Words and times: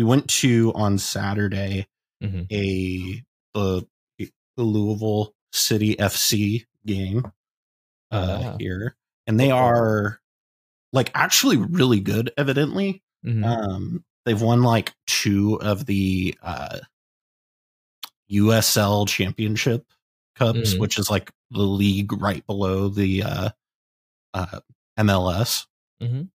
we 0.00 0.04
went 0.04 0.28
to 0.28 0.72
on 0.74 0.96
Saturday 0.96 1.86
Mhm. 2.22 2.46
a 2.50 3.22
the, 3.54 3.86
the 4.56 4.62
Louisville 4.62 5.34
City 5.52 5.94
FC 5.96 6.64
game 6.86 7.30
uh, 8.10 8.42
Ah. 8.52 8.56
here, 8.58 8.96
and 9.26 9.38
they 9.38 9.50
are 9.50 10.20
like 10.94 11.10
actually 11.14 11.58
really 11.58 12.00
good. 12.00 12.32
Evidently, 12.38 13.02
Mhm. 13.26 13.44
um, 13.44 14.04
they've 14.24 14.40
won 14.40 14.62
like 14.62 14.94
two 15.06 15.60
of 15.60 15.84
the 15.84 16.34
uh, 16.42 16.78
USL 18.30 19.04
Championship 19.06 19.84
cups, 20.34 20.74
Mhm. 20.74 20.78
which 20.78 20.98
is 20.98 21.10
like 21.10 21.30
the 21.50 21.60
league 21.62 22.12
right 22.14 22.46
below 22.46 22.88
the 22.88 23.22
uh, 23.22 23.50
uh, 24.32 24.60
MLS. 24.96 25.66
Mhm. 26.02 26.30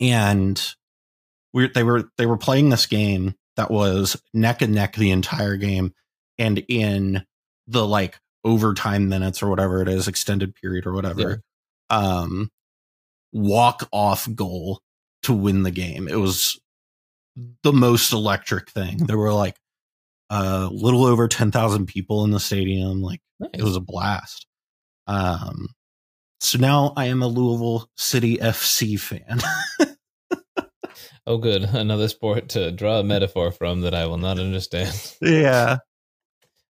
And 0.00 0.76
we 1.52 1.68
they 1.68 1.82
were 1.82 2.10
they 2.18 2.26
were 2.26 2.36
playing 2.36 2.68
this 2.70 2.86
game 2.86 3.34
that 3.56 3.70
was 3.70 4.20
neck 4.32 4.62
and 4.62 4.74
neck 4.74 4.94
the 4.94 5.10
entire 5.10 5.56
game, 5.56 5.92
and 6.38 6.64
in 6.68 7.24
the 7.66 7.86
like 7.86 8.18
overtime 8.44 9.08
minutes 9.08 9.42
or 9.42 9.48
whatever 9.50 9.82
it 9.82 9.88
is, 9.88 10.08
extended 10.08 10.54
period 10.54 10.86
or 10.86 10.92
whatever, 10.92 11.42
um, 11.90 12.50
walk 13.32 13.88
off 13.92 14.28
goal 14.34 14.80
to 15.24 15.32
win 15.32 15.62
the 15.64 15.70
game. 15.70 16.08
It 16.08 16.16
was 16.16 16.58
the 17.62 17.72
most 17.72 18.12
electric 18.12 18.70
thing. 18.70 18.98
There 19.06 19.18
were 19.18 19.32
like 19.34 19.56
a 20.30 20.68
little 20.70 21.04
over 21.04 21.28
10,000 21.28 21.86
people 21.86 22.24
in 22.24 22.30
the 22.30 22.40
stadium. 22.40 23.02
Like 23.02 23.20
Nice. 23.40 23.50
it 23.54 23.62
was 23.62 23.76
a 23.76 23.80
blast. 23.80 24.46
Um, 25.06 25.68
so 26.40 26.58
now 26.58 26.92
I 26.96 27.06
am 27.06 27.22
a 27.22 27.28
Louisville 27.28 27.88
City 27.96 28.38
FC 28.38 28.98
fan. 28.98 29.40
oh, 31.28 31.38
good. 31.38 31.62
Another 31.72 32.08
sport 32.08 32.48
to 32.50 32.72
draw 32.72 32.98
a 32.98 33.04
metaphor 33.04 33.52
from 33.52 33.82
that 33.82 33.94
I 33.94 34.06
will 34.06 34.18
not 34.18 34.38
understand. 34.38 34.92
yeah. 35.22 35.78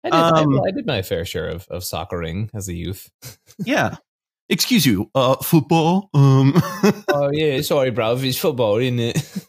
I 0.04 0.10
did, 0.10 0.14
I- 0.16 0.42
Um, 0.42 0.62
I, 0.68 0.72
did 0.72 0.86
my 0.86 1.02
fair 1.02 1.26
share 1.26 1.48
of, 1.48 1.68
of 1.70 1.84
soccering 1.84 2.50
as 2.56 2.68
a 2.68 2.74
youth. 2.74 3.10
Yeah. 3.64 3.96
Excuse 4.50 4.86
you, 4.86 5.10
uh, 5.16 5.38
football. 5.38 6.10
Um, 6.14 6.54
oh, 7.08 7.32
yeah. 7.32 7.62
Sorry, 7.62 7.92
bruv. 7.92 8.24
It's 8.24 8.38
football, 8.38 8.78
isn't 8.78 9.00
it? 9.00 9.46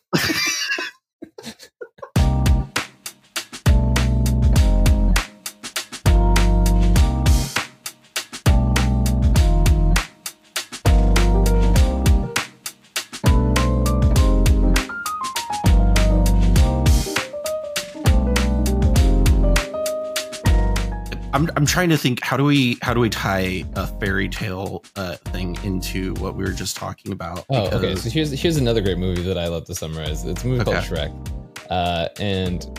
I'm 21.37 21.51
I'm 21.55 21.67
trying 21.67 21.91
to 21.91 21.99
think 21.99 22.23
how 22.23 22.39
do 22.39 22.45
we 22.45 22.79
how 22.81 22.95
do 22.95 23.01
we 23.01 23.11
tie 23.11 23.63
a 23.75 23.87
fairy 23.87 24.27
tale 24.27 24.83
uh, 24.97 25.17
thing 25.17 25.59
into 25.65 26.15
what 26.15 26.35
we 26.35 26.43
were 26.43 26.53
just 26.53 26.79
talking 26.79 27.13
about? 27.13 27.45
Oh, 27.51 27.67
okay. 27.77 27.95
So 27.95 28.09
here's 28.09 28.33
here's 28.33 28.57
another 28.57 28.81
great 28.81 28.97
movie 28.97 29.21
that 29.21 29.37
I 29.37 29.49
love 29.49 29.67
to 29.67 29.75
summarize. 29.75 30.25
It's 30.25 30.43
a 30.45 30.47
movie 30.47 30.65
called 30.65 30.77
Shrek, 30.79 31.13
uh, 31.69 32.09
and 32.19 32.63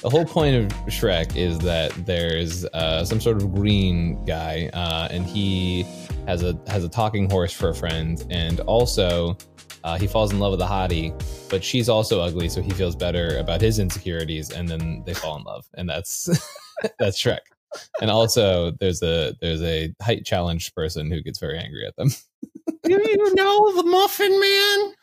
the 0.00 0.10
whole 0.10 0.24
point 0.24 0.56
of 0.56 0.78
Shrek 0.86 1.36
is 1.36 1.60
that 1.60 1.92
there's 2.06 2.64
uh, 2.64 3.04
some 3.04 3.20
sort 3.20 3.36
of 3.36 3.54
green 3.54 4.24
guy, 4.24 4.68
uh, 4.72 5.06
and 5.12 5.24
he 5.24 5.86
has 6.26 6.42
a 6.42 6.58
has 6.66 6.82
a 6.82 6.88
talking 6.88 7.30
horse 7.30 7.52
for 7.52 7.68
a 7.68 7.74
friend, 7.74 8.26
and 8.30 8.58
also 8.62 9.38
uh, 9.84 9.96
he 9.96 10.08
falls 10.08 10.32
in 10.32 10.40
love 10.40 10.50
with 10.50 10.60
a 10.60 10.66
hottie, 10.66 11.12
but 11.50 11.62
she's 11.62 11.88
also 11.88 12.20
ugly, 12.20 12.48
so 12.48 12.60
he 12.60 12.70
feels 12.70 12.96
better 12.96 13.38
about 13.38 13.60
his 13.60 13.78
insecurities, 13.78 14.50
and 14.50 14.68
then 14.68 15.04
they 15.06 15.14
fall 15.14 15.36
in 15.36 15.44
love, 15.44 15.68
and 15.74 15.88
that's 15.88 16.28
that's 16.98 17.22
Shrek. 17.22 17.38
And 18.00 18.10
also, 18.10 18.72
there's 18.80 19.02
a 19.02 19.36
there's 19.40 19.62
a 19.62 19.94
height 20.02 20.24
challenged 20.24 20.74
person 20.74 21.10
who 21.10 21.22
gets 21.22 21.38
very 21.38 21.58
angry 21.58 21.86
at 21.86 21.94
them. 21.96 22.10
Do 22.82 22.92
you 22.92 23.34
know 23.34 23.76
the 23.76 23.84
Muffin 23.84 24.40
Man? 24.40 24.94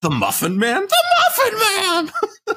the 0.00 0.10
Muffin 0.10 0.58
Man? 0.58 0.82
The 0.86 1.04
Muffin 1.18 1.58
Man! 1.58 2.12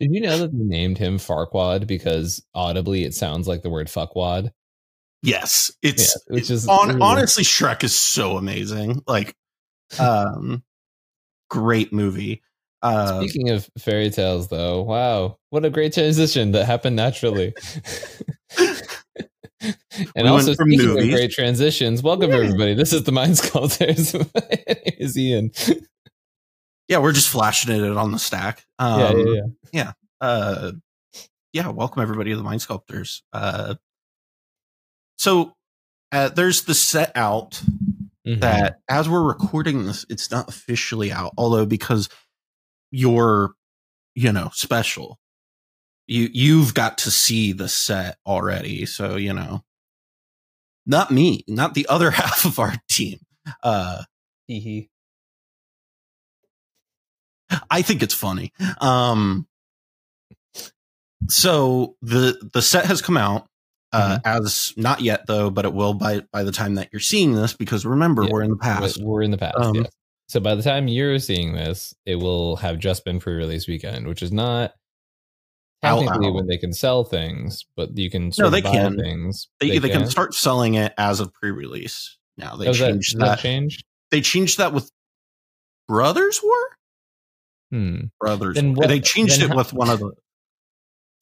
Did 0.00 0.12
you 0.12 0.20
know 0.20 0.38
that 0.38 0.52
they 0.52 0.64
named 0.64 0.98
him 0.98 1.18
Farquaad 1.18 1.86
because 1.86 2.44
audibly 2.54 3.04
it 3.04 3.14
sounds 3.14 3.46
like 3.46 3.62
the 3.62 3.70
word 3.70 3.86
fuckwad? 3.86 4.50
Yes, 5.22 5.70
it's 5.82 6.16
Yeah, 6.28 6.34
which 6.34 6.50
is 6.50 6.66
on, 6.68 6.88
really- 6.88 7.00
honestly 7.00 7.44
Shrek 7.44 7.84
is 7.84 7.96
so 7.96 8.36
amazing. 8.36 9.02
Like, 9.06 9.34
um, 10.00 10.62
great 11.48 11.92
movie. 11.92 12.42
Uh, 12.82 13.20
Speaking 13.20 13.50
of 13.50 13.68
fairy 13.78 14.10
tales, 14.10 14.48
though, 14.48 14.82
wow, 14.82 15.38
what 15.50 15.64
a 15.64 15.70
great 15.70 15.92
transition 15.92 16.52
that 16.52 16.64
happened 16.64 16.96
naturally. 16.96 17.54
and 18.58 18.86
We 20.16 20.22
also, 20.28 20.54
speaking 20.54 20.86
movies- 20.86 21.04
of 21.06 21.10
great 21.10 21.30
transitions, 21.32 22.02
welcome 22.02 22.30
Yeah. 22.30 22.36
everybody. 22.36 22.74
This 22.74 22.92
is 22.92 23.02
the 23.04 23.12
Mind 23.12 23.36
Sculptors. 23.38 24.14
Is 24.98 25.16
Ian. 25.18 25.50
yeah, 26.88 26.98
we're 26.98 27.12
just 27.12 27.28
flashing 27.28 27.74
it 27.74 27.96
on 27.96 28.12
the 28.12 28.18
stack. 28.18 28.64
Um, 28.78 29.00
yeah, 29.00 29.24
yeah, 29.34 29.42
yeah. 29.72 29.92
uh 30.20 30.72
yeah 31.54 31.68
welcome 31.68 32.02
everybody 32.02 32.30
to 32.30 32.36
the 32.36 32.42
mind 32.42 32.60
sculptors 32.60 33.22
uh 33.32 33.74
so 35.16 35.54
uh, 36.12 36.28
there's 36.28 36.64
the 36.64 36.74
set 36.74 37.10
out 37.16 37.62
Mhm. 38.26 38.40
that 38.40 38.80
as 38.90 39.08
we're 39.08 39.22
recording 39.26 39.86
this 39.86 40.04
it's 40.10 40.30
not 40.30 40.48
officially 40.48 41.10
out 41.10 41.32
although 41.38 41.64
because 41.64 42.08
you're 42.90 43.54
you 44.14 44.32
know 44.32 44.50
special 44.52 45.18
you 46.06 46.28
you've 46.32 46.74
got 46.74 46.98
to 46.98 47.10
see 47.10 47.52
the 47.52 47.68
set 47.68 48.16
already 48.26 48.86
so 48.86 49.16
you 49.16 49.32
know 49.32 49.62
not 50.86 51.10
me 51.10 51.44
not 51.46 51.74
the 51.74 51.86
other 51.88 52.10
half 52.12 52.44
of 52.44 52.58
our 52.58 52.74
team 52.88 53.18
uh 53.62 54.02
Hee. 54.48 54.88
I 57.70 57.82
think 57.82 58.02
it's 58.02 58.14
funny. 58.14 58.52
Um, 58.80 59.46
so 61.28 61.96
the 62.02 62.38
the 62.52 62.62
set 62.62 62.86
has 62.86 63.02
come 63.02 63.16
out 63.16 63.46
uh, 63.92 64.18
as 64.24 64.72
not 64.76 65.00
yet 65.00 65.26
though, 65.26 65.50
but 65.50 65.64
it 65.64 65.72
will 65.72 65.94
by 65.94 66.22
by 66.32 66.44
the 66.44 66.52
time 66.52 66.76
that 66.76 66.88
you're 66.92 67.00
seeing 67.00 67.34
this 67.34 67.52
because 67.52 67.84
remember 67.84 68.24
Yeah, 68.24 68.30
we're 68.32 68.42
in 68.42 68.50
the 68.50 68.56
past. 68.56 69.02
We're 69.02 69.22
in 69.22 69.30
the 69.30 69.38
past. 69.38 69.56
Um, 69.56 69.74
yes. 69.76 69.90
So 70.28 70.40
by 70.40 70.54
the 70.54 70.62
time 70.62 70.88
you're 70.88 71.18
seeing 71.18 71.52
this, 71.54 71.94
it 72.04 72.16
will 72.16 72.56
have 72.56 72.78
just 72.78 73.04
been 73.04 73.18
pre-release 73.18 73.66
weekend, 73.66 74.06
which 74.06 74.22
is 74.22 74.30
not 74.30 74.74
technically 75.82 76.30
when 76.30 76.46
they 76.46 76.58
can 76.58 76.72
sell 76.72 77.02
things, 77.04 77.64
but 77.76 77.96
you 77.96 78.10
can 78.10 78.30
No, 78.38 78.50
they 78.50 78.60
can. 78.60 78.98
things. 78.98 79.48
They, 79.60 79.78
they, 79.78 79.88
can 79.88 80.06
start 80.06 80.34
selling 80.34 80.74
it 80.74 80.92
as 80.98 81.20
of 81.20 81.32
pre-release 81.32 82.18
now. 82.36 82.56
They 82.56 82.66
Oh, 82.66 82.70
is 82.70 82.78
that, 82.78 82.90
changed 82.92 83.18
that. 83.18 83.24
that 83.24 83.38
change? 83.38 83.84
They 84.10 84.20
changed 84.20 84.58
that 84.58 84.72
with 84.74 84.90
Brothers 85.86 86.40
War. 86.42 86.58
Hmm. 87.70 87.96
Brothers. 88.20 88.56
Then 88.56 88.74
what- 88.74 88.88
they 88.88 89.00
changed 89.00 89.40
it 89.40 89.48
how- 89.48 89.56
with 89.56 89.72
one 89.72 89.88
of 89.90 90.00
the. 90.00 90.12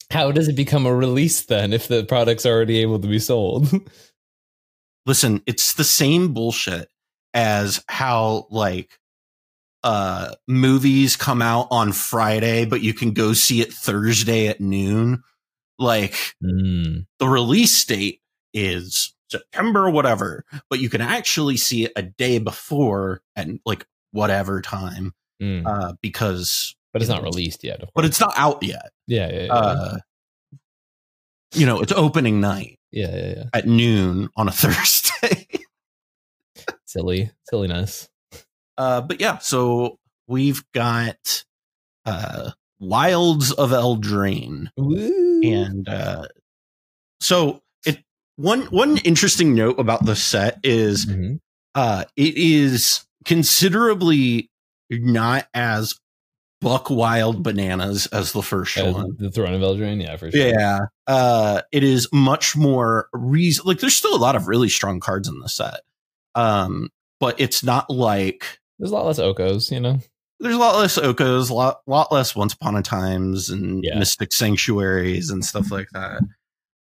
How 0.09 0.31
does 0.31 0.47
it 0.47 0.55
become 0.55 0.85
a 0.85 0.95
release 0.95 1.41
then 1.47 1.73
if 1.73 1.89
the 1.89 2.05
product's 2.05 2.45
already 2.45 2.77
able 2.77 2.97
to 2.97 3.07
be 3.09 3.19
sold? 3.19 3.67
Listen, 5.05 5.41
it's 5.45 5.73
the 5.73 5.83
same 5.83 6.33
bullshit 6.33 6.87
as 7.37 7.83
how 7.87 8.47
like 8.49 8.97
uh 9.83 10.33
movies 10.47 11.15
come 11.15 11.41
out 11.41 11.67
on 11.69 11.91
Friday, 11.93 12.65
but 12.65 12.81
you 12.81 12.93
can 12.95 13.11
go 13.13 13.33
see 13.33 13.61
it 13.61 13.71
Thursday 13.71 14.47
at 14.47 14.59
noon. 14.59 15.23
Like 15.77 16.15
Hmm. 16.41 17.01
the 17.19 17.27
release 17.29 17.85
date 17.85 18.21
is 18.53 19.13
September 19.29 19.85
or 19.85 19.91
whatever, 19.91 20.43
but 20.71 20.79
you 20.79 20.89
can 20.89 21.01
actually 21.01 21.57
see 21.57 21.85
it 21.85 21.91
a 21.95 22.01
day 22.01 22.39
before 22.39 23.21
at 23.35 23.47
like 23.65 23.85
whatever 24.11 24.61
time 24.61 25.13
Hmm. 25.39 25.61
uh 25.67 25.93
because 26.01 26.75
but 26.93 27.03
it's 27.03 27.09
not 27.09 27.21
released 27.21 27.63
yet. 27.63 27.81
But 27.93 28.05
it's 28.05 28.19
not 28.19 28.33
out 28.35 28.63
yet. 28.63 28.89
yeah, 29.05 29.29
yeah, 29.31 29.43
yeah, 29.45 29.53
Uh 29.53 29.97
you 31.53 31.65
know, 31.65 31.79
it's 31.79 31.91
opening 31.93 32.41
night 32.41 32.77
yeah, 32.91 33.15
yeah, 33.15 33.33
yeah. 33.37 33.43
at 33.53 33.65
noon 33.67 34.29
on 34.35 34.47
a 34.47 34.51
Thursday. 34.63 35.46
Silly, 36.87 37.29
silliness. 37.49 38.09
Uh, 38.77 39.01
but 39.01 39.19
yeah, 39.21 39.37
so 39.39 39.97
we've 40.27 40.63
got 40.73 41.43
uh, 42.05 42.51
Wilds 42.79 43.51
of 43.51 43.71
Eldraine, 43.71 44.69
Woo. 44.77 45.41
and 45.43 45.87
uh, 45.89 46.27
so 47.19 47.61
it 47.85 47.99
one 48.37 48.61
one 48.67 48.97
interesting 48.99 49.53
note 49.53 49.79
about 49.79 50.05
the 50.05 50.15
set 50.15 50.59
is 50.63 51.05
Mhm. 51.05 51.39
uh, 51.75 52.05
it 52.15 52.37
is 52.37 53.05
considerably 53.25 54.49
not 54.89 55.47
as 55.53 55.95
buck 56.61 56.89
wild 56.89 57.43
bananas 57.43 58.07
as 58.07 58.31
the 58.31 58.41
first 58.41 58.77
Uh, 58.77 58.91
one. 58.91 59.15
the 59.19 59.29
Throne 59.29 59.53
of 59.53 59.61
Eldraine, 59.61 60.01
yeah, 60.01 60.15
for 60.15 60.31
sure. 60.31 60.47
Yeah, 60.47 60.79
uh, 61.05 61.61
it 61.71 61.83
is 61.83 62.07
much 62.13 62.55
more 62.55 63.09
reason. 63.13 63.65
Like, 63.65 63.79
there's 63.79 63.95
still 63.95 64.15
a 64.15 64.17
lot 64.17 64.35
of 64.35 64.47
really 64.47 64.69
strong 64.69 64.99
cards 64.99 65.27
in 65.27 65.39
the 65.39 65.49
set, 65.49 65.81
um, 66.37 66.89
but 67.19 67.39
it's 67.41 67.63
not 67.63 67.89
like 67.89 68.59
There's 68.79 68.91
a 68.91 68.93
lot 68.93 69.05
less 69.05 69.19
Okos, 69.19 69.71
you 69.71 69.79
know. 69.79 69.99
There's 70.39 70.55
a 70.55 70.59
lot 70.59 70.77
less 70.77 70.97
Okos, 70.99 71.49
a 71.49 71.53
lot, 71.53 71.81
lot 71.87 72.11
less 72.11 72.35
Once 72.35 72.53
Upon 72.53 72.75
a 72.75 72.83
Times 72.83 73.49
and 73.49 73.83
Yeah. 73.83 73.97
Mystic 73.97 74.31
Sanctuaries 74.31 75.31
and 75.31 75.43
stuff 75.43 75.71
like 75.71 75.87
that. 75.93 76.21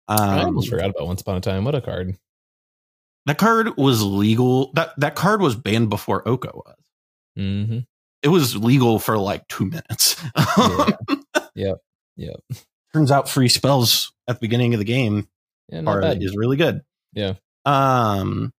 I 0.08 0.14
Um, 0.40 0.44
almost 0.46 0.68
forgot 0.68 0.90
about 0.90 1.06
Once 1.06 1.22
Upon 1.22 1.36
a 1.36 1.40
Time. 1.40 1.64
What 1.64 1.74
a 1.74 1.80
card. 1.80 2.16
that 3.24 3.38
card 3.38 3.76
was 3.76 4.02
legal. 4.02 4.72
That 4.74 4.92
that 5.00 5.14
card 5.16 5.40
was 5.40 5.56
banned 5.56 5.88
before 5.90 6.26
Oko 6.28 6.62
was. 6.66 6.76
Mm-hmm. 7.38 7.78
It 8.22 8.28
was 8.28 8.56
legal 8.56 8.98
for 8.98 9.16
like 9.18 9.48
two 9.48 9.66
minutes. 9.66 10.22
Yeah. 10.36 10.90
yep. 11.54 11.76
Yep. 12.16 12.40
Turns 12.92 13.10
out 13.10 13.28
free 13.28 13.48
spells 13.48 14.12
at 14.28 14.36
the 14.36 14.40
beginning 14.40 14.74
of 14.74 14.78
the 14.78 14.84
game 14.84 15.28
Yeah, 15.70 15.82
are 15.86 16.02
is 16.02 16.36
really 16.36 16.56
good. 16.56 16.82
Yeah. 17.14 17.34
Um. 17.64 18.52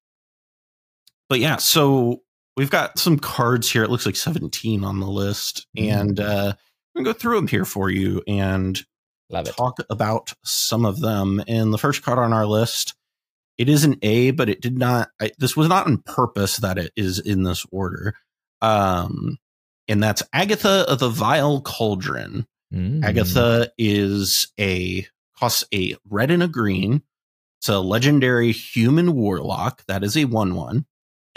But 1.28 1.40
yeah, 1.40 1.56
so 1.56 2.22
we've 2.56 2.70
got 2.70 2.98
some 2.98 3.18
cards 3.18 3.70
here. 3.70 3.82
It 3.84 3.90
looks 3.90 4.06
like 4.06 4.16
17 4.16 4.84
on 4.84 5.00
the 5.00 5.06
list, 5.06 5.66
Mhm. 5.76 5.92
and 5.92 6.20
uh, 6.20 6.52
I'm 6.96 7.04
gonna 7.04 7.12
go 7.14 7.18
through 7.18 7.36
them 7.36 7.48
here 7.48 7.64
for 7.64 7.90
you 7.90 8.22
and 8.26 8.80
talk 9.56 9.76
about 9.90 10.32
some 10.44 10.84
of 10.86 11.00
them. 11.00 11.42
And 11.46 11.72
the 11.72 11.78
first 11.78 12.02
card 12.02 12.18
on 12.18 12.32
our 12.32 12.46
list, 12.46 12.94
it 13.58 13.68
is 13.68 13.84
an 13.84 13.96
A, 14.02 14.30
but 14.30 14.48
it 14.48 14.60
did 14.62 14.78
not. 14.78 15.10
I, 15.20 15.32
this 15.38 15.56
was 15.56 15.68
not 15.68 15.86
on 15.86 15.98
purpose 15.98 16.56
that 16.58 16.78
it 16.78 16.92
is 16.96 17.18
in 17.18 17.42
this 17.42 17.66
order. 17.70 18.14
Um, 18.62 19.38
and 19.86 20.02
that's 20.02 20.22
Agatha 20.32 20.86
of 20.90 20.98
the 20.98 21.08
Vile 21.10 21.60
Cauldron. 21.60 22.46
Mm. 22.72 23.04
Agatha 23.04 23.70
is 23.78 24.52
a 24.58 25.06
costs 25.38 25.64
a 25.74 25.94
red 26.08 26.30
and 26.30 26.42
a 26.42 26.48
green. 26.48 27.02
It's 27.60 27.68
a 27.68 27.78
legendary 27.80 28.52
human 28.52 29.14
warlock. 29.14 29.84
That 29.88 30.04
is 30.04 30.16
a 30.16 30.24
one 30.26 30.54
one. 30.54 30.86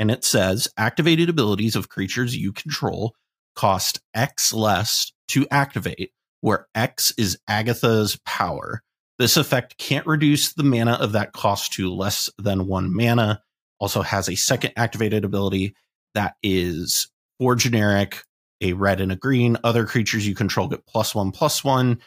And 0.01 0.09
it 0.09 0.24
says 0.24 0.68
activated 0.77 1.30
abilities 1.30 1.75
of 1.75 1.89
creatures 1.89 2.36
you 2.36 2.51
control 2.53 3.13
cost 3.56 4.01
X 4.15 4.51
less 4.51 5.12
to 5.27 5.45
activate, 5.51 6.09
where 6.42 6.65
X 6.74 7.13
is 7.19 7.38
Agatha's 7.48 8.19
power. 8.25 8.81
This 9.19 9.38
effect 9.38 9.77
can't 9.77 10.07
reduce 10.07 10.53
the 10.53 10.63
mana 10.63 10.94
of 10.94 11.12
that 11.12 11.33
cost 11.33 11.74
to 11.74 11.94
less 11.94 12.31
than 12.39 12.65
one 12.65 12.92
mana. 12.92 13.44
Also 13.80 14.01
has 14.01 14.27
a 14.27 14.33
second 14.33 14.74
activated 14.75 15.24
ability 15.24 15.75
that 16.15 16.33
is 16.42 17.07
four 17.38 17.53
generic, 17.53 18.24
a 18.59 18.74
red 18.74 19.01
and 19.01 19.12
a 19.12 19.15
green. 19.15 19.56
Other 19.63 19.86
creatures 19.86 20.27
you 20.27 20.33
control 20.33 20.68
get 20.68 20.88
plus 20.88 21.13
one, 21.13 21.31
plus 21.31 21.63
one, 21.63 22.00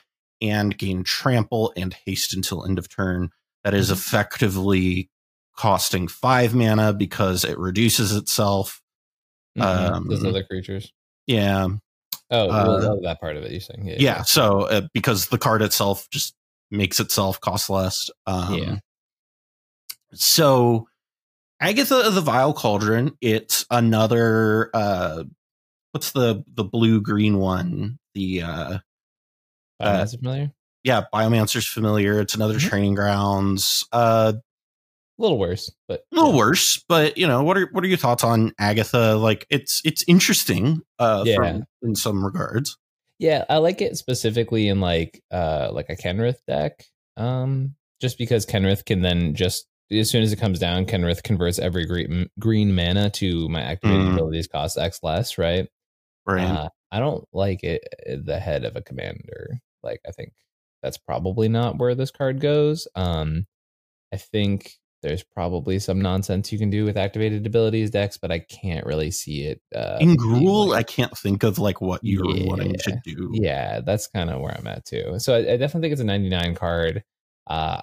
and 0.42 0.76
gain 0.76 1.04
trample 1.04 1.72
and 1.76 1.94
haste 2.04 2.34
until 2.34 2.64
end 2.64 2.80
of 2.80 2.88
turn. 2.88 3.30
That 3.62 3.72
is 3.72 3.86
mm-hmm. 3.86 3.94
effectively 3.94 5.10
costing 5.56 6.08
five 6.08 6.54
mana 6.54 6.92
because 6.92 7.44
it 7.44 7.58
reduces 7.58 8.14
itself. 8.14 8.80
Mhm. 9.56 9.62
um, 9.64 10.08
Those 10.08 10.24
other 10.24 10.42
creatures. 10.44 10.92
Yeah. 11.26 11.68
Oh, 12.30 12.48
well, 12.48 12.96
uh, 12.96 13.00
that 13.02 13.20
part 13.20 13.36
of 13.36 13.44
it. 13.44 13.52
You're 13.52 13.60
saying, 13.60 13.86
yeah, 13.86 13.96
Yeah. 13.98 14.22
So 14.22 14.62
uh, 14.62 14.88
because 14.92 15.28
the 15.28 15.38
card 15.38 15.62
itself 15.62 16.08
just 16.10 16.34
makes 16.70 16.98
itself 16.98 17.40
cost 17.40 17.70
less. 17.70 18.10
Um, 18.26 18.54
Yeah. 18.54 18.78
So 20.12 20.88
Agatha 21.60 21.96
of 22.06 22.14
the 22.14 22.20
Vile 22.20 22.52
Cauldron, 22.52 23.16
it's 23.20 23.64
another, 23.70 24.70
uh, 24.74 25.24
what's 25.92 26.12
the, 26.12 26.44
the 26.54 26.64
blue 26.64 27.00
green 27.00 27.38
one? 27.38 27.98
The, 28.14 28.42
uh, 28.42 28.78
Uh, 29.80 29.84
uh, 29.84 29.96
that's 29.98 30.14
familiar. 30.14 30.52
yeah, 30.82 31.02
Biomancer's 31.12 31.66
familiar. 31.66 32.20
It's 32.20 32.34
another 32.34 32.54
Mhm. 32.58 32.68
training 32.68 32.94
grounds. 32.94 33.84
Uh, 33.92 34.34
A 35.18 35.22
little 35.22 35.38
worse, 35.38 35.70
but 35.86 36.00
a 36.12 36.16
little 36.16 36.32
yeah. 36.32 36.38
worse, 36.38 36.84
but 36.88 37.16
you 37.16 37.26
know, 37.26 37.44
what 37.44 37.56
are 37.56 37.68
what 37.70 37.84
are 37.84 37.86
your 37.86 37.96
thoughts 37.98 38.24
on 38.24 38.52
Agatha? 38.58 39.14
Like, 39.14 39.46
it's 39.48 39.80
it's 39.84 40.04
interesting, 40.08 40.80
uh, 40.98 41.22
Yeah. 41.24 41.36
from, 41.36 41.64
in 41.82 41.94
some 41.94 42.24
regards. 42.24 42.76
Yeah, 43.20 43.44
I 43.48 43.58
like 43.58 43.80
it 43.80 43.96
specifically 43.96 44.66
in 44.68 44.80
like 44.80 45.22
uh 45.30 45.70
like 45.72 45.88
a 45.88 45.94
Kenrith 45.96 46.38
deck. 46.48 46.84
Um 47.16 47.76
just 48.00 48.18
because 48.18 48.44
Kenrith 48.44 48.84
can 48.84 49.02
then 49.02 49.34
just 49.36 49.66
as 49.92 50.10
soon 50.10 50.24
as 50.24 50.32
it 50.32 50.40
comes 50.40 50.58
down, 50.58 50.84
Kenrith 50.86 51.22
converts 51.22 51.60
every 51.60 51.86
green 51.86 52.28
green 52.40 52.74
mana 52.74 53.08
to 53.10 53.48
my 53.48 53.60
activated 53.62 54.06
Mm. 54.06 54.14
abilities 54.14 54.48
cost 54.48 54.76
X 54.76 54.98
less, 55.04 55.38
right? 55.38 55.68
Right. 56.26 56.42
Uh, 56.44 56.68
I 56.90 56.98
don't 56.98 57.24
like 57.32 57.62
it 57.62 57.84
the 58.24 58.40
head 58.40 58.64
of 58.64 58.74
a 58.74 58.82
commander. 58.82 59.60
Like 59.84 60.00
I 60.08 60.10
think 60.10 60.32
that's 60.82 60.98
probably 60.98 61.48
not 61.48 61.78
where 61.78 61.94
this 61.94 62.10
card 62.10 62.40
goes. 62.40 62.88
Um 62.96 63.46
I 64.12 64.16
think 64.16 64.72
there's 65.04 65.22
probably 65.22 65.78
some 65.78 66.00
nonsense 66.00 66.50
you 66.50 66.58
can 66.58 66.70
do 66.70 66.84
with 66.84 66.96
activated 66.96 67.46
abilities 67.46 67.90
decks, 67.90 68.16
but 68.16 68.32
I 68.32 68.38
can't 68.40 68.86
really 68.86 69.10
see 69.10 69.42
it. 69.44 69.60
Uh, 69.74 69.98
in 70.00 70.16
Gruul, 70.16 70.68
like- 70.68 70.78
I 70.78 70.82
can't 70.82 71.16
think 71.16 71.42
of 71.42 71.58
like 71.58 71.80
what 71.82 72.00
you're 72.02 72.24
wanting 72.46 72.72
to 72.72 73.00
do. 73.04 73.30
yeah, 73.34 73.80
that's 73.80 74.06
kind 74.06 74.30
of 74.30 74.40
where 74.40 74.56
I'm 74.58 74.66
at 74.66 74.84
too. 74.86 75.18
So 75.18 75.34
I, 75.34 75.38
I 75.52 75.56
definitely 75.58 75.82
think 75.82 75.92
it's 75.92 76.00
a 76.00 76.04
99 76.04 76.54
card. 76.54 77.04
Uh, 77.46 77.82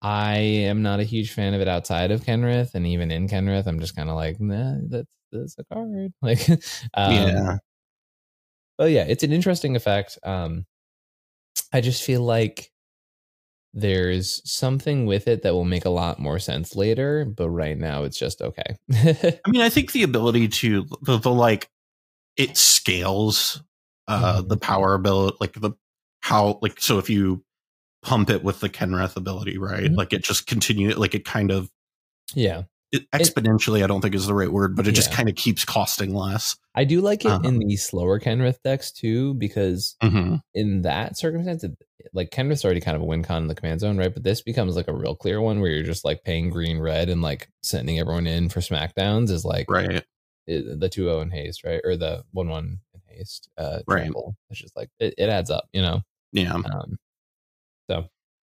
I 0.00 0.36
am 0.36 0.82
not 0.82 1.00
a 1.00 1.04
huge 1.04 1.32
fan 1.32 1.52
of 1.54 1.60
it 1.60 1.68
outside 1.68 2.10
of 2.12 2.22
Kenrith, 2.22 2.74
and 2.74 2.86
even 2.86 3.10
in 3.10 3.28
Kenrith, 3.28 3.66
I'm 3.66 3.80
just 3.80 3.96
kind 3.96 4.08
of 4.08 4.14
like, 4.14 4.40
nah, 4.40 4.76
that's 4.88 5.08
that's 5.32 5.56
a 5.58 5.64
card. 5.64 6.12
Like, 6.22 6.48
um, 6.94 7.12
yeah. 7.12 7.56
but 8.78 8.90
yeah, 8.92 9.04
it's 9.08 9.24
an 9.24 9.32
interesting 9.32 9.76
effect. 9.76 10.18
Um, 10.22 10.66
I 11.72 11.80
just 11.80 12.02
feel 12.02 12.22
like 12.22 12.70
there's 13.72 14.40
something 14.50 15.06
with 15.06 15.28
it 15.28 15.42
that 15.42 15.54
will 15.54 15.64
make 15.64 15.84
a 15.84 15.90
lot 15.90 16.18
more 16.18 16.38
sense 16.38 16.74
later, 16.76 17.24
but 17.24 17.50
right 17.50 17.78
now 17.78 18.04
it's 18.04 18.18
just 18.18 18.42
okay. 18.42 18.76
I 18.92 19.50
mean, 19.50 19.62
I 19.62 19.68
think 19.70 19.92
the 19.92 20.02
ability 20.02 20.48
to 20.48 20.86
the, 21.02 21.18
the 21.18 21.30
like 21.30 21.70
it 22.36 22.56
scales 22.56 23.62
uh 24.08 24.42
Mhm. 24.42 24.48
the 24.48 24.56
power 24.58 24.94
ability, 24.94 25.36
like 25.40 25.54
the 25.54 25.72
how 26.22 26.58
like 26.62 26.80
so 26.80 26.98
if 26.98 27.10
you 27.10 27.44
pump 28.02 28.30
it 28.30 28.44
with 28.44 28.60
the 28.60 28.68
Kenrith 28.70 29.16
ability, 29.16 29.58
right? 29.58 29.90
Mhm. 29.90 29.96
Like 29.96 30.12
it 30.12 30.22
just 30.24 30.46
continue 30.46 30.94
like 30.96 31.14
it 31.14 31.24
kind 31.24 31.50
of 31.52 31.70
yeah, 32.34 32.64
it, 32.92 33.10
exponentially. 33.12 33.84
I 33.84 33.86
don't 33.86 34.00
think 34.00 34.14
is 34.14 34.26
the 34.26 34.34
right 34.34 34.50
word, 34.50 34.74
but 34.76 34.86
it 34.86 34.92
just 34.92 35.12
kind 35.12 35.28
of 35.28 35.34
keeps 35.36 35.64
costing 35.64 36.14
less. 36.14 36.56
I 36.74 36.84
do 36.84 37.00
like 37.00 37.24
it 37.24 37.28
in 37.28 37.46
Um, 37.46 37.58
the 37.58 37.76
slower 37.76 38.18
Kenrith 38.20 38.62
decks 38.62 38.90
too, 38.92 39.34
because 39.34 39.96
Mm-hmm. 40.02 40.36
in 40.54 40.82
that 40.82 41.16
circumstance, 41.16 41.64
it, 41.64 41.72
like 42.12 42.30
Kenrith's 42.30 42.64
already 42.64 42.80
kind 42.80 42.96
of 42.96 43.02
a 43.02 43.06
win 43.06 43.22
con 43.22 43.42
in 43.42 43.48
the 43.48 43.54
command 43.54 43.80
zone, 43.80 43.96
right? 43.98 44.12
But 44.12 44.22
this 44.24 44.40
becomes 44.42 44.74
like 44.76 44.88
a 44.88 44.92
real 44.94 45.14
clear 45.14 45.40
one 45.40 45.60
where 45.60 45.70
you're 45.70 45.82
just 45.84 46.04
like 46.04 46.24
paying 46.24 46.50
green 46.50 46.78
red 46.80 47.08
and 47.08 47.22
like 47.22 47.48
sending 47.62 47.98
everyone 47.98 48.26
in 48.26 48.48
for 48.48 48.60
smackdowns 48.60 49.30
is 49.30 49.44
like 49.44 49.70
Right. 49.70 50.04
it, 50.46 50.80
the 50.80 50.88
2-0 50.88 51.22
in 51.22 51.30
haste, 51.30 51.62
right? 51.64 51.80
Or 51.84 51.96
the 51.96 52.24
1-1 52.34 52.78
in 52.94 53.00
haste, 53.06 53.48
uh, 53.58 53.80
Right. 53.86 54.00
trample. 54.02 54.34
It's 54.48 54.60
just 54.60 54.76
like 54.76 54.88
it, 54.98 55.14
it 55.18 55.28
adds 55.28 55.50
up, 55.50 55.68
you 55.72 55.82
know. 55.82 56.00
Yeah. 56.32 56.54
Um, 56.54 56.98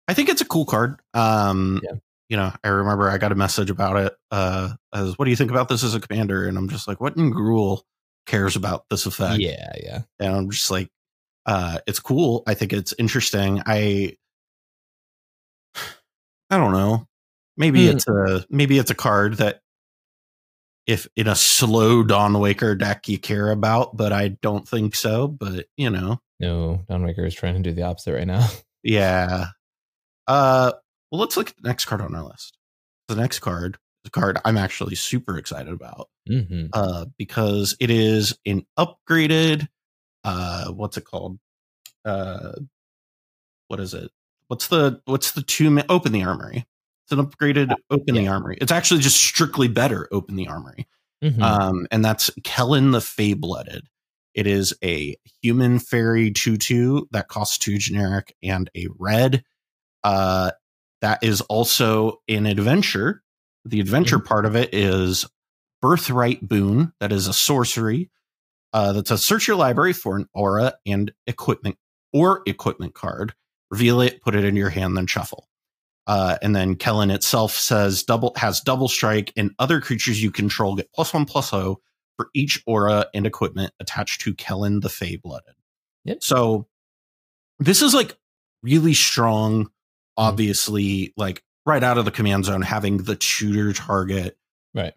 I 0.08 0.14
think 0.14 0.28
it's 0.28 0.40
a 0.40 0.46
cool 0.46 0.64
card. 0.66 0.98
Um, 1.14 1.80
Yeah. 1.82 1.96
You 2.32 2.38
know, 2.38 2.50
I 2.64 2.68
remember 2.68 3.10
I 3.10 3.18
got 3.18 3.30
a 3.30 3.34
message 3.34 3.68
about 3.68 3.98
it. 3.98 4.14
Uh, 4.30 4.70
as 4.94 5.18
what 5.18 5.26
do 5.26 5.30
you 5.30 5.36
think 5.36 5.50
about 5.50 5.68
this 5.68 5.84
as 5.84 5.94
a 5.94 6.00
commander? 6.00 6.48
And 6.48 6.56
I'm 6.56 6.70
just 6.70 6.88
like, 6.88 6.98
what 6.98 7.14
in 7.18 7.30
Gruul 7.30 7.82
cares 8.24 8.56
about 8.56 8.86
this 8.88 9.04
effect? 9.04 9.38
yeah, 9.38 9.70
yeah, 9.84 9.98
And 10.18 10.34
I'm 10.34 10.50
just 10.50 10.70
like, 10.70 10.88
uh, 11.44 11.80
it's 11.86 12.00
cool. 12.00 12.42
I 12.46 12.54
think 12.54 12.72
it's 12.72 12.94
interesting. 12.98 13.60
I, 13.66 14.16
I 16.48 16.56
don't 16.56 16.72
know. 16.72 17.06
Maybe 17.58 17.84
Hmm. 17.86 17.96
it's 17.96 18.08
a 18.08 18.46
maybe 18.48 18.78
it's 18.78 18.90
a 18.90 18.94
card 18.94 19.34
that 19.34 19.60
if 20.86 21.06
in 21.16 21.28
a 21.28 21.34
slow 21.36 22.02
Dawn 22.02 22.38
Waker 22.38 22.74
deck 22.74 23.08
you 23.08 23.18
care 23.18 23.50
about, 23.50 23.94
but 23.96 24.12
I 24.14 24.28
don't 24.40 24.66
think 24.66 24.94
so. 24.94 25.28
But 25.28 25.66
you 25.76 25.90
know, 25.90 26.18
no, 26.40 26.80
Dawnwaker 26.88 27.26
is 27.26 27.34
trying 27.34 27.54
to 27.54 27.60
do 27.60 27.72
the 27.74 27.82
opposite 27.82 28.14
right 28.14 28.26
now. 28.26 28.48
Yeah. 28.84 29.48
Uh 30.26 30.72
well 31.12 31.20
let's 31.20 31.36
look 31.36 31.50
at 31.50 31.56
the 31.56 31.68
next 31.68 31.84
card 31.84 32.00
on 32.00 32.14
our 32.16 32.24
list. 32.24 32.58
The 33.06 33.14
next 33.14 33.38
card 33.38 33.78
the 34.04 34.10
card 34.10 34.38
I'm 34.44 34.56
actually 34.56 34.96
super 34.96 35.38
excited 35.38 35.72
about. 35.72 36.08
hmm 36.26 36.66
Uh 36.72 37.04
because 37.18 37.76
it 37.78 37.90
is 37.90 38.36
an 38.46 38.66
upgraded 38.76 39.68
uh 40.24 40.72
what's 40.72 40.96
it 40.96 41.04
called? 41.04 41.38
Uh 42.04 42.52
what 43.68 43.80
is 43.80 43.94
it? 43.94 44.10
What's 44.48 44.68
the 44.68 45.00
what's 45.04 45.32
the 45.32 45.42
two 45.42 45.70
ma- 45.70 45.82
open 45.88 46.12
the 46.12 46.24
armory? 46.24 46.66
It's 47.04 47.12
an 47.12 47.24
upgraded 47.24 47.74
open 47.90 48.14
the 48.14 48.28
armory. 48.28 48.58
It's 48.60 48.72
actually 48.72 49.00
just 49.00 49.16
strictly 49.18 49.68
better 49.68 50.08
open 50.12 50.36
the 50.36 50.48
armory. 50.48 50.86
hmm 51.22 51.42
Um, 51.42 51.86
and 51.90 52.04
that's 52.04 52.30
Kellen 52.44 52.90
the 52.90 53.00
Fey 53.00 53.34
Blooded. 53.34 53.86
It 54.34 54.46
is 54.46 54.74
a 54.82 55.16
human 55.42 55.78
fairy 55.78 56.30
2 56.30 56.56
2 56.56 57.08
that 57.12 57.28
costs 57.28 57.58
two 57.58 57.78
generic 57.78 58.34
and 58.42 58.70
a 58.76 58.88
red. 58.98 59.44
Uh, 60.04 60.52
that 61.02 61.22
is 61.22 61.40
also 61.42 62.22
an 62.28 62.46
adventure. 62.46 63.22
The 63.64 63.80
adventure 63.80 64.18
part 64.18 64.46
of 64.46 64.56
it 64.56 64.72
is 64.72 65.26
Birthright 65.82 66.46
Boon. 66.46 66.92
That 67.00 67.12
is 67.12 67.26
a 67.26 67.32
sorcery. 67.32 68.10
Uh, 68.72 68.92
that's 68.94 69.10
a 69.10 69.18
search 69.18 69.46
your 69.46 69.56
library 69.56 69.92
for 69.92 70.16
an 70.16 70.28
aura 70.32 70.74
and 70.86 71.12
equipment 71.26 71.76
or 72.12 72.42
equipment 72.46 72.94
card. 72.94 73.34
Reveal 73.70 74.00
it, 74.00 74.22
put 74.22 74.34
it 74.34 74.44
in 74.44 74.56
your 74.56 74.70
hand, 74.70 74.96
then 74.96 75.06
shuffle. 75.06 75.48
Uh, 76.06 76.38
and 76.40 76.54
then 76.56 76.76
Kellen 76.76 77.10
itself 77.10 77.52
says 77.52 78.02
double 78.02 78.32
has 78.36 78.60
double 78.60 78.88
strike, 78.88 79.32
and 79.36 79.52
other 79.58 79.80
creatures 79.80 80.22
you 80.22 80.30
control 80.30 80.76
get 80.76 80.92
plus 80.92 81.12
one 81.12 81.24
plus 81.24 81.52
O 81.52 81.80
for 82.16 82.28
each 82.34 82.62
aura 82.66 83.06
and 83.14 83.26
equipment 83.26 83.72
attached 83.80 84.20
to 84.22 84.34
Kellen 84.34 84.80
the 84.80 84.88
Fey 84.88 85.16
Blooded. 85.16 85.54
Yep. 86.04 86.22
So 86.22 86.66
this 87.58 87.82
is 87.82 87.94
like 87.94 88.16
really 88.62 88.94
strong, 88.94 89.64
Mm-hmm. 89.64 89.81
Obviously, 90.16 91.12
like 91.16 91.42
right 91.66 91.82
out 91.82 91.98
of 91.98 92.04
the 92.04 92.10
command 92.10 92.44
zone, 92.44 92.62
having 92.62 92.98
the 92.98 93.16
tutor 93.16 93.72
target 93.72 94.36
Right. 94.74 94.94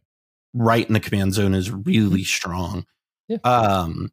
right 0.53 0.88
in 0.88 0.93
the 0.93 1.00
command 1.00 1.34
zone 1.34 1.53
is 1.53 1.69
really 1.72 2.24
strong. 2.24 2.86
Yeah. 3.27 3.38
Um 3.43 4.12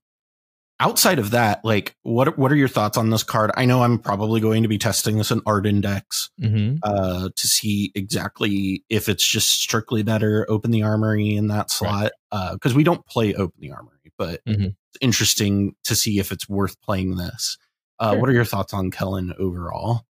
outside 0.80 1.18
of 1.21 1.30
that, 1.30 1.64
like 1.64 1.94
what 2.02 2.37
what 2.38 2.50
are 2.50 2.56
your 2.56 2.68
thoughts 2.68 2.99
on 2.99 3.11
this 3.11 3.23
card? 3.23 3.52
I 3.56 3.64
know 3.66 3.82
I'm 3.82 3.99
probably 3.99 4.40
going 4.40 4.62
to 4.64 4.68
be 4.68 4.78
testing 4.78 5.16
this 5.18 5.30
in 5.30 5.40
Ardenn 5.42 5.80
decks 5.80 6.30
Mm-hmm. 6.40 6.78
uh 6.82 7.28
to 7.35 7.49
see 7.49 7.92
exactly 7.94 8.85
if 8.88 9.09
it's 9.09 9.25
just 9.26 9.49
strictly 9.61 10.02
better 10.02 10.44
open 10.49 10.71
the 10.73 10.82
armory 10.82 11.37
in 11.37 11.47
that 11.49 11.71
slot. 11.71 12.12
Uh 12.32 12.54
because 12.54 12.75
we 12.75 12.85
don't 12.85 13.06
play 13.06 13.35
open 13.35 13.54
the 13.61 13.71
armory, 13.73 14.12
but 14.18 14.44
Mhm. 14.44 14.75
it's 14.90 14.99
interesting 15.00 15.75
to 15.85 15.94
see 15.94 16.18
if 16.18 16.32
it's 16.32 16.49
worth 16.49 16.80
playing 16.80 17.16
this. 17.16 17.56
Uh 17.99 18.12
Sure. 18.12 18.21
what 18.21 18.28
are 18.28 18.32
your 18.35 18.44
thoughts 18.44 18.75
on 18.75 18.90
Kellen 18.90 19.32
overall? 19.38 20.04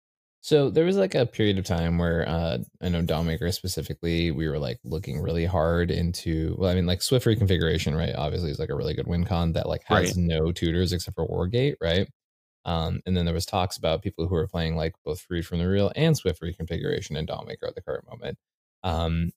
So 0.42 0.70
there 0.70 0.86
was 0.86 0.96
like 0.96 1.14
a 1.14 1.26
period 1.26 1.58
of 1.58 1.66
time 1.66 1.98
where 1.98 2.26
uh, 2.26 2.58
I 2.80 2.88
know 2.88 3.02
Dawnmaker 3.02 3.52
specifically, 3.52 4.30
we 4.30 4.48
were 4.48 4.58
like 4.58 4.78
looking 4.84 5.20
really 5.20 5.44
hard 5.44 5.90
into. 5.90 6.56
Well, 6.58 6.70
I 6.70 6.74
mean, 6.74 6.86
like 6.86 7.02
Swift 7.02 7.26
reconfiguration, 7.26 7.94
right? 7.96 8.14
Obviously, 8.14 8.50
is 8.50 8.58
like 8.58 8.70
a 8.70 8.74
really 8.74 8.94
good 8.94 9.06
win 9.06 9.24
con 9.24 9.52
that 9.52 9.68
like 9.68 9.82
has 9.84 10.16
Right. 10.16 10.16
no 10.16 10.50
tutors 10.50 10.92
except 10.94 11.14
for 11.14 11.28
Wargate, 11.28 11.74
right? 11.80 12.08
Um, 12.64 13.00
and 13.06 13.16
then 13.16 13.24
there 13.26 13.34
was 13.34 13.46
talks 13.46 13.76
about 13.76 14.02
people 14.02 14.28
who 14.28 14.34
were 14.34 14.48
playing 14.48 14.76
like 14.76 14.94
both 15.04 15.20
Freed 15.20 15.46
from 15.46 15.58
the 15.58 15.68
Real 15.68 15.92
and 15.96 16.16
Swift 16.16 16.40
reconfiguration 16.42 17.18
and 17.18 17.28
Dawnmaker 17.28 17.68
at 17.68 17.74
the 17.74 17.82
current 17.82 18.06
moment. 18.08 18.38
Um, 18.82 19.32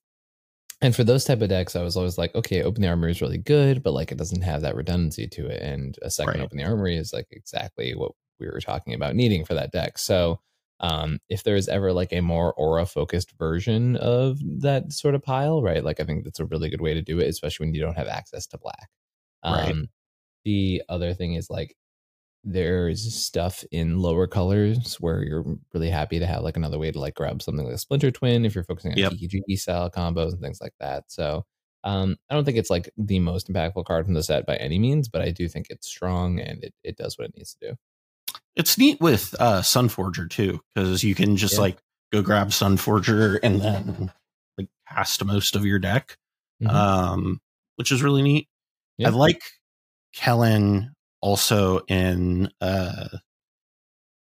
and 0.80 0.94
for 0.96 1.04
those 1.04 1.24
type 1.24 1.40
of 1.42 1.48
decks, 1.48 1.76
I 1.76 1.82
was 1.82 1.96
always 1.96 2.18
like, 2.18 2.34
okay, 2.34 2.62
Open 2.62 2.82
the 2.82 2.88
Armory 2.88 3.12
is 3.12 3.22
really 3.22 3.38
good, 3.38 3.82
but 3.82 3.92
like 3.92 4.12
it 4.12 4.18
doesn't 4.18 4.42
have 4.42 4.62
that 4.62 4.74
redundancy 4.76 5.26
to 5.28 5.46
it. 5.48 5.62
And 5.62 5.96
a 6.02 6.10
second 6.10 6.34
Right. 6.34 6.44
Open 6.44 6.58
the 6.58 6.64
Armory 6.64 6.96
is 6.96 7.12
like 7.12 7.26
exactly 7.30 7.94
what 7.94 8.12
we 8.40 8.46
were 8.48 8.60
talking 8.60 8.94
about 8.94 9.14
needing 9.14 9.44
for 9.44 9.54
that 9.54 9.72
deck. 9.72 9.98
So 9.98 10.40
um, 10.80 11.18
if 11.28 11.44
there 11.44 11.56
is 11.56 11.68
ever 11.68 11.92
like 11.92 12.12
a 12.12 12.20
more 12.20 12.52
aura 12.54 12.86
focused 12.86 13.32
version 13.38 13.96
of 13.96 14.38
that 14.62 14.92
sort 14.92 15.14
of 15.14 15.22
pile, 15.22 15.62
right? 15.62 15.84
Like 15.84 16.00
I 16.00 16.04
think 16.04 16.24
that's 16.24 16.40
a 16.40 16.46
really 16.46 16.70
good 16.70 16.80
way 16.80 16.94
to 16.94 17.02
do 17.02 17.20
it, 17.20 17.28
especially 17.28 17.66
when 17.66 17.74
you 17.74 17.80
don't 17.80 17.96
have 17.96 18.08
access 18.08 18.46
to 18.48 18.58
black. 18.58 18.88
Um, 19.44 19.72
Right. 19.72 19.78
The 20.44 20.82
other 20.88 21.14
thing 21.14 21.34
is 21.34 21.50
like 21.50 21.76
there's 22.44 23.14
stuff 23.14 23.64
in 23.72 23.98
lower 24.00 24.26
colors 24.26 24.96
where 25.00 25.22
you're 25.24 25.44
really 25.72 25.88
happy 25.90 26.18
to 26.18 26.26
have 26.26 26.42
like 26.42 26.56
another 26.58 26.78
way 26.78 26.90
to 26.92 27.00
like 27.00 27.14
grab 27.14 27.40
something 27.42 27.64
like 27.66 27.74
a 27.74 27.78
Splinter 27.78 28.10
Twin 28.10 28.44
if 28.44 28.54
you're 28.54 28.64
focusing 28.64 28.92
on 28.92 29.00
Yep. 29.00 29.14
TKG 29.18 29.56
style 29.56 29.90
combos 29.90 30.32
and 30.32 30.40
things 30.42 30.60
like 30.60 30.74
that. 30.80 31.04
So 31.10 31.44
um, 31.84 32.16
I 32.30 32.34
don't 32.34 32.44
think 32.44 32.58
it's 32.58 32.70
like 32.70 32.90
the 32.98 33.18
most 33.20 33.48
impactful 33.50 33.86
card 33.86 34.04
from 34.06 34.14
the 34.14 34.22
set 34.22 34.46
by 34.46 34.56
any 34.56 34.78
means, 34.78 35.08
but 35.08 35.22
I 35.22 35.30
do 35.30 35.48
think 35.48 35.66
it's 35.70 35.86
strong 35.88 36.38
and 36.40 36.62
it, 36.64 36.74
it 36.84 36.96
does 36.96 37.16
what 37.18 37.28
it 37.28 37.34
needs 37.36 37.54
to 37.56 37.70
do. 37.70 37.76
It's 38.56 38.78
neat 38.78 39.00
with 39.00 39.34
uh 39.40 39.60
Sunforger 39.62 40.28
too, 40.30 40.60
because 40.74 41.02
you 41.02 41.14
can 41.14 41.36
just 41.36 41.54
Yeah. 41.54 41.60
like 41.60 41.78
go 42.12 42.22
grab 42.22 42.48
Sunforger 42.48 43.38
and 43.42 43.60
then 43.60 44.12
like 44.56 44.68
cast 44.88 45.24
most 45.24 45.56
of 45.56 45.64
your 45.66 45.78
deck. 45.78 46.16
Mhm. 46.62 46.70
Um, 46.70 47.40
which 47.76 47.90
is 47.90 48.02
really 48.02 48.22
neat. 48.22 48.48
Yeah. 48.98 49.08
I 49.08 49.10
like 49.10 49.42
Kellen 50.12 50.94
also 51.20 51.80
in 51.88 52.50
uh 52.60 53.08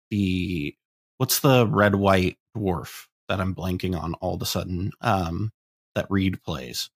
the 0.09 0.75
what's 1.17 1.39
the 1.39 1.67
red 1.67 1.95
white 1.95 2.37
dwarf 2.55 3.07
that 3.27 3.39
I'm 3.39 3.55
blanking 3.55 3.99
on 3.99 4.13
all 4.15 4.35
of 4.35 4.41
a 4.41 4.45
sudden 4.45 4.91
um 5.01 5.51
that 5.95 6.07
Reed 6.09 6.41
plays. 6.43 6.89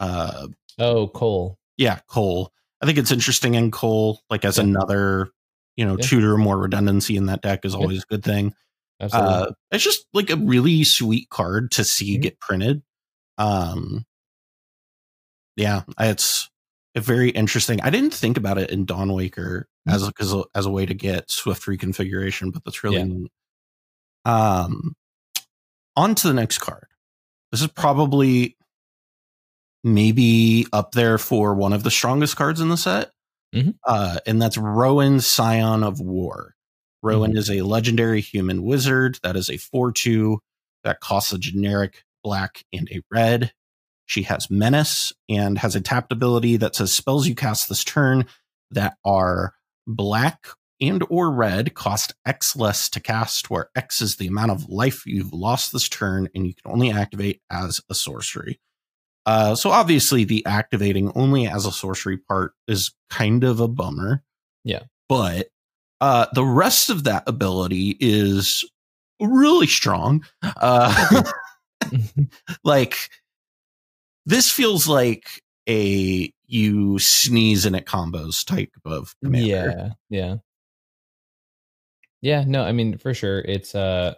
Uh 0.00 0.48
oh, 0.78 1.06
Cole. 1.08 1.56
yeah, 1.76 2.00
Cole. 2.08 2.52
I 2.82 2.86
think 2.86 2.98
it's 2.98 3.12
interesting 3.12 3.54
in 3.54 3.70
Cole, 3.70 4.20
like 4.28 4.44
as 4.44 4.58
Yeah. 4.58 4.64
another, 4.64 5.30
you 5.76 5.84
know, 5.84 5.96
Yeah. 5.98 6.06
tutor, 6.06 6.36
more 6.36 6.58
redundancy 6.58 7.16
in 7.16 7.26
that 7.26 7.42
deck 7.42 7.64
is 7.64 7.72
Yeah. 7.74 7.78
always 7.80 8.02
a 8.02 8.06
good 8.06 8.24
thing. 8.24 8.54
Absolutely. 9.00 9.32
Uh 9.34 9.46
it's 9.72 9.84
just 9.84 10.06
like 10.14 10.30
a 10.30 10.36
really 10.36 10.84
sweet 10.84 11.28
card 11.30 11.70
to 11.72 11.84
see 11.84 12.16
Mhm. 12.18 12.22
get 12.22 12.40
printed. 12.40 12.82
Um 13.38 14.04
yeah, 15.56 15.82
it's 16.00 16.50
a 16.96 17.00
very 17.00 17.30
interesting. 17.30 17.80
I 17.82 17.90
didn't 17.90 18.14
think 18.14 18.36
about 18.36 18.58
it 18.58 18.70
in 18.70 18.84
Dawn 18.84 19.12
Waker 19.12 19.68
Mhm. 19.88 19.94
as 19.94 20.02
a, 20.08 20.12
as 20.20 20.32
a 20.32 20.44
as 20.54 20.66
a 20.66 20.70
way 20.70 20.86
to 20.86 20.94
get 20.94 21.30
swift 21.30 21.64
reconfiguration, 21.66 22.52
but 22.52 22.64
that's 22.64 22.82
really 22.84 22.98
Yeah. 22.98 23.04
neat. 23.04 23.32
Um 24.24 24.94
on 25.96 26.14
to 26.16 26.28
the 26.28 26.34
next 26.34 26.58
card. 26.58 26.86
This 27.52 27.60
is 27.62 27.68
probably 27.68 28.56
maybe 29.84 30.66
up 30.72 30.92
there 30.92 31.18
for 31.18 31.54
one 31.54 31.72
of 31.72 31.82
the 31.82 31.90
strongest 31.90 32.36
cards 32.36 32.60
in 32.60 32.68
the 32.68 32.76
set. 32.76 33.12
Mhm. 33.54 33.74
Uh, 33.86 34.18
and 34.26 34.40
that's 34.42 34.58
Rowan, 34.58 35.20
Scion 35.20 35.82
of 35.82 36.00
War. 36.00 36.54
Rowan 37.02 37.36
is 37.36 37.50
a 37.50 37.62
legendary 37.62 38.20
human 38.20 38.62
wizard 38.62 39.18
that 39.22 39.36
is 39.36 39.50
a 39.50 39.58
4 39.58 39.92
2 39.92 40.40
that 40.84 41.00
costs 41.00 41.32
a 41.32 41.38
generic 41.38 42.04
black 42.22 42.64
and 42.72 42.88
a 42.90 43.00
red. 43.10 43.52
She 44.06 44.22
has 44.24 44.50
menace 44.50 45.12
and 45.28 45.58
has 45.58 45.76
a 45.76 45.80
tapped 45.80 46.12
ability 46.12 46.56
that 46.58 46.74
says 46.76 46.92
spells 46.92 47.26
you 47.28 47.34
cast 47.34 47.68
this 47.68 47.84
turn 47.84 48.26
that 48.70 48.96
are 49.04 49.54
black 49.86 50.46
and 50.80 51.04
or 51.10 51.30
red 51.32 51.74
cost 51.74 52.14
X 52.26 52.56
less 52.56 52.88
to 52.90 53.00
cast, 53.00 53.50
where 53.50 53.70
X 53.76 54.00
is 54.02 54.16
the 54.16 54.26
amount 54.26 54.50
of 54.52 54.68
life 54.68 55.06
you've 55.06 55.32
lost 55.32 55.72
this 55.72 55.88
turn, 55.88 56.28
and 56.34 56.46
you 56.46 56.54
can 56.54 56.72
only 56.72 56.90
activate 56.90 57.40
as 57.50 57.80
a 57.90 57.94
sorcery. 57.94 58.60
Uh, 59.26 59.54
so 59.54 59.70
obviously, 59.70 60.24
the 60.24 60.44
activating 60.46 61.10
only 61.14 61.46
as 61.46 61.66
a 61.66 61.72
sorcery 61.72 62.18
part 62.18 62.52
is 62.68 62.92
kind 63.10 63.44
of 63.44 63.60
a 63.60 63.68
bummer. 63.68 64.22
Yeah. 64.66 64.84
but 65.08 65.48
uh, 66.00 66.26
the 66.34 66.44
rest 66.44 66.88
of 66.90 67.04
that 67.04 67.24
ability 67.26 67.96
is 68.00 68.64
really 69.20 69.66
strong. 69.66 70.24
Uh, 70.42 71.22
like 72.64 73.10
this 74.26 74.50
feels 74.50 74.88
like 74.88 75.42
a 75.68 76.32
you 76.46 76.98
sneeze 76.98 77.64
and 77.64 77.74
it 77.76 77.86
combos 77.86 78.44
type 78.44 78.72
of 78.84 79.14
commander. 79.22 79.48
yeah 79.48 79.88
yeah 80.10 80.36
yeah 82.20 82.44
no 82.46 82.62
i 82.62 82.72
mean 82.72 82.98
for 82.98 83.14
sure 83.14 83.40
it's 83.40 83.74
uh 83.74 84.14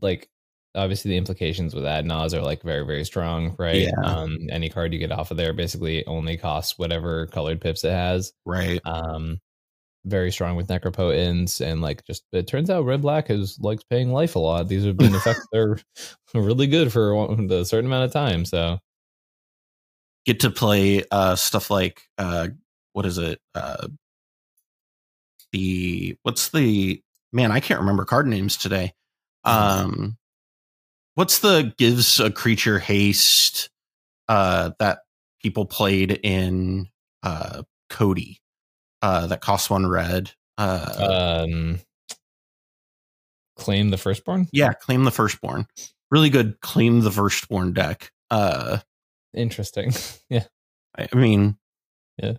like 0.00 0.28
obviously 0.74 1.10
the 1.10 1.16
implications 1.16 1.74
with 1.74 1.84
that 1.84 2.04
nas 2.04 2.32
are 2.34 2.42
like 2.42 2.62
very 2.62 2.84
very 2.86 3.04
strong 3.04 3.54
right 3.58 3.88
Yeah. 3.88 4.00
um 4.04 4.38
any 4.50 4.68
card 4.68 4.92
you 4.92 4.98
get 4.98 5.12
off 5.12 5.30
of 5.30 5.36
there 5.36 5.52
basically 5.52 6.06
only 6.06 6.36
costs 6.36 6.78
whatever 6.78 7.26
colored 7.26 7.60
pips 7.60 7.82
it 7.84 7.90
has 7.92 8.32
right. 8.46 8.80
um 8.84 9.40
very 10.06 10.30
strong 10.32 10.56
with 10.56 10.68
necropotence 10.68 11.60
and 11.60 11.82
like 11.82 12.04
just 12.06 12.24
it 12.32 12.46
turns 12.46 12.70
out 12.70 12.84
red 12.84 13.02
black 13.02 13.28
is 13.30 13.58
likes 13.60 13.84
paying 13.84 14.12
life 14.12 14.34
a 14.36 14.38
lot 14.38 14.68
these 14.68 14.84
have 14.84 14.96
been 14.96 15.14
effects 15.14 15.46
that 15.52 15.58
are 15.58 15.78
really 16.40 16.66
good 16.66 16.92
for 16.92 17.14
one- 17.14 17.50
a 17.50 17.64
certain 17.64 17.86
amount 17.86 18.04
of 18.04 18.12
time 18.12 18.44
so 18.44 18.78
Get 20.26 20.40
to 20.40 20.50
play 20.50 21.02
uh, 21.10 21.34
stuff 21.34 21.70
like 21.70 22.02
uh, 22.18 22.48
what 22.92 23.06
is 23.06 23.16
it? 23.16 23.40
Uh, 23.54 23.88
the 25.50 26.14
what's 26.22 26.50
the 26.50 27.02
man? 27.32 27.50
I 27.50 27.60
can't 27.60 27.80
remember 27.80 28.04
card 28.04 28.26
names 28.26 28.58
today. 28.58 28.92
Um, 29.44 30.18
what's 31.20 31.40
the 31.40 31.74
gives 31.76 32.18
a 32.18 32.30
creature 32.30 32.78
haste 32.78 33.68
uh, 34.26 34.70
that 34.78 35.00
people 35.42 35.66
played 35.66 36.18
in 36.22 36.88
uh, 37.22 37.62
Cody 37.90 38.40
uh, 39.02 39.26
that 39.26 39.42
costs 39.42 39.68
one 39.68 39.86
red? 39.86 40.32
Uh, 40.56 41.44
um 41.46 41.78
claim 43.56 43.90
the 43.90 43.98
firstborn 43.98 44.48
yeah, 44.50 44.72
claim 44.72 45.04
the 45.04 45.10
firstborn. 45.10 45.66
Really 46.10 46.30
good. 46.30 46.58
Claim 46.62 47.00
the 47.00 47.10
firstborn 47.10 47.74
deck. 47.74 48.12
Uh, 48.30 48.78
interesting 49.34 49.92
yeah 50.30 50.44
I 50.96 51.06
I 51.12 51.16
mean, 51.16 51.58
yeah. 52.16 52.32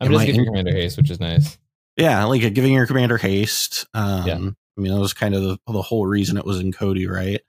i'm 0.00 0.12
just 0.12 0.26
giving 0.26 0.42
in- 0.42 0.46
commander 0.46 0.72
haste 0.72 0.96
which 0.96 1.10
is 1.10 1.18
nice 1.18 1.58
yeah, 1.96 2.24
like 2.24 2.54
giving 2.54 2.72
your 2.72 2.86
commander 2.86 3.18
haste. 3.18 3.86
Um, 3.94 4.26
Yeah. 4.26 4.34
I 4.34 4.80
mean, 4.80 4.94
that 4.94 5.00
was 5.00 5.12
kind 5.12 5.34
of 5.34 5.42
the, 5.42 5.58
the 5.66 5.82
whole 5.82 6.06
reason 6.06 6.38
it 6.38 6.46
was 6.46 6.58
in 6.58 6.72
Cody, 6.72 7.06
right? 7.06 7.42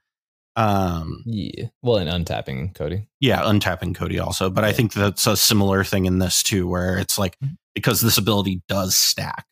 Um, 0.56 1.22
yeah 1.26 1.66
well 1.82 1.96
and 1.96 2.08
untapping 2.26 2.74
cody 2.74 3.08
yeah, 3.20 3.42
untapping 3.42 3.94
Cody 3.94 4.18
also, 4.20 4.50
but 4.50 4.62
I 4.64 4.72
think 4.72 4.92
that's 4.92 5.26
a 5.26 5.36
similar 5.36 5.82
thing 5.82 6.04
in 6.06 6.18
this 6.20 6.42
too, 6.44 6.68
where 6.68 6.96
it's 6.98 7.18
like 7.18 7.36
Mhm. 7.40 7.56
because 7.74 8.00
this 8.00 8.18
ability 8.18 8.62
does 8.68 8.94
stack. 8.96 9.46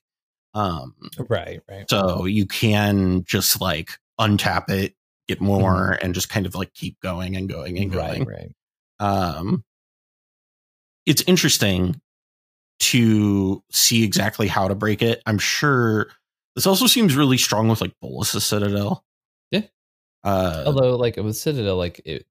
Um, 0.54 0.94
right 1.28 1.61
right 1.68 1.88
so 1.90 2.25
you 2.26 2.47
can 2.47 3.25
just 3.25 3.61
like 3.61 3.99
untap 4.21 4.68
it, 4.71 4.94
get 5.26 5.40
more, 5.40 5.99
and 6.02 6.14
just 6.14 6.28
kind 6.28 6.47
of 6.47 6.54
like 6.54 6.73
keep 6.75 7.00
going 7.00 7.35
and 7.37 7.49
going 7.49 7.78
and 7.78 7.90
going. 7.90 8.25
right 8.25 8.28
right 8.28 8.54
um, 9.00 9.64
it's 11.06 11.23
interesting 11.23 12.00
to 12.78 13.62
see 13.73 14.04
exactly 14.04 14.47
how 14.49 14.68
to 14.68 14.75
break 14.75 15.02
it. 15.02 15.23
I'm 15.26 15.38
sure 15.38 16.09
this 16.54 16.66
also 16.66 16.87
seems 16.87 17.16
really 17.16 17.38
strong 17.38 17.68
with 17.68 17.80
like 17.80 17.94
Bolas's 18.00 18.44
Citadel. 18.44 19.04
Uh, 20.25 20.62
although 20.67 20.97
like 20.97 21.17
with 21.17 21.37
citadel 21.37 21.76
like 21.76 22.00
it 22.05 22.26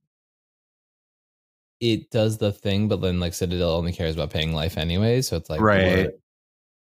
it 1.80 2.12
does 2.12 2.38
the 2.38 2.52
thing, 2.52 2.88
but 2.88 3.02
then 3.02 3.20
like 3.20 3.34
Citadel 3.34 3.72
only 3.72 3.92
cares 3.92 4.14
about 4.16 4.30
paying 4.30 4.54
life 4.54 4.78
anyway. 4.78 5.22
So 5.22 5.36
it's 5.38 5.50
like 5.50 5.60
Right. 5.62 6.06
what- 6.06 6.20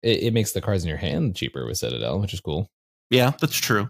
It, 0.03 0.23
it 0.25 0.33
makes 0.33 0.51
the 0.51 0.61
cards 0.61 0.83
in 0.83 0.89
your 0.89 0.97
hand 0.99 1.35
cheaper 1.35 1.65
with 1.65 1.77
Citadel, 1.77 2.19
which 2.19 2.33
is 2.33 2.39
cool. 2.41 2.69
Yeah, 3.09 3.31
that's 3.41 3.57
true. 3.57 3.89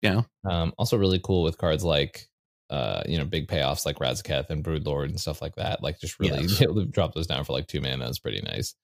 Yeah. 0.00 0.22
Um, 0.44 0.72
also 0.78 0.96
really 0.98 1.20
cool 1.22 1.44
with 1.44 1.58
cards 1.58 1.84
like 1.84 2.26
uh, 2.70 3.02
you 3.06 3.18
know, 3.18 3.24
big 3.26 3.46
payoffs 3.48 3.84
like 3.84 3.98
Razaketh 3.98 4.48
and 4.50 4.64
Broodlord 4.64 5.10
and 5.10 5.20
stuff 5.20 5.42
like 5.42 5.54
that. 5.56 5.82
Like 5.82 6.00
just 6.00 6.18
really 6.18 6.44
Yes. 6.46 6.62
drop 6.90 7.14
those 7.14 7.26
down 7.26 7.44
for 7.44 7.52
like 7.52 7.66
two 7.68 7.80
mana 7.82 8.08
is 8.08 8.18
pretty 8.18 8.40
nice. 8.40 8.74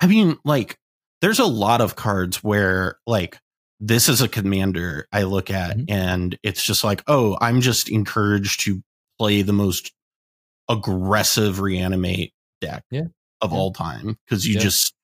I 0.00 0.06
mean, 0.06 0.36
like, 0.46 0.78
there's 1.20 1.38
a 1.40 1.44
lot 1.44 1.80
of 1.82 1.94
cards 1.94 2.42
where, 2.42 2.98
like, 3.06 3.38
this 3.80 4.08
is 4.08 4.20
a 4.20 4.28
commander 4.28 5.06
I 5.12 5.22
look 5.24 5.50
at, 5.50 5.76
Mhm. 5.76 5.84
and 5.90 6.38
it's 6.42 6.62
just 6.62 6.82
like, 6.84 7.02
oh, 7.06 7.36
I'm 7.40 7.60
just 7.60 7.88
encouraged 7.88 8.60
to 8.62 8.82
play 9.18 9.42
the 9.42 9.52
most 9.52 9.92
aggressive 10.68 11.60
reanimate 11.60 12.32
deck 12.60 12.84
Yeah. 12.90 13.06
of 13.40 13.52
Yeah. 13.52 13.58
all 13.58 13.72
time 13.72 14.18
because 14.24 14.46
you 14.46 14.54
Yeah. 14.54 14.60
just 14.60 14.94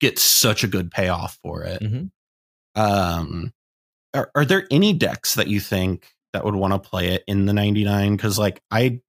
get 0.00 0.18
such 0.18 0.64
a 0.64 0.68
good 0.68 0.90
payoff 0.90 1.38
for 1.42 1.64
it. 1.64 1.82
Mhm. 1.82 2.10
Um, 2.74 3.52
are, 4.14 4.30
are 4.34 4.44
there 4.44 4.66
any 4.70 4.92
decks 4.92 5.34
that 5.34 5.48
you 5.48 5.60
think 5.60 6.14
that 6.32 6.44
would 6.44 6.54
want 6.54 6.72
to 6.72 6.78
play 6.88 7.08
it 7.08 7.24
in 7.26 7.46
the 7.46 7.52
99? 7.52 8.16
Because, 8.16 8.38
like, 8.38 8.62
I, 8.70 9.00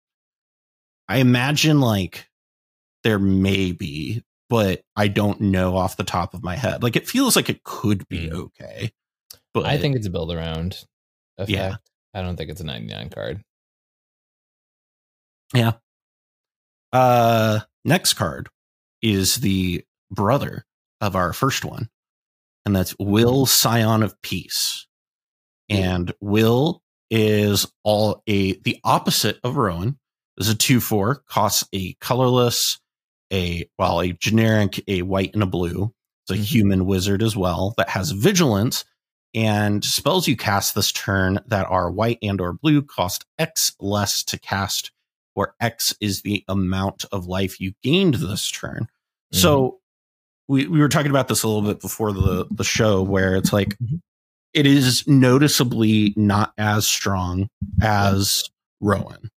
I 1.07 1.17
imagine 1.17 1.79
like 1.79 2.27
there 3.03 3.19
may 3.19 3.71
be, 3.71 4.23
but 4.49 4.83
I 4.95 5.07
don't 5.07 5.39
know 5.41 5.77
off 5.77 5.97
the 5.97 6.03
top 6.03 6.33
of 6.33 6.43
my 6.43 6.55
head. 6.55 6.83
Like, 6.83 6.95
it 6.95 7.07
feels 7.07 7.35
like 7.35 7.49
it 7.49 7.63
could 7.63 8.07
be 8.09 8.27
Mm. 8.29 8.33
okay. 8.33 8.91
But 9.53 9.65
I 9.65 9.77
think 9.77 9.95
it's 9.95 10.07
a 10.07 10.09
build 10.11 10.31
around 10.31 10.77
effect. 11.37 11.49
Yeah. 11.51 11.75
I 12.13 12.21
don't 12.21 12.35
think 12.37 12.49
it's 12.49 12.61
a 12.61 12.65
99 12.65 13.09
card. 13.09 13.41
Yeah. 15.53 15.73
Uh, 16.93 17.59
next 17.85 18.13
card 18.13 18.49
is 19.01 19.35
the 19.37 19.83
brother 20.09 20.65
of 20.99 21.15
our 21.15 21.33
first 21.33 21.65
one, 21.65 21.89
and 22.65 22.75
that's 22.75 22.95
Will 22.99 23.45
Scion 23.45 24.03
of 24.03 24.21
Peace. 24.21 24.87
And 25.69 26.13
Will 26.19 26.81
is 27.09 27.65
all 27.83 28.21
a 28.27 28.57
the 28.61 28.77
opposite 28.83 29.39
of 29.43 29.55
Rowan. 29.55 29.97
This 30.37 30.47
Is 30.47 30.53
a 30.53 30.57
two 30.57 30.81
four 30.81 31.23
costs 31.29 31.67
a 31.73 31.93
colorless, 31.95 32.79
a 33.31 33.69
well 33.79 34.01
a 34.01 34.11
generic 34.13 34.81
a 34.87 35.01
white 35.03 35.33
and 35.33 35.43
a 35.43 35.47
blue. 35.47 35.93
It's 36.27 36.31
a 36.39 36.41
Mhm. 36.41 36.45
human 36.45 36.85
wizard 36.85 37.23
as 37.23 37.35
well 37.35 37.73
that 37.77 37.89
has 37.89 38.11
vigilance 38.11 38.83
and 39.33 39.83
spells 39.83 40.27
you 40.27 40.35
cast 40.35 40.75
this 40.75 40.91
turn 40.91 41.39
that 41.47 41.65
are 41.67 41.89
white 41.91 42.17
and 42.21 42.41
or 42.41 42.53
blue 42.53 42.81
cost 42.81 43.25
X 43.39 43.73
less 43.79 44.23
to 44.25 44.39
cast 44.39 44.91
where 45.33 45.53
X 45.61 45.95
is 46.01 46.21
the 46.23 46.43
amount 46.49 47.05
of 47.11 47.25
life 47.27 47.59
you 47.59 47.73
gained 47.83 48.15
this 48.15 48.49
turn. 48.51 48.87
So 49.31 49.79
we, 50.49 50.67
we 50.67 50.79
were 50.79 50.89
talking 50.89 51.11
about 51.11 51.29
this 51.29 51.43
a 51.43 51.47
little 51.47 51.61
bit 51.69 51.79
before 51.79 52.11
the, 52.11 52.45
the 52.51 52.65
show 52.65 53.01
where 53.01 53.35
it's 53.37 53.53
like 53.53 53.77
Mhm. 53.79 54.01
it 54.53 54.65
is 54.65 55.07
noticeably 55.07 56.13
not 56.17 56.51
as 56.57 56.85
strong 56.85 57.47
as 57.81 58.43
Rowan. 58.81 59.29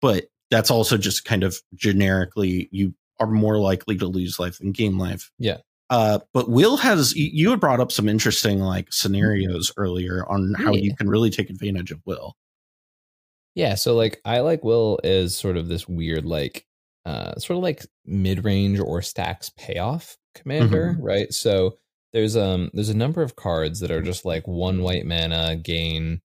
But 0.00 0.28
that's 0.50 0.70
also 0.70 0.96
just 0.96 1.26
kind 1.26 1.44
of 1.44 1.58
generically 1.74 2.68
you 2.72 2.94
are 3.20 3.26
more 3.26 3.58
likely 3.58 3.96
to 3.98 4.06
lose 4.06 4.38
life 4.40 4.58
than 4.58 4.72
gain 4.72 4.96
life. 4.96 5.30
Yeah. 5.38 5.58
Uh, 5.92 6.18
but 6.32 6.48
Will 6.48 6.78
has 6.78 7.14
you- 7.14 7.50
had 7.50 7.60
brought 7.60 7.78
up 7.80 7.92
some 7.92 8.08
interesting 8.08 8.60
like 8.60 8.90
scenarios 8.90 9.70
earlier 9.76 10.24
on 10.26 10.54
how 10.54 10.72
you 10.72 10.96
can 10.96 11.06
really 11.06 11.28
take 11.28 11.50
advantage 11.50 11.90
of 11.90 12.00
Will. 12.06 12.34
Yeah, 13.54 13.74
so 13.74 13.94
like 13.94 14.18
I 14.24 14.40
like 14.40 14.64
Will 14.64 14.98
as 15.04 15.36
sort 15.36 15.58
of 15.58 15.68
this 15.68 15.86
weird 15.86 16.24
like 16.24 16.64
uh 17.04 17.34
sort 17.38 17.58
of 17.58 17.62
like 17.62 17.84
mid-range 18.06 18.80
or 18.80 19.02
stacks 19.02 19.50
payoff 19.50 20.16
commander, 20.34 20.96
right? 20.98 21.30
So 21.32 21.76
there's 22.14 22.38
um 22.38 22.70
there's 22.72 22.88
a 22.88 22.96
number 22.96 23.20
of 23.20 23.36
cards 23.36 23.80
that 23.80 23.90
are 23.90 24.00
just 24.02 24.24
like 24.24 24.48
one 24.48 24.82
white 24.82 25.04
mana 25.04 25.56
gain 25.56 26.22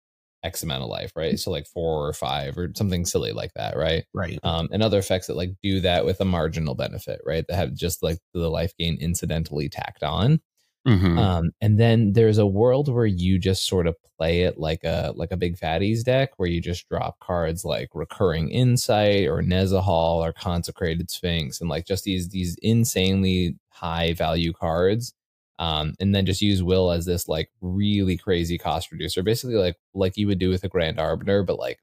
X 0.43 0.63
amount 0.63 0.83
of 0.83 0.89
life, 0.89 1.13
right? 1.17 1.39
So 1.39 1.51
like 1.51 1.67
four 1.67 2.07
or 2.07 2.13
five 2.13 2.57
or 2.59 2.71
something 2.77 3.05
silly 3.05 3.33
like 3.33 3.53
that, 3.55 3.77
right? 3.77 4.05
Right. 4.15 4.41
Um 4.43 4.69
and 4.73 4.83
other 4.83 4.99
effects 4.99 5.27
that 5.29 5.37
like 5.37 5.51
do 5.63 5.81
that 5.81 6.05
with 6.05 6.21
a 6.21 6.25
marginal 6.25 6.75
benefit, 6.75 7.21
right? 7.27 7.45
That 7.49 7.57
have 7.57 7.75
just 7.75 8.03
like 8.03 8.19
the 8.35 8.51
life 8.51 8.75
gain 8.79 8.97
incidentally 9.01 9.69
tacked 9.69 10.03
on. 10.03 10.41
Mhm. 10.87 11.19
Um, 11.19 11.51
and 11.61 11.79
then 11.79 12.13
there's 12.15 12.39
a 12.39 12.47
world 12.47 12.89
where 12.93 13.07
you 13.07 13.39
just 13.39 13.67
sort 13.67 13.87
of 13.87 13.97
play 14.19 14.43
it 14.43 14.59
like 14.59 14.85
a 14.85 15.13
like 15.17 15.33
a 15.33 15.37
big 15.37 15.57
fatties 15.59 16.05
deck 16.05 16.31
where 16.39 16.49
you 16.49 16.61
just 16.61 16.89
drop 16.89 17.19
cards 17.21 17.65
like 17.65 17.89
recurring 17.95 18.51
insight 18.51 19.27
or 19.29 19.43
Nezahal 19.43 20.17
or 20.23 20.33
consecrated 20.33 21.11
sphinx 21.11 21.61
and 21.61 21.69
like 21.71 21.87
just 21.87 22.05
these 22.05 22.29
these 22.29 22.57
insanely 22.63 23.57
high 23.71 24.13
value 24.15 24.53
cards. 24.53 25.13
Um, 25.61 25.93
and 26.01 26.15
then 26.15 26.25
just 26.25 26.41
use 26.41 26.63
will 26.63 26.91
as 26.91 27.05
this 27.05 27.29
like 27.29 27.51
really 27.61 28.17
crazy 28.17 28.57
cost 28.57 28.91
reducer, 28.91 29.23
basically 29.23 29.57
like 29.57 29.77
like 29.95 30.17
you 30.17 30.27
would 30.27 30.39
do 30.39 30.49
with 30.49 30.65
a 30.65 30.69
grand 30.69 30.99
arbiter, 30.99 31.43
but 31.43 31.59
like 31.59 31.79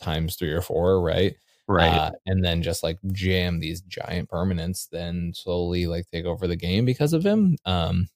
times 0.00 0.34
three 0.34 0.50
or 0.50 0.62
four, 0.62 1.00
right? 1.02 1.36
right. 1.68 1.92
Uh, 1.92 2.10
and 2.24 2.42
then 2.42 2.62
just 2.62 2.82
like 2.82 2.98
jam 3.12 3.60
these 3.60 3.82
giant 3.82 4.30
permanents, 4.30 4.88
then 4.90 5.32
slowly 5.34 5.86
like 5.86 6.06
take 6.10 6.24
over 6.24 6.48
the 6.48 6.56
game 6.56 6.86
because 6.86 7.12
of 7.12 7.24
him. 7.24 7.58
Um, 7.66 8.08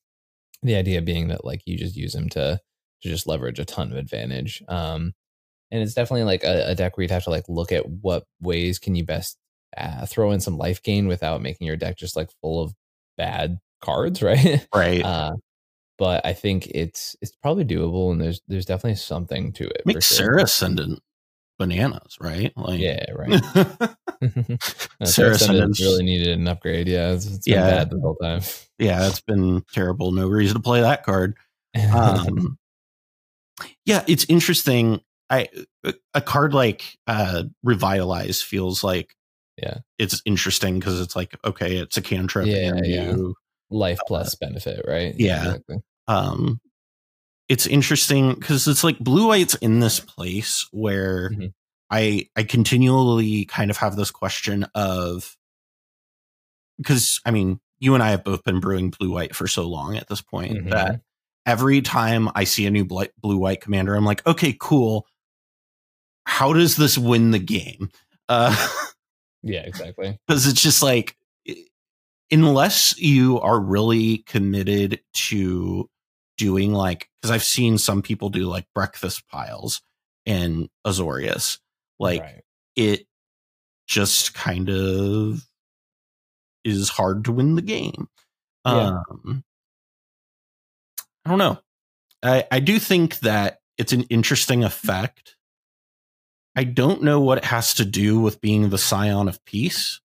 the 0.62 0.77
idea 0.77 1.03
being 1.03 1.29
that 1.29 1.44
like 1.44 1.61
you 1.66 1.77
just 1.77 1.94
use 1.96 2.14
him 2.14 2.31
to 2.31 2.59
to 3.03 3.09
just 3.09 3.27
leverage 3.27 3.59
a 3.59 3.64
ton 3.66 3.92
of 3.92 3.98
advantage. 3.98 4.62
Um, 4.66 5.12
and 5.70 5.83
it's 5.83 5.94
definitely 5.94 6.25
like 6.25 6.44
a, 6.44 6.70
a 6.70 6.75
deck 6.75 6.96
where 6.96 7.03
you'd 7.03 7.11
have 7.11 7.25
to 7.25 7.31
like 7.31 7.48
look 7.48 7.72
at 7.72 7.87
what 7.87 8.25
ways 8.40 8.79
can 8.79 8.94
you 8.94 9.05
best 9.05 9.37
uh, 9.77 10.07
throw 10.07 10.31
in 10.33 10.40
some 10.40 10.57
life 10.57 10.83
gain 10.83 11.07
without 11.07 11.42
making 11.42 11.66
your 11.66 11.77
deck 11.77 11.98
just 11.98 12.16
like 12.16 12.31
full 12.40 12.62
of 12.62 12.75
bad 13.18 13.59
cards, 13.82 14.22
right? 14.22 14.66
right. 14.74 15.04
uh, 15.04 15.32
but 15.98 16.24
I 16.26 16.32
think 16.32 16.66
it's 16.68 17.14
it's 17.20 17.36
probably 17.36 17.64
doable, 17.64 18.10
and 18.12 18.20
there's 18.20 18.40
there's 18.48 18.66
definitely 18.66 18.96
something 18.96 19.52
to 19.52 19.64
it. 19.68 19.82
for 19.82 19.88
Makes 19.88 20.06
sure. 20.06 20.16
Serra 20.16 20.42
Ascendant 20.44 21.00
bananas, 21.58 22.16
right? 22.20 22.52
Like 22.56 22.80
Yeah, 22.80 23.04
right. 23.12 23.40
No, 25.00 25.06
Serra 25.06 25.32
Ascendant 25.32 25.78
really 25.80 26.04
needed 26.04 26.28
an 26.38 26.48
upgrade. 26.48 26.88
Yeah, 26.88 27.12
it's, 27.12 27.46
Yeah. 27.46 27.68
bad 27.68 27.90
the 27.90 28.00
whole 28.00 28.14
time. 28.16 28.40
yeah, 28.78 29.06
it's 29.08 29.20
been 29.20 29.62
terrible. 29.72 30.12
No 30.12 30.28
reason 30.28 30.56
to 30.56 30.62
play 30.62 30.80
that 30.80 31.02
card. 31.04 31.36
Um, 31.92 32.58
yeah, 33.84 34.04
it's 34.08 34.24
interesting. 34.28 35.00
I 35.30 35.48
a 36.14 36.20
card 36.20 36.52
like 36.54 36.98
uh 37.06 37.44
Revitalize 37.62 38.42
feels 38.42 38.82
like 38.84 39.14
Yeah. 39.56 39.78
it's 39.98 40.20
interesting 40.24 40.78
because 40.78 41.00
it's 41.00 41.16
like 41.16 41.36
okay, 41.44 41.76
it's 41.78 41.96
a 41.96 42.02
cantrip 42.02 42.46
Yeah, 42.46 42.68
and 42.74 42.86
yeah. 42.86 43.10
you 43.12 43.34
Life 43.72 43.98
plus 44.06 44.35
benefit, 44.35 44.85
right? 44.87 45.14
yeah. 45.18 45.44
exactly. 45.46 45.76
um 46.08 46.61
it's 47.48 47.66
interesting 47.66 48.35
because 48.35 48.66
it's 48.68 48.85
like 48.85 48.98
blue 48.98 49.26
white's 49.26 49.54
in 49.56 49.80
this 49.80 49.98
place 50.00 50.66
where 50.72 51.30
Mhm. 51.30 51.52
i 51.90 52.28
i 52.37 52.42
continually 52.44 53.44
kind 53.46 53.70
of 53.70 53.76
have 53.78 53.96
this 53.96 54.11
question 54.11 54.64
of 54.74 55.37
because 56.78 57.20
i 57.26 57.30
mean 57.30 57.61
you 57.80 57.94
and 57.94 58.02
i 58.02 58.11
have 58.11 58.24
both 58.24 58.42
been 58.44 58.61
brewing 58.61 58.90
blue 58.90 59.11
white 59.12 59.35
for 59.35 59.46
so 59.46 59.68
long 59.68 59.96
at 59.96 60.08
this 60.08 60.22
point 60.22 60.52
Mhm. 60.66 60.70
that 60.70 61.00
every 61.46 61.82
time 61.82 62.28
i 62.35 62.44
see 62.44 62.66
a 62.66 62.70
new 62.70 62.85
blue 62.85 63.37
white 63.38 63.61
commander 63.61 63.94
i'm 63.94 64.04
like 64.04 64.26
okay 64.26 64.56
cool 64.58 65.06
how 66.24 66.52
does 66.52 66.76
this 66.76 66.96
win 66.96 67.30
the 67.32 67.38
game 67.38 67.90
uh 68.28 68.54
Yeah, 69.44 69.62
exactly. 69.62 70.16
because 70.28 70.46
it's 70.46 70.62
just 70.62 70.85
like 70.85 71.16
unless 72.32 72.98
you 72.98 73.38
are 73.40 73.60
really 73.60 74.18
committed 74.18 75.00
to 75.12 75.88
doing 76.38 76.72
like 76.72 77.08
because 77.20 77.30
i've 77.30 77.44
seen 77.44 77.76
some 77.78 78.02
people 78.02 78.30
do 78.30 78.46
like 78.46 78.66
breakfast 78.74 79.28
piles 79.28 79.82
in 80.24 80.68
azorius. 80.86 81.58
Like 81.98 82.22
right. 82.22 82.42
it 82.76 83.06
just 83.86 84.34
kind 84.34 84.70
of 84.70 85.44
is 86.64 86.88
hard 86.88 87.24
to 87.24 87.32
win 87.32 87.54
the 87.54 87.62
game. 87.62 88.08
Yeah. 88.64 89.00
um 89.10 89.44
i 91.24 91.30
don't 91.30 91.38
know. 91.38 91.58
I 92.22 92.44
i 92.50 92.60
do 92.60 92.78
think 92.78 93.20
that 93.20 93.58
it's 93.78 93.92
an 93.92 94.02
interesting 94.04 94.64
effect. 94.64 95.36
I 96.54 96.64
don't 96.64 97.02
know 97.02 97.20
what 97.20 97.38
it 97.38 97.44
has 97.46 97.74
to 97.74 97.84
do 97.84 98.20
with 98.20 98.40
being 98.40 98.68
the 98.68 98.78
scion 98.78 99.28
of 99.28 99.44
peace. 99.44 100.00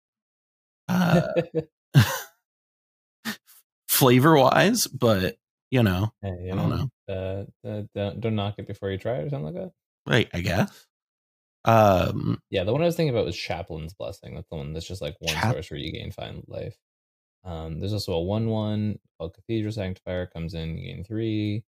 Uh 0.88 1.22
flavor 3.88 4.36
wise, 4.36 4.86
but 4.86 5.36
you 5.70 5.82
know, 5.82 6.12
Hey, 6.22 6.36
you 6.44 6.52
I 6.52 6.56
don't 6.56 6.90
Uh, 7.08 7.44
uh, 7.68 7.82
don't 7.94 8.20
don't 8.20 8.34
knock 8.36 8.54
it 8.58 8.66
before 8.66 8.90
you 8.90 8.98
try 8.98 9.16
it 9.18 9.26
or 9.26 9.30
something 9.30 9.54
like 9.54 9.62
that. 9.64 9.72
right, 10.06 10.28
I 10.32 10.40
guess. 10.40 10.86
Um, 11.64 12.40
Yeah, 12.50 12.64
the 12.64 12.72
one 12.72 12.82
I 12.82 12.86
was 12.86 12.96
thinking 12.96 13.14
about 13.14 13.24
was 13.26 13.36
Chaplain's 13.36 13.94
Blessing. 13.94 14.34
That's 14.34 14.48
the 14.48 14.56
one 14.56 14.72
that's 14.72 14.86
just 14.86 15.02
like 15.02 15.16
one 15.20 15.34
Chap- 15.34 15.54
source 15.54 15.70
where 15.70 15.80
you 15.80 15.92
gain 15.92 16.10
fine 16.12 16.42
life. 16.46 16.76
Um, 17.44 17.80
there's 17.80 17.92
also 17.92 18.14
a 18.14 18.22
one 18.22 18.48
one 18.48 18.98
called 19.18 19.34
Cathedral 19.34 19.72
Sanctifier. 19.72 20.26
Comes 20.26 20.54
in, 20.54 20.78
you 20.78 20.94
gain 20.94 21.04
three. 21.04 21.64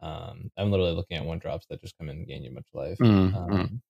Um, 0.00 0.50
I'm 0.56 0.70
literally 0.70 0.92
looking 0.92 1.16
at 1.18 1.24
one 1.24 1.38
drops 1.40 1.66
that 1.70 1.80
just 1.80 1.96
come 1.98 2.08
in 2.08 2.18
and 2.18 2.26
gain 2.26 2.44
you 2.44 2.52
much 2.52 2.68
life. 2.74 2.98
mm, 3.00 3.34
Um. 3.34 3.82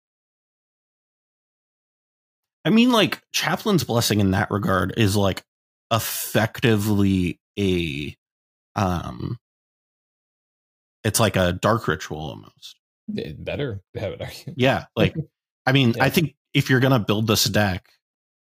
I 2.65 2.71
mean, 2.71 2.91
like 2.93 3.23
Chaplain's 3.33 3.85
Blessing 3.85 4.21
in 4.21 4.33
that 4.33 4.51
regard 4.51 4.95
is 4.97 5.17
like 5.17 5.45
effectively 5.93 7.41
a 7.59 8.17
um 8.77 9.39
it's 11.05 11.21
like 11.21 11.37
a 11.37 11.53
dark 11.53 11.89
ritual 11.89 12.19
almost. 12.21 12.77
It 13.15 13.43
better 13.43 13.81
have 13.95 14.13
it 14.13 14.21
argued. 14.21 14.55
Yeah. 14.57 14.85
Like 14.97 15.15
I 15.67 15.73
mean, 15.73 15.95
Yeah. 15.97 16.05
I 16.05 16.11
think 16.11 16.35
if 16.55 16.69
you're 16.71 16.81
gonna 16.81 16.99
build 16.99 17.27
this 17.27 17.45
deck, 17.45 17.89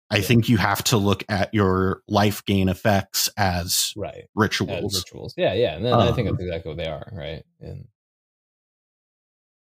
I 0.09 0.17
Yeah. 0.17 0.21
think 0.23 0.49
you 0.49 0.57
have 0.57 0.83
to 0.85 0.97
look 0.97 1.23
at 1.29 1.53
your 1.53 2.01
life 2.07 2.45
gain 2.45 2.69
effects 2.69 3.29
as 3.37 3.93
Right. 3.95 4.15
As 4.23 4.27
rituals, 4.35 4.95
rituals. 4.95 5.33
Yeah, 5.37 5.53
yeah. 5.53 5.75
And 5.75 5.85
then 5.85 5.93
I 5.93 6.11
think 6.13 6.27
Um, 6.29 6.35
that's 6.35 6.43
exactly 6.43 6.69
what 6.69 6.77
they 6.77 6.89
are, 6.89 7.11
right? 7.11 7.43
And 7.59 7.87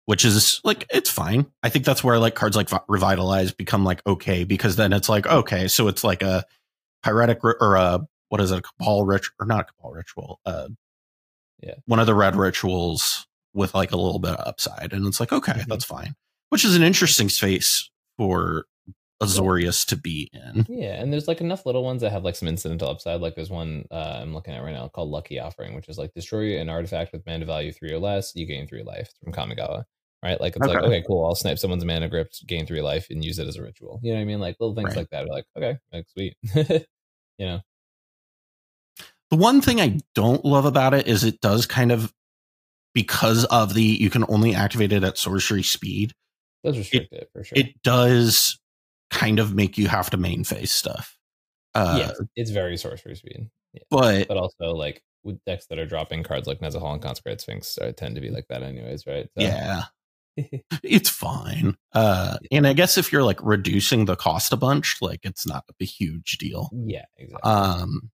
which 0.06 0.26
is 0.26 0.60
like 0.64 0.86
it's 0.94 1.10
fine. 1.10 1.46
I 1.64 1.70
think 1.70 1.86
that's 1.86 2.04
where 2.04 2.20
like 2.20 2.36
cards 2.36 2.56
like 2.56 2.70
Vi- 2.70 2.80
revitalize 2.88 3.52
become 3.54 3.84
like 3.86 4.06
okay 4.06 4.44
because 4.44 4.76
then 4.76 4.94
it's 4.94 5.08
like 5.10 5.26
okay, 5.26 5.68
so 5.68 5.88
it's 5.88 6.04
like 6.04 6.22
a 6.22 6.44
pyretic 7.04 7.44
or 7.44 7.76
a 7.76 8.00
what 8.30 8.40
is 8.42 8.52
it, 8.52 8.60
a 8.60 8.62
cabal 8.62 9.04
ritual 9.06 9.34
or 9.40 9.46
not 9.46 9.62
a 9.70 9.74
cabal 9.74 9.92
ritual, 9.92 10.40
uh, 10.46 10.68
Yeah. 11.62 11.76
one 11.86 12.00
of 12.00 12.06
the 12.08 12.16
red 12.16 12.36
rituals 12.36 13.28
with 13.54 13.74
like 13.76 13.92
a 13.92 13.98
little 13.98 14.20
bit 14.20 14.32
of 14.32 14.48
upside, 14.48 14.94
and 14.94 15.06
it's 15.06 15.20
like 15.20 15.32
okay, 15.34 15.52
Mhm. 15.54 15.66
that's 15.68 15.86
fine. 15.86 16.16
Which 16.50 16.64
is 16.66 16.76
an 16.76 16.84
interesting 16.84 17.30
space 17.30 17.90
for 18.18 18.66
Azorius 19.22 19.86
to 19.88 19.96
be 19.96 20.30
in. 20.34 20.66
yeah, 20.68 21.00
and 21.00 21.14
there's 21.14 21.28
like 21.28 21.42
enough 21.42 21.66
little 21.68 21.84
ones 21.84 22.02
that 22.02 22.12
have 22.12 22.24
like 22.24 22.36
some 22.36 22.48
incidental 22.48 22.90
upside. 22.90 23.22
Like 23.22 23.36
there's 23.36 23.52
one 23.52 23.86
uh, 23.92 24.20
I'm 24.22 24.34
looking 24.34 24.54
at 24.56 24.64
right 24.64 24.74
now 24.74 24.88
called 24.88 25.10
Lucky 25.10 25.40
Offering, 25.40 25.76
which 25.76 25.88
is 25.90 25.98
like 26.00 26.14
destroy 26.16 26.58
an 26.60 26.70
artifact 26.70 27.12
with 27.14 27.26
mana 27.28 27.46
value 27.46 27.72
three 27.72 27.92
or 27.92 28.00
less, 28.00 28.36
you 28.36 28.46
gain 28.48 28.66
three 28.68 28.82
life 28.84 29.12
from 29.24 29.32
Kamigawa. 29.34 29.84
Right? 30.24 30.40
Like 30.40 30.56
it's 30.56 30.66
like, 30.68 30.78
Okay. 30.78 30.86
okay, 30.88 31.04
cool, 31.08 31.26
I'll 31.26 31.34
snipe 31.36 31.58
someone's 31.58 31.84
mana 31.84 32.08
grip, 32.08 32.32
gain 32.46 32.68
three 32.68 32.82
life, 32.82 33.08
and 33.10 33.26
use 33.26 33.40
it 33.40 33.48
as 33.48 33.58
a 33.58 33.62
ritual. 33.64 34.00
You 34.04 34.12
know 34.12 34.18
what 34.18 34.22
I 34.22 34.26
mean? 34.26 34.40
Like 34.40 34.56
little 34.60 34.76
things 34.76 34.90
Right. 34.90 34.98
like 34.98 35.10
that 35.10 35.24
are 35.26 35.28
like, 35.28 35.46
okay, 35.58 35.78
like 35.92 36.06
sweet. 36.10 36.36
you 37.38 37.46
know? 37.48 37.62
The 39.32 39.38
one 39.38 39.62
thing 39.62 39.80
I 39.82 39.98
don't 40.14 40.44
love 40.46 40.66
about 40.66 40.94
it 40.94 41.08
is 41.08 41.24
it 41.24 41.42
does 41.42 41.66
kind 41.66 41.92
of 41.92 42.14
because 42.94 43.46
of 43.46 43.74
the 43.74 43.82
you 43.84 44.10
can 44.10 44.26
only 44.28 44.54
activate 44.54 44.92
it 44.92 45.04
at 45.04 45.18
sorcery 45.18 45.64
speed. 45.64 46.14
That's 46.64 46.78
restricted 46.78 47.28
for 47.34 47.44
sure. 47.44 47.58
it 47.58 47.82
does 47.82 48.60
kind 49.10 49.40
of 49.40 49.56
make 49.56 49.78
you 49.78 49.88
have 49.88 50.10
to 50.12 50.18
main 50.18 50.44
phase 50.44 50.72
stuff. 50.72 51.18
Uh, 51.74 51.96
yeah, 52.00 52.12
it's 52.36 52.52
very 52.52 52.78
sorcery 52.78 53.16
speed. 53.16 53.50
Yeah. 53.74 53.82
but 53.90 54.28
But 54.28 54.38
also 54.38 54.76
like 54.76 55.02
with 55.24 55.40
decks 55.46 55.66
that 55.68 55.80
are 55.80 55.86
dropping 55.86 56.24
cards 56.24 56.46
like 56.48 56.60
Nezahal 56.60 56.94
and 56.94 57.02
Consecrated 57.02 57.40
Sphinx 57.42 57.78
uh, 57.78 57.94
tend 57.96 58.16
to 58.16 58.22
be 58.22 58.30
like 58.30 58.48
that 58.50 58.62
anyways, 58.64 59.08
right? 59.08 59.26
So- 59.38 59.44
yeah, 59.44 59.84
it's 60.84 61.10
fine. 61.10 61.76
Uh, 61.94 62.38
and 62.52 62.66
I 62.68 62.74
guess 62.74 62.98
if 62.98 63.12
you're 63.12 63.24
like 63.24 63.40
reducing 63.44 64.06
the 64.06 64.16
cost 64.16 64.54
a 64.54 64.58
bunch, 64.58 64.98
like 65.02 65.20
it's 65.24 65.46
not 65.48 65.66
a 65.80 65.86
huge 65.86 66.38
deal. 66.38 66.70
yeah, 66.86 67.06
exactly. 67.18 67.50
Um, 67.52 68.12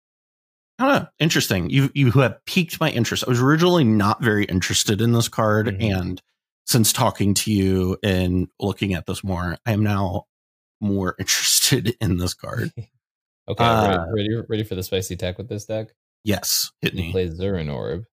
I 0.80 0.86
don't 0.88 1.04
know. 1.04 1.08
Interesting. 1.20 1.70
You 1.70 1.90
you 1.94 2.12
have 2.12 2.44
piqued 2.46 2.80
my 2.80 2.90
interest. 2.90 3.24
I 3.26 3.30
was 3.30 3.40
originally 3.42 3.84
not 3.84 4.22
very 4.24 4.46
interested 4.46 5.00
in 5.00 5.12
this 5.12 5.28
card, 5.30 5.68
Mhm. 5.68 5.96
and 6.00 6.22
since 6.66 6.92
talking 6.94 7.34
to 7.36 7.52
you 7.52 7.98
and 8.04 8.48
looking 8.60 8.94
at 8.94 9.06
this 9.06 9.24
more, 9.24 9.58
I 9.66 9.72
am 9.74 9.84
now 9.84 10.26
more 10.80 11.16
interested 11.20 11.96
in 12.02 12.18
this 12.18 12.34
card. 12.34 12.72
okay, 13.48 13.64
uh, 13.64 14.06
ready, 14.12 14.34
ready, 14.34 14.46
ready 14.50 14.64
for 14.64 14.74
the 14.76 14.84
spicy 14.84 15.16
tech 15.16 15.38
with 15.38 15.50
this 15.50 15.66
deck? 15.66 15.90
Yes, 16.24 16.72
hit 16.82 16.94
You 16.94 17.02
me. 17.04 17.12
play 17.12 17.28
Zuran 17.30 17.72
Orb, 17.74 18.06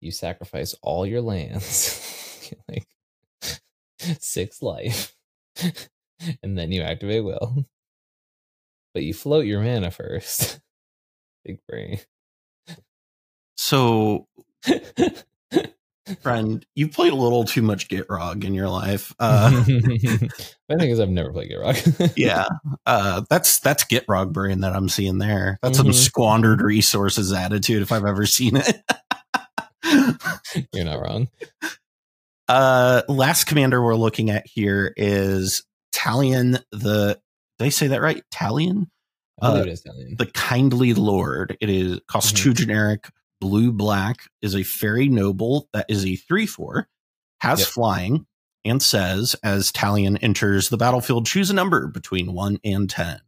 you 0.00 0.10
sacrifice 0.10 0.74
all 0.82 1.06
your 1.06 1.20
lands, 1.22 2.52
like 2.68 2.86
six 4.20 4.62
life, 4.62 5.14
and 6.42 6.56
then 6.58 6.72
you 6.72 6.82
activate 6.82 7.24
Will. 7.24 7.66
But 8.94 9.04
you 9.04 9.14
float 9.14 9.46
your 9.46 9.60
mana 9.62 9.90
first. 9.90 10.60
Big 11.44 11.58
brain. 11.68 12.00
So 13.56 14.26
friend, 16.22 16.66
you 16.74 16.88
played 16.88 17.12
a 17.12 17.16
little 17.16 17.44
too 17.44 17.62
much 17.62 17.88
Gitrog 17.88 18.42
in 18.44 18.52
your 18.52 18.68
life. 18.68 19.14
Uh, 19.20 19.50
My 20.68 20.76
thing 20.76 20.90
is, 20.90 20.98
I've 20.98 21.08
never 21.08 21.32
played 21.32 21.50
Gitrog. 21.50 22.12
yeah, 22.16 22.46
uh, 22.86 23.22
that's 23.30 23.60
that's 23.60 23.84
Gitrog 23.84 24.32
brain 24.32 24.60
that 24.60 24.74
I'm 24.74 24.88
seeing 24.88 25.18
there. 25.18 25.58
That's 25.62 25.78
some 25.78 25.88
Mhm. 25.88 25.94
squandered 25.94 26.62
resources 26.62 27.32
attitude 27.32 27.82
if 27.82 27.92
I've 27.92 28.04
ever 28.06 28.26
seen 28.26 28.56
it. 28.56 28.82
You're 30.72 30.84
not 30.84 31.00
wrong. 31.00 31.28
Uh, 32.50 33.02
last 33.08 33.44
commander 33.44 33.82
we're 33.82 33.94
looking 33.94 34.30
at 34.30 34.46
here 34.46 34.92
is 34.96 35.64
Talion. 35.94 36.60
The 36.72 37.20
did 37.58 37.64
I 37.66 37.68
say 37.68 37.88
that 37.88 38.00
right? 38.02 38.22
Talion, 38.34 38.86
Uh, 39.40 39.62
it 39.64 39.68
is 39.68 39.80
Italian. 39.80 40.16
the 40.18 40.26
kindly 40.26 40.94
lord. 40.94 41.56
It 41.60 41.68
is 41.70 42.00
costs 42.08 42.32
Mhm. 42.32 42.36
two 42.42 42.54
generic. 42.54 43.10
Blue 43.40 43.72
black 43.72 44.28
is 44.42 44.54
a 44.54 44.62
fairy 44.64 45.08
noble 45.08 45.68
that 45.72 45.86
is 45.88 46.04
a 46.04 46.16
three 46.16 46.46
four, 46.46 46.88
has 47.40 47.60
Yep. 47.60 47.68
flying, 47.68 48.26
and 48.64 48.82
says 48.82 49.34
as 49.42 49.72
Talion 49.72 50.18
enters 50.20 50.68
the 50.68 50.76
battlefield, 50.76 51.26
choose 51.26 51.48
a 51.50 51.54
number 51.54 51.86
between 51.86 52.34
one 52.34 52.58
and 52.64 52.90
ten. 52.90 53.20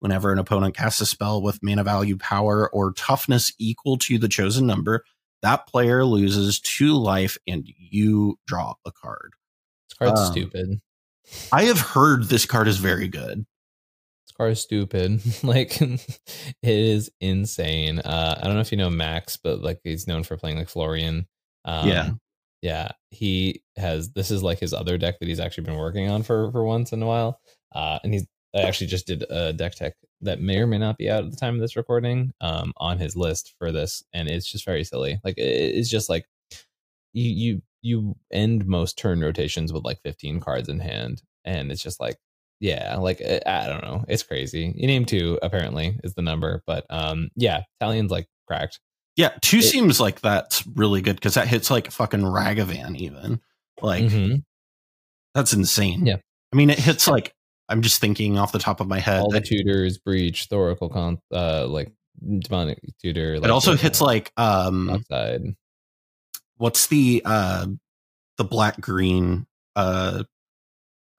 Whenever 0.00 0.32
an 0.32 0.40
opponent 0.40 0.76
casts 0.76 1.00
a 1.00 1.06
spell 1.06 1.40
with 1.40 1.62
mana 1.62 1.84
value, 1.84 2.16
power, 2.16 2.68
or 2.70 2.92
toughness 2.92 3.52
equal 3.58 3.98
to 3.98 4.18
the 4.18 4.26
chosen 4.28 4.66
number, 4.66 5.04
that 5.42 5.66
player 5.66 6.04
loses 6.04 6.60
two 6.60 6.94
life 6.94 7.36
and 7.46 7.66
you 7.66 8.38
draw 8.46 8.74
a 8.86 8.92
card. 8.92 9.34
This 9.88 9.98
card's 9.98 10.20
um, 10.20 10.32
stupid. 10.32 10.80
I 11.50 11.64
have 11.64 11.80
heard 11.80 12.24
this 12.24 12.46
card 12.46 12.68
is 12.68 12.78
very 12.78 13.08
good. 13.08 13.44
This 14.26 14.32
card 14.36 14.52
is 14.52 14.60
stupid. 14.60 15.20
like 15.42 15.80
it 15.80 16.06
is 16.62 17.10
insane. 17.20 17.98
Uh, 17.98 18.38
I 18.40 18.44
don't 18.44 18.54
know 18.54 18.60
if 18.60 18.72
you 18.72 18.78
know 18.78 18.90
Max, 18.90 19.36
but 19.36 19.60
like 19.60 19.80
he's 19.84 20.06
known 20.06 20.22
for 20.22 20.36
playing 20.36 20.56
like 20.58 20.68
Florian. 20.68 21.26
Um, 21.64 21.88
Yeah. 21.88 22.10
yeah. 22.60 22.88
He 23.10 23.62
has 23.76 24.10
this 24.12 24.30
is 24.30 24.42
like 24.42 24.58
his 24.60 24.72
other 24.72 24.98
deck 24.98 25.18
that 25.18 25.28
he's 25.28 25.40
actually 25.40 25.64
been 25.64 25.76
working 25.76 26.08
on 26.10 26.22
for 26.22 26.50
for 26.52 26.64
once 26.64 26.92
in 26.92 27.02
a 27.02 27.06
while. 27.06 27.40
Uh, 27.74 27.98
and 28.04 28.12
he's 28.12 28.26
I 28.54 28.60
actually 28.62 28.88
just 28.88 29.06
did 29.06 29.24
a 29.30 29.52
deck 29.52 29.74
tech 29.74 29.94
that 30.20 30.40
may 30.40 30.58
or 30.58 30.66
may 30.66 30.78
not 30.78 30.98
be 30.98 31.08
out 31.10 31.24
at 31.24 31.30
the 31.30 31.36
time 31.36 31.54
of 31.54 31.60
this 31.60 31.74
recording 31.76 32.32
um, 32.40 32.72
on 32.76 32.98
his 32.98 33.16
list 33.16 33.54
for 33.58 33.72
this, 33.72 34.04
and 34.12 34.28
it's 34.28 34.46
just 34.50 34.64
very 34.64 34.84
silly. 34.84 35.20
Like 35.24 35.34
it's 35.38 35.88
just 35.88 36.08
like 36.10 36.26
you 37.12 37.30
you 37.30 37.62
you 37.82 38.16
end 38.30 38.66
most 38.66 38.96
turn 38.98 39.20
rotations 39.20 39.72
with 39.72 39.84
like 39.84 40.00
15 40.02 40.40
cards 40.40 40.68
in 40.68 40.80
hand, 40.80 41.22
and 41.44 41.72
it's 41.72 41.82
just 41.82 41.98
like 42.00 42.16
yeah, 42.60 42.96
like 42.98 43.20
I 43.22 43.40
I 43.46 43.66
don't 43.66 43.82
know, 43.82 44.04
it's 44.08 44.22
crazy. 44.22 44.72
You 44.76 44.86
name 44.86 45.04
two 45.04 45.38
apparently 45.42 45.98
is 46.04 46.14
the 46.14 46.22
number, 46.22 46.62
but 46.66 46.84
um 46.90 47.30
yeah, 47.36 47.62
Talion's 47.82 48.10
like 48.10 48.28
cracked. 48.46 48.80
Yeah, 49.16 49.30
two 49.40 49.58
It- 49.58 49.62
seems 49.64 49.98
like 50.00 50.20
that's 50.20 50.66
really 50.66 51.00
good 51.02 51.16
because 51.16 51.34
that 51.34 51.48
hits 51.48 51.70
like 51.70 51.90
fucking 51.90 52.20
Ragavan 52.20 52.96
even. 52.96 53.40
Like 53.80 54.04
Mhm. 54.04 54.44
that's 55.34 55.52
insane. 55.54 56.06
Yeah. 56.06 56.16
I 56.52 56.56
mean 56.56 56.70
it 56.70 56.78
hits 56.78 57.08
like 57.08 57.34
I'm 57.68 57.82
just 57.82 58.00
thinking 58.00 58.38
off 58.38 58.52
the 58.52 58.58
top 58.58 58.80
of 58.80 58.88
my 58.88 58.98
head. 58.98 59.20
All 59.20 59.30
the 59.30 59.40
tutors, 59.40 59.98
breach, 59.98 60.48
Thoracle, 60.50 60.92
con- 60.92 61.18
uh, 61.32 61.66
like 61.66 61.92
demonic 62.40 62.78
tutor. 63.00 63.34
it 63.34 63.50
also 63.50 63.74
hits 63.76 64.00
like 64.00 64.32
um 64.36 64.90
outside. 64.90 65.42
what's 66.58 66.86
the 66.88 67.22
uh 67.24 67.66
the 68.36 68.44
black 68.44 68.80
green 68.80 69.46
uh 69.76 70.22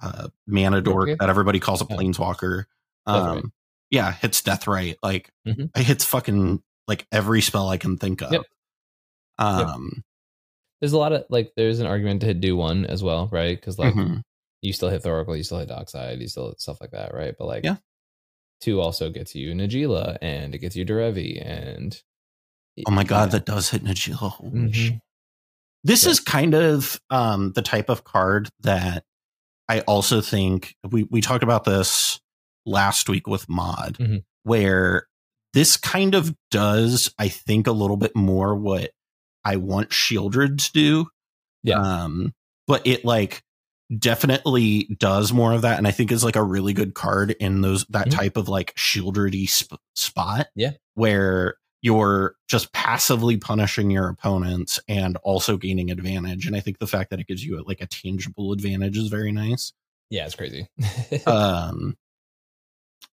uh 0.02 0.28
mana 0.48 0.82
dork 0.82 1.10
Okay. 1.10 1.18
that 1.20 1.30
everybody 1.30 1.60
calls 1.60 1.82
a 1.82 1.86
Yeah. 1.90 1.96
planeswalker. 1.98 2.66
Um 3.06 3.16
Deathrite. 3.26 3.52
yeah, 3.90 4.12
hits 4.12 4.42
Deathrite. 4.44 4.96
Like 5.04 5.32
Mhm. 5.48 5.72
it 5.76 5.84
hits 5.84 6.06
fucking 6.06 6.62
like 6.88 7.08
every 7.12 7.42
spell 7.42 7.68
I 7.70 7.78
can 7.78 7.98
think 7.98 8.22
of. 8.22 8.32
Yep. 8.32 8.44
Um 9.40 10.04
There's 10.80 10.94
a 10.94 10.98
lot 10.98 11.14
of 11.14 11.24
like. 11.30 11.54
There's 11.56 11.80
an 11.80 11.88
argument 11.88 12.22
to 12.22 12.34
do 12.34 12.56
one 12.58 12.86
as 12.86 13.02
well, 13.02 13.30
right? 13.32 13.58
Because 13.60 13.80
like 13.80 13.94
mhm. 13.94 14.22
You 14.64 14.74
still 14.74 14.90
hit 14.90 15.04
Thoracle, 15.04 15.36
you 15.38 15.44
still 15.44 15.60
hit 15.60 15.68
Dockside, 15.68 16.20
you 16.22 16.28
still 16.28 16.50
hit 16.50 16.62
stuff 16.62 16.80
like 16.82 16.92
that, 16.92 17.14
right? 17.14 17.36
But 17.38 17.46
like, 17.48 17.64
Yeah. 17.66 17.76
two 18.62 18.80
also 18.80 19.10
gets 19.10 19.36
you 19.36 19.54
Najeela 19.54 20.18
and 20.22 20.56
it 20.56 20.60
gets 20.60 20.76
you 20.76 20.86
Derevi 20.86 21.46
and 21.46 22.02
Oh 22.88 22.92
my 22.92 23.04
god, 23.04 23.26
Yeah. 23.26 23.38
that 23.40 23.46
does 23.46 23.70
hit 23.70 23.84
Najeela. 23.84 24.42
Mhm. 24.42 25.00
This 25.84 26.06
Yeah. 26.06 26.10
is 26.12 26.20
kind 26.20 26.56
of 26.56 27.00
um, 27.10 27.52
the 27.54 27.62
type 27.62 27.90
of 27.90 28.04
card 28.04 28.50
that 28.62 29.04
I 29.70 29.82
also 29.82 30.22
think 30.22 30.76
we, 30.90 31.04
we 31.04 31.22
talked 31.22 31.44
about 31.44 31.66
this 31.66 32.20
last 32.66 33.10
week 33.10 33.28
with 33.28 33.48
Mod, 33.50 33.98
Mhm. 34.00 34.24
where 34.44 35.08
this 35.54 35.78
kind 35.78 36.16
of 36.16 36.36
does, 36.50 37.14
I 37.20 37.28
think, 37.28 37.68
a 37.68 37.72
little 37.72 37.98
bit 37.98 38.16
more 38.16 38.56
what 38.56 38.92
I 39.46 39.58
want 39.58 39.90
Sheoldred 39.92 40.58
to 40.66 40.72
do. 40.72 41.08
Yeah. 41.64 41.80
Um, 41.80 42.34
but 42.66 42.88
it 42.88 43.04
like 43.06 43.44
definitely 44.00 44.84
does 45.00 45.32
more 45.34 45.54
of 45.54 45.62
that, 45.64 45.78
and 45.78 45.88
I 45.88 45.92
think 45.92 46.12
is 46.12 46.24
like 46.24 46.36
a 46.36 46.44
really 46.44 46.74
good 46.74 46.94
card 46.94 47.32
in 47.40 47.62
those 47.62 47.86
that 47.90 48.08
Mhm. 48.08 48.12
type 48.12 48.38
of 48.38 48.50
like 48.50 48.74
Sheoldredy 48.76 49.48
sp- 49.50 49.82
spot. 49.96 50.48
Yeah. 50.56 50.72
where 50.96 51.56
you're 51.82 52.36
just 52.48 52.72
passively 52.72 53.36
punishing 53.36 53.92
your 53.92 54.08
opponents 54.08 54.80
and 54.88 55.18
also 55.18 55.58
gaining 55.58 55.92
advantage. 55.92 56.46
And 56.48 56.56
I 56.56 56.62
think 56.62 56.78
the 56.80 56.88
fact 56.88 57.10
that 57.10 57.20
it 57.20 57.28
gives 57.28 57.44
you 57.44 57.62
like 57.68 57.82
a 57.82 57.88
tangible 57.88 58.54
advantage 58.54 58.98
is 58.98 59.08
very 59.10 59.32
nice. 59.34 59.74
yeah, 60.10 60.26
it's 60.26 60.36
crazy. 60.36 60.68
Um, 61.28 61.98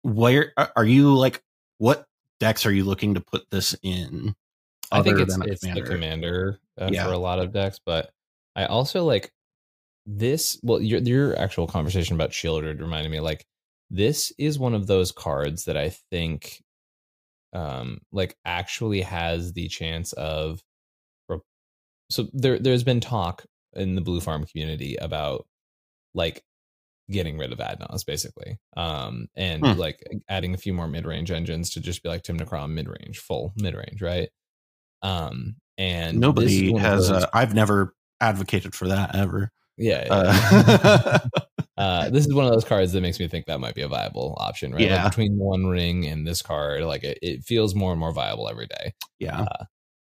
where 0.03 0.53
are 0.77 0.85
you 0.85 1.15
like? 1.15 1.43
What 1.79 2.07
decks 2.41 2.65
are 2.67 2.73
you 2.73 2.85
looking 2.85 3.15
to 3.15 3.21
put 3.21 3.49
this 3.51 3.77
in? 3.83 4.35
I 4.91 5.03
think 5.03 5.19
it's 5.21 5.37
it's 5.37 5.61
the 5.61 5.69
commander? 5.69 5.87
commander 5.91 6.61
uh, 6.81 6.91
Yeah. 6.93 7.05
for 7.07 7.13
a 7.13 7.19
lot 7.19 7.39
of 7.39 7.53
decks, 7.53 7.81
but 7.85 8.11
I 8.55 8.67
also 8.67 9.05
like 9.05 9.33
this. 10.07 10.59
Well, 10.63 10.81
your 10.81 11.01
your 11.01 11.39
actual 11.39 11.67
conversation 11.67 12.15
about 12.15 12.31
Sheoldred 12.31 12.81
reminded 12.81 13.11
me 13.11 13.21
like 13.21 13.45
this 13.91 14.33
is 14.39 14.59
one 14.59 14.75
of 14.75 14.87
those 14.87 15.13
cards 15.13 15.65
that 15.67 15.77
I 15.77 15.91
think 16.11 16.63
um 17.53 17.99
like 18.13 18.37
actually 18.45 19.01
has 19.03 19.53
the 19.53 19.69
chance 19.69 20.13
of 20.15 20.61
so 22.11 22.29
there 22.33 22.59
there's 22.59 22.85
been 22.85 23.01
talk 23.01 23.45
in 23.73 23.95
the 23.97 24.01
blue 24.01 24.21
farm 24.21 24.45
community 24.45 24.97
about 24.97 25.47
like 26.15 26.43
getting 27.11 27.37
rid 27.39 27.53
of 27.53 27.59
Adnos 27.59 28.05
basically 28.07 28.59
um 28.77 29.27
and 29.35 29.65
Hmm. 29.67 29.79
like 29.79 30.03
adding 30.29 30.55
a 30.55 30.59
few 30.59 30.73
more 30.73 30.87
mid-range 30.89 31.31
engines 31.31 31.71
to 31.71 31.81
just 31.81 32.03
be 32.03 32.09
like 32.09 32.23
Tymna 32.23 32.47
Kraum 32.47 32.75
mid-range 32.75 33.19
full 33.19 33.53
mid-range 33.57 34.03
right 34.03 34.29
um 35.03 35.57
and 35.79 36.19
Nobody 36.21 36.73
has. 36.79 37.09
those- 37.09 37.25
Uh, 37.25 37.31
I've 37.35 37.55
never 37.55 37.95
advocated 38.21 38.75
for 38.75 38.89
that 38.89 39.15
ever. 39.15 39.51
Yeah, 39.77 40.05
yeah. 40.07 40.13
Uh, 40.13 41.19
uh, 41.77 42.11
this 42.11 42.27
is 42.27 42.33
one 42.33 42.47
of 42.47 42.53
those 42.53 42.65
cards 42.65 42.93
that 42.93 43.01
makes 43.03 43.19
me 43.19 43.29
think 43.29 43.47
that 43.47 43.61
might 43.61 43.75
be 43.75 43.83
a 43.83 43.89
viable 43.89 44.37
option, 44.41 44.73
right? 44.73 44.81
Yeah. 44.83 45.03
Like 45.05 45.13
between 45.13 45.37
One 45.37 45.67
Ring 45.67 46.07
and 46.07 46.27
this 46.27 46.43
card, 46.43 46.83
like 46.85 47.05
it, 47.05 47.19
it 47.23 47.45
feels 47.45 47.75
more 47.75 47.93
and 47.93 48.01
more 48.01 48.13
viable 48.13 48.49
every 48.49 48.67
day. 48.67 48.95
yeah, 49.19 49.47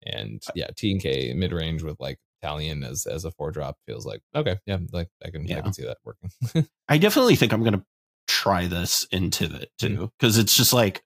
And 0.07 0.43
yeah, 0.55 0.69
T 0.77 0.93
and 0.93 1.01
K 1.01 1.33
mid 1.35 1.53
range 1.53 1.83
with 1.83 2.01
like 2.01 2.19
Talion 2.43 2.89
as 2.89 3.07
as 3.07 3.25
a 3.25 3.31
four 3.33 3.51
drop 3.51 3.77
feels 3.87 4.07
like 4.07 4.23
okay, 4.35 4.59
yeah, 4.67 4.79
like 4.93 5.09
I 5.25 5.31
can 5.31 5.51
I 5.53 5.61
can 5.61 5.73
see 5.73 5.85
that 5.85 5.99
working. 6.05 6.31
I 6.89 6.99
definitely 6.99 7.37
think 7.37 7.53
I'm 7.53 7.63
gonna 7.63 7.85
try 8.27 8.67
this 8.67 9.07
into 9.11 9.45
it 9.45 9.71
too 9.79 10.11
because 10.19 10.39
it's 10.39 10.57
just 10.57 10.73
like 10.73 11.03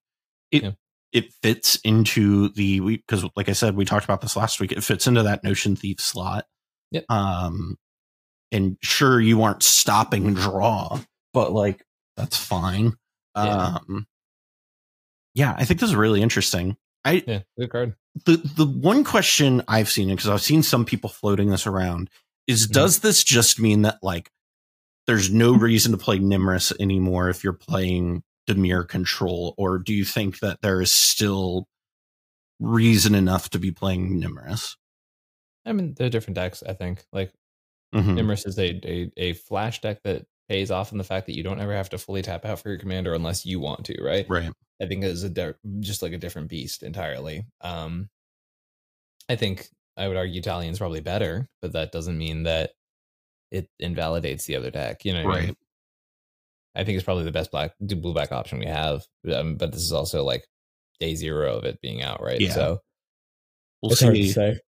it. 0.51 0.63
Yeah. 0.63 0.73
It 1.13 1.33
fits 1.45 1.77
into 1.85 2.49
the 2.55 2.81
because, 2.81 3.25
like 3.37 3.49
I 3.49 3.53
said, 3.53 3.77
we 3.77 3.85
talked 3.85 4.05
about 4.05 4.21
this 4.21 4.35
last 4.35 4.59
week. 4.59 4.73
It 4.73 4.83
fits 4.83 5.07
into 5.07 5.23
that 5.23 5.45
Notion 5.45 5.77
Thief 5.77 6.01
slot. 6.01 6.45
Yep. 6.91 7.05
Um, 7.09 7.77
and 8.53 8.77
sure, 8.83 9.21
you 9.21 9.43
aren't 9.43 9.63
stopping 9.63 10.35
draw, 10.35 11.01
but 11.33 11.53
like 11.53 11.85
that's 12.17 12.37
fine. 12.37 12.93
Yeah. 13.37 13.79
Um, 13.89 14.07
yeah, 15.35 15.55
I 15.57 15.65
think 15.65 15.81
this 15.81 15.91
is 15.91 15.97
really 15.97 16.23
interesting. 16.23 16.77
I 17.05 17.23
yeah, 17.27 17.41
good 17.59 17.71
card. 17.71 17.95
the 18.25 18.37
the 18.37 18.67
one 18.67 19.05
question 19.05 19.63
I've 19.69 19.91
seen 19.91 20.09
because 20.09 20.29
I've 20.29 20.41
seen 20.43 20.63
some 20.63 20.85
people 20.85 21.11
floating 21.11 21.51
this 21.51 21.67
around 21.67 22.09
is 22.47 22.69
Mhm. 22.69 22.73
does 22.73 22.99
this 23.01 23.25
just 23.25 23.59
mean 23.59 23.83
that 23.83 23.99
like 24.03 24.31
there's 25.07 25.31
no 25.33 25.53
reason 25.55 25.93
to 25.93 25.99
play 25.99 26.19
Nymris 26.19 26.73
anymore 26.81 27.29
if 27.29 27.43
you're 27.45 27.53
playing 27.53 28.23
Dimir 28.49 28.87
control, 28.89 29.55
or 29.59 29.79
do 29.79 29.93
you 29.93 30.05
think 30.05 30.39
that 30.41 30.61
there 30.63 30.81
is 30.81 30.93
still 30.93 31.67
reason 32.61 33.15
enough 33.15 33.51
to 33.51 33.59
be 33.59 33.71
playing 33.73 34.21
Nymris? 34.21 34.77
I 35.67 35.73
mean, 35.73 35.95
they're 35.95 36.11
different 36.11 36.37
decks. 36.37 36.63
I 36.67 36.73
think 36.75 37.05
like 37.13 37.33
Mhm. 37.95 38.19
Nymris 38.19 38.47
is 38.47 38.59
a, 38.59 38.81
a 38.85 39.13
a 39.17 39.33
flash 39.35 39.81
deck 39.81 40.03
that 40.05 40.27
pays 40.49 40.71
off 40.71 40.93
in 40.93 40.99
the 40.99 41.05
fact 41.05 41.27
that 41.27 41.37
you 41.37 41.43
don't 41.43 41.61
ever 41.61 41.73
have 41.75 41.89
to 41.91 41.99
fully 41.99 42.21
tap 42.23 42.45
out 42.45 42.59
for 42.59 42.69
your 42.69 42.79
commander 42.79 43.15
unless 43.15 43.47
you 43.47 43.61
want 43.61 43.85
to, 43.87 44.03
right? 44.03 44.27
Right. 44.29 44.53
I 44.83 44.87
think 44.87 45.05
is 45.05 45.23
a 45.23 45.31
di- 45.31 45.55
just 45.81 46.03
like 46.03 46.13
a 46.13 46.19
different 46.19 46.49
beast 46.49 46.83
entirely. 46.83 47.47
Um, 47.61 48.11
I 49.29 49.37
think 49.37 49.69
I 49.97 50.09
would 50.09 50.17
argue 50.17 50.43
Talion's 50.43 50.79
probably 50.79 51.01
better, 51.01 51.49
but 51.63 51.73
that 51.73 51.93
doesn't 51.93 52.19
mean 52.19 52.43
that 52.43 52.73
it 53.51 53.69
invalidates 53.79 54.45
the 54.45 54.57
other 54.57 54.71
deck. 54.71 55.05
You 55.05 55.15
know, 55.15 55.25
what 55.25 55.37
I 55.37 55.41
mean? 55.41 55.49
Right. 55.49 55.57
I 56.75 56.85
think 56.85 56.97
it's 56.97 57.05
probably 57.05 57.25
the 57.25 57.31
best 57.31 57.53
black 57.53 57.73
blue 57.81 58.13
back 58.13 58.33
option 58.33 58.59
we 58.59 58.67
have. 58.67 59.07
Um, 59.33 59.55
but 59.57 59.71
this 59.73 59.83
is 59.83 59.93
also 59.93 60.25
like 60.25 60.45
day 60.99 61.15
zero 61.15 61.57
of 61.57 61.65
it 61.65 61.81
being 61.81 62.03
out, 62.03 62.21
right? 62.23 62.41
Yeah. 62.41 62.53
So 62.53 62.81
We'll 63.81 63.93
it's 63.93 64.01
see. 64.01 64.33
say. 64.33 64.59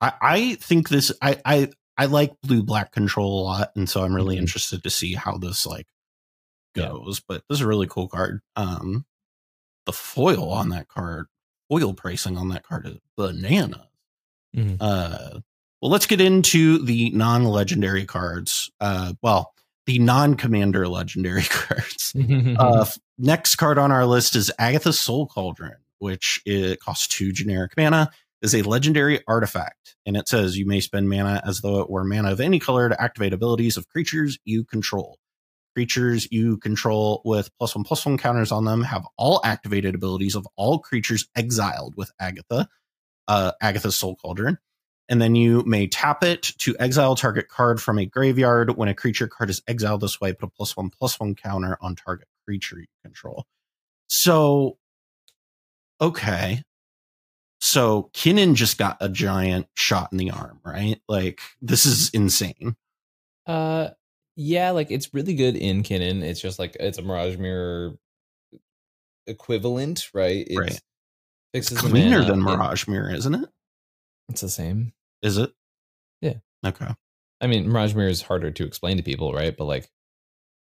I, 0.00 0.12
I 0.22 0.54
think 0.54 0.88
this 0.88 1.12
I, 1.20 1.38
I 1.44 1.70
I 1.96 2.06
like 2.06 2.34
blue 2.42 2.62
black 2.62 2.92
control 2.92 3.40
a 3.40 3.44
lot, 3.44 3.72
and 3.76 3.88
so 3.88 4.02
I'm 4.04 4.14
really 4.14 4.36
Mhm. 4.36 4.40
interested 4.40 4.82
to 4.82 4.90
see 4.90 5.14
how 5.14 5.38
this 5.38 5.64
like 5.66 5.86
Yeah. 6.74 6.88
goes. 6.88 7.20
But 7.20 7.44
this 7.48 7.58
is 7.58 7.62
a 7.62 7.66
really 7.68 7.86
cool 7.86 8.08
card. 8.08 8.40
Um 8.56 9.06
the 9.86 9.92
foil 9.92 10.50
on 10.50 10.70
that 10.70 10.88
card, 10.88 11.26
foil 11.68 11.92
pricing 11.94 12.36
on 12.38 12.48
that 12.48 12.64
card 12.66 12.86
is 12.86 12.96
banana. 13.16 13.88
Mhm. 14.56 14.76
Uh 14.80 15.40
well 15.80 15.90
let's 15.90 16.06
get 16.06 16.20
into 16.20 16.78
the 16.84 17.10
non-legendary 17.10 18.06
cards. 18.06 18.70
Uh 18.80 19.14
well, 19.22 19.52
the 19.86 19.98
non-commander 19.98 20.88
legendary 20.88 21.42
cards. 21.50 22.14
Uh, 22.16 22.86
next 23.18 23.56
card 23.56 23.78
on 23.78 23.92
our 23.92 24.06
list 24.06 24.34
is 24.34 24.50
Agatha's 24.58 24.98
Soul 24.98 25.26
Cauldron, 25.26 25.76
which 25.98 26.40
it 26.46 26.80
costs 26.80 27.06
two 27.06 27.32
generic 27.32 27.72
mana, 27.76 28.10
is 28.44 28.54
a 28.54 28.62
legendary 28.62 29.20
artifact, 29.26 29.96
and 30.04 30.16
it 30.16 30.28
says 30.28 30.56
you 30.56 30.66
may 30.66 30.78
spend 30.78 31.08
mana 31.08 31.42
as 31.46 31.62
though 31.62 31.80
it 31.80 31.88
were 31.88 32.04
mana 32.04 32.30
of 32.30 32.40
any 32.40 32.58
color 32.60 32.90
to 32.90 33.02
activate 33.02 33.32
abilities 33.32 33.78
of 33.78 33.88
creatures 33.88 34.38
you 34.44 34.64
control. 34.64 35.18
Creatures 35.74 36.28
you 36.30 36.58
control 36.58 37.22
with 37.24 37.50
plus 37.58 37.74
one 37.74 37.84
plus 37.84 38.04
one 38.04 38.18
counters 38.18 38.52
on 38.52 38.66
them 38.66 38.82
have 38.82 39.06
all 39.16 39.40
activated 39.44 39.94
abilities 39.94 40.36
of 40.36 40.46
all 40.56 40.78
creatures 40.78 41.26
exiled 41.34 41.94
with 41.96 42.12
Agatha, 42.20 42.68
uh, 43.26 43.52
Agatha's 43.60 43.96
Soul 43.96 44.14
Cauldron. 44.16 44.58
And 45.08 45.20
then 45.20 45.34
you 45.34 45.64
may 45.66 45.86
tap 45.88 46.22
it 46.22 46.42
to 46.58 46.76
exile 46.78 47.16
target 47.16 47.48
card 47.48 47.80
from 47.80 47.98
a 47.98 48.06
graveyard. 48.06 48.76
When 48.76 48.88
a 48.88 48.94
creature 48.94 49.26
card 49.26 49.50
is 49.50 49.62
exiled 49.66 50.02
this 50.02 50.20
way, 50.20 50.32
put 50.32 50.46
a 50.46 50.50
plus 50.50 50.76
one 50.76 50.90
plus 50.90 51.18
one 51.18 51.34
counter 51.34 51.76
on 51.80 51.96
target 51.96 52.28
creature 52.46 52.78
you 52.78 52.86
control. 53.02 53.46
So, 54.06 54.78
okay. 56.00 56.62
So 57.64 58.10
Kinnan 58.12 58.56
just 58.56 58.76
got 58.76 58.98
a 59.00 59.08
giant 59.08 59.68
shot 59.74 60.12
in 60.12 60.18
the 60.18 60.30
arm, 60.32 60.60
right? 60.66 61.00
Like 61.08 61.40
this 61.62 61.86
is 61.86 62.10
insane. 62.10 62.76
Uh, 63.46 63.88
yeah, 64.36 64.72
like 64.72 64.90
it's 64.90 65.14
really 65.14 65.34
good 65.34 65.56
in 65.56 65.82
Kinnan. 65.82 66.22
It's 66.22 66.42
just 66.42 66.58
like 66.58 66.76
it's 66.78 66.98
a 66.98 67.02
Mirage 67.02 67.38
Mirror 67.38 67.94
equivalent, 69.26 70.10
right? 70.12 70.46
It's, 70.46 70.58
Right. 70.58 70.80
Fixes 71.54 71.80
the 71.80 71.88
Cleaner 71.88 72.22
than 72.22 72.42
Mirage 72.42 72.86
Mirror, 72.86 73.14
isn't 73.14 73.34
it? 73.34 73.48
it's 74.28 74.42
the 74.42 74.50
same. 74.50 74.92
Is 75.22 75.38
it? 75.38 75.50
Yeah. 76.20 76.34
Okay. 76.66 76.88
I 77.40 77.46
mean, 77.46 77.66
Mirage 77.66 77.94
Mirror 77.94 78.10
is 78.10 78.20
harder 78.20 78.50
to 78.50 78.64
explain 78.64 78.98
to 78.98 79.02
people, 79.02 79.32
right? 79.32 79.56
But 79.56 79.64
like, 79.64 79.88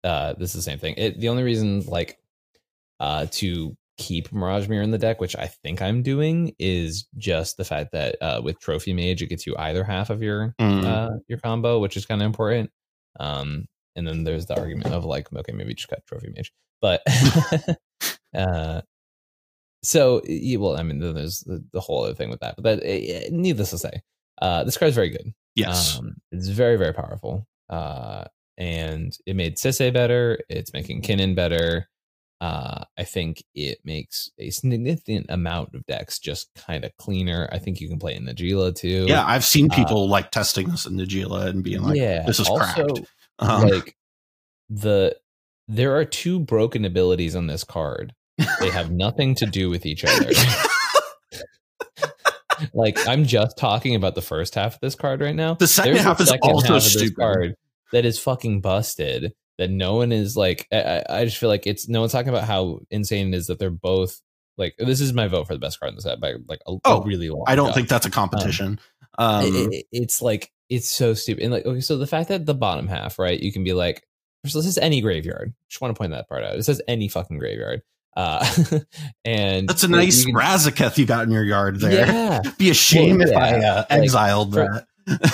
uh, 0.04 0.34
this 0.34 0.50
is 0.50 0.64
the 0.64 0.70
same 0.70 0.78
thing. 0.78 0.94
It, 0.96 1.18
the 1.18 1.28
only 1.28 1.42
reason, 1.42 1.80
like, 1.86 2.18
uh, 3.00 3.26
to 3.32 3.76
keep 3.96 4.32
Mirage 4.32 4.68
Mirror 4.68 4.82
in 4.82 4.90
the 4.90 4.98
deck, 4.98 5.20
which 5.20 5.36
I 5.36 5.46
think 5.46 5.80
I'm 5.80 6.02
doing, 6.02 6.54
is 6.58 7.06
just 7.16 7.56
the 7.56 7.64
fact 7.64 7.92
that 7.92 8.16
uh, 8.20 8.40
with 8.42 8.58
Trophy 8.60 8.92
Mage, 8.92 9.22
it 9.22 9.26
gets 9.28 9.46
you 9.46 9.54
either 9.58 9.84
half 9.84 10.10
of 10.10 10.22
your 10.22 10.54
Mm. 10.60 10.84
uh, 10.84 11.10
your 11.28 11.38
combo, 11.38 11.78
which 11.78 11.96
is 11.96 12.06
kind 12.06 12.20
of 12.22 12.26
important. 12.26 12.70
Um, 13.20 13.66
and 13.96 14.06
then 14.06 14.24
there's 14.24 14.46
the 14.46 14.58
argument 14.58 14.92
of 14.92 15.04
like, 15.04 15.32
okay, 15.32 15.52
maybe 15.52 15.74
just 15.74 15.88
cut 15.88 16.04
Trophy 16.06 16.32
Mage, 16.34 16.52
but 16.80 17.02
uh, 18.34 18.80
so 19.82 20.22
well, 20.58 20.76
I 20.76 20.82
mean, 20.82 20.98
then 20.98 21.14
there's 21.14 21.40
the, 21.40 21.62
the 21.72 21.80
whole 21.80 22.04
other 22.04 22.14
thing 22.14 22.30
with 22.30 22.40
that. 22.40 22.56
But 22.56 22.64
that, 22.64 22.80
eh, 22.84 23.28
needless 23.30 23.70
to 23.70 23.78
say, 23.78 24.02
uh, 24.42 24.64
this 24.64 24.76
card's 24.78 24.94
very 24.94 25.10
good. 25.10 25.32
yes. 25.54 25.98
Um, 25.98 26.16
it's 26.32 26.48
very, 26.48 26.76
very 26.76 26.92
powerful. 26.94 27.46
Uh, 27.68 28.24
and 28.56 29.16
it 29.26 29.36
made 29.36 29.56
Sisay 29.56 29.92
better. 29.92 30.38
It's 30.48 30.72
making 30.72 31.02
Kinnan 31.02 31.34
better. 31.34 31.88
Uh, 32.40 32.84
I 32.98 33.04
think 33.04 33.44
it 33.54 33.78
makes 33.84 34.30
a 34.38 34.50
significant 34.50 35.26
amount 35.28 35.74
of 35.74 35.86
decks 35.86 36.18
just 36.18 36.50
kind 36.54 36.84
of 36.84 36.96
cleaner. 36.96 37.48
I 37.52 37.58
think 37.58 37.80
you 37.80 37.88
can 37.88 37.98
play 37.98 38.14
in 38.14 38.26
Najeela 38.26 38.74
too. 38.74 39.06
yeah, 39.08 39.24
I've 39.24 39.44
seen 39.44 39.70
uh, 39.70 39.74
people 39.74 40.08
like 40.08 40.30
testing 40.30 40.68
this 40.68 40.86
in 40.86 40.94
Najeela 40.94 41.46
and 41.46 41.62
being 41.62 41.82
like, 41.82 41.96
yeah. 41.96 42.24
"This 42.26 42.40
is 42.40 42.48
also, 42.48 42.86
cracked." 42.86 43.00
Um, 43.38 43.68
like 43.68 43.96
the 44.68 45.16
there 45.68 45.96
are 45.96 46.04
two 46.04 46.40
broken 46.40 46.84
abilities 46.84 47.36
on 47.36 47.46
this 47.46 47.64
card. 47.64 48.14
They 48.60 48.70
have 48.70 48.90
nothing 48.90 49.34
to 49.36 49.46
do 49.46 49.70
with 49.70 49.86
each 49.86 50.04
other. 50.04 50.30
like 52.74 52.98
I'm 53.06 53.24
just 53.24 53.56
talking 53.56 53.94
about 53.94 54.14
the 54.14 54.22
first 54.22 54.54
half 54.54 54.74
of 54.74 54.80
this 54.80 54.94
card 54.94 55.20
right 55.20 55.34
now. 55.34 55.54
the 55.54 55.66
second 55.66 55.94
There's 55.94 56.04
half 56.04 56.20
is 56.20 56.28
second 56.28 56.50
also 56.50 56.74
half 56.74 56.82
stupid. 56.82 57.16
card 57.16 57.54
that 57.92 58.04
is 58.04 58.18
fucking 58.18 58.60
busted. 58.60 59.32
That 59.58 59.70
no 59.70 59.94
one 59.96 60.10
is 60.12 60.36
like. 60.36 60.66
I, 60.72 61.02
I 61.08 61.24
just 61.24 61.36
feel 61.38 61.48
like 61.48 61.66
it's 61.66 61.88
no 61.88 62.00
one's 62.00 62.12
talking 62.12 62.28
about 62.30 62.44
how 62.44 62.80
insane 62.90 63.32
it 63.32 63.36
is 63.36 63.46
that 63.46 63.58
they're 63.58 63.70
both 63.70 64.20
like. 64.58 64.74
This 64.78 65.00
is 65.00 65.12
my 65.12 65.28
vote 65.28 65.46
for 65.46 65.54
the 65.54 65.60
best 65.60 65.78
card 65.78 65.90
in 65.90 65.96
the 65.96 66.02
set 66.02 66.20
by 66.20 66.34
like 66.48 66.60
a, 66.66 66.72
a 66.72 66.78
Oh, 66.84 67.02
really 67.02 67.30
long. 67.30 67.44
I 67.46 67.54
don't 67.54 67.66
shot. 67.68 67.74
think 67.76 67.88
that's 67.88 68.06
a 68.06 68.10
competition. 68.10 68.80
Um, 69.18 69.44
It- 69.44 69.72
it- 69.72 69.86
it's 69.92 70.20
like 70.20 70.50
it's 70.68 70.90
so 70.90 71.14
stupid. 71.14 71.44
And 71.44 71.52
like, 71.52 71.66
okay, 71.66 71.80
so 71.80 71.96
the 71.98 72.06
fact 72.06 72.30
that 72.30 72.46
the 72.46 72.54
bottom 72.54 72.88
half, 72.88 73.18
right? 73.18 73.38
You 73.38 73.52
can 73.52 73.62
be 73.62 73.74
like, 73.74 74.02
first, 74.42 74.54
this 74.54 74.66
is 74.66 74.78
any 74.78 75.00
graveyard. 75.00 75.54
Just 75.68 75.80
want 75.80 75.94
to 75.94 75.98
point 75.98 76.10
that 76.12 76.28
part 76.28 76.42
out. 76.42 76.56
It 76.56 76.62
says 76.64 76.80
any 76.88 77.08
fucking 77.08 77.38
graveyard. 77.38 77.82
Uh, 78.16 78.44
and 79.24 79.68
that's 79.68 79.84
a 79.84 79.86
you 79.88 79.92
nice 79.96 80.24
can- 80.24 80.34
Razaketh 80.34 80.98
you 80.98 81.06
got 81.06 81.24
in 81.24 81.30
your 81.30 81.44
yard 81.44 81.80
there. 81.80 82.06
Yeah, 82.06 82.42
Be 82.58 82.70
a 82.70 82.74
shame 82.74 83.18
Well, 83.18 83.28
if 83.28 83.36
I 83.36 83.58
yeah, 83.58 83.72
uh, 83.72 83.76
like, 83.90 84.00
exiled 84.00 84.52
for- 84.54 84.64
that. 84.72 84.86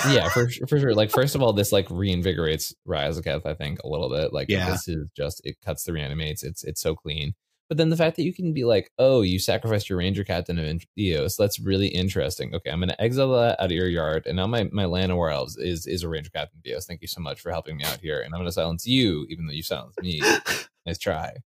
Yeah, 0.09 0.29
for 0.29 0.47
for 0.67 0.79
sure. 0.79 0.93
Like 0.93 1.09
first 1.11 1.35
of 1.35 1.41
all, 1.41 1.53
this 1.53 1.71
like 1.71 1.87
reinvigorates 1.89 2.73
Razaketh, 2.87 3.45
I 3.45 3.53
think, 3.53 3.79
a 3.83 3.87
little 3.87 4.09
bit. 4.09 4.33
Like 4.33 4.49
Yeah. 4.49 4.69
this 4.69 4.87
is 4.87 5.07
just 5.15 5.41
it 5.45 5.57
cuts 5.63 5.83
the 5.83 5.93
reanimates. 5.93 6.43
It's 6.43 6.63
it's 6.63 6.81
so 6.81 6.95
clean. 6.95 7.33
But 7.69 7.77
then 7.77 7.87
the 7.87 7.95
fact 7.95 8.17
that 8.17 8.23
you 8.23 8.33
can 8.33 8.51
be 8.51 8.65
like, 8.65 8.91
oh, 8.99 9.21
you 9.21 9.39
sacrificed 9.39 9.87
your 9.87 9.99
ranger 9.99 10.25
captain 10.25 10.59
of 10.59 10.83
Eos, 10.97 11.37
that's 11.37 11.57
really 11.57 11.87
interesting. 11.87 12.53
Okay, 12.53 12.69
I'm 12.69 12.81
gonna 12.81 12.97
exile 12.99 13.31
that 13.31 13.61
out 13.61 13.67
of 13.67 13.71
your 13.71 13.87
yard, 13.87 14.25
and 14.27 14.35
now 14.35 14.45
my 14.47 14.65
my 14.73 14.83
land 14.83 15.09
of 15.11 15.15
War 15.15 15.29
Elves 15.29 15.55
is 15.55 15.87
is 15.87 16.03
a 16.03 16.09
ranger 16.09 16.31
captain 16.31 16.59
of 16.59 16.69
Eos. 16.69 16.85
Thank 16.85 17.01
you 17.01 17.07
so 17.07 17.21
much 17.21 17.39
for 17.39 17.49
helping 17.49 17.77
me 17.77 17.85
out 17.85 17.99
here, 18.01 18.19
and 18.19 18.33
I'm 18.33 18.41
gonna 18.41 18.51
silence 18.51 18.85
you, 18.85 19.25
even 19.29 19.47
though 19.47 19.53
you 19.53 19.63
silenced 19.63 20.01
me. 20.01 20.21
nice 20.85 20.97
try. 20.97 21.37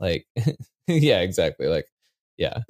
Like, 0.00 0.26
yeah, 0.86 1.20
exactly. 1.20 1.66
Like, 1.66 1.86
yeah. 2.38 2.60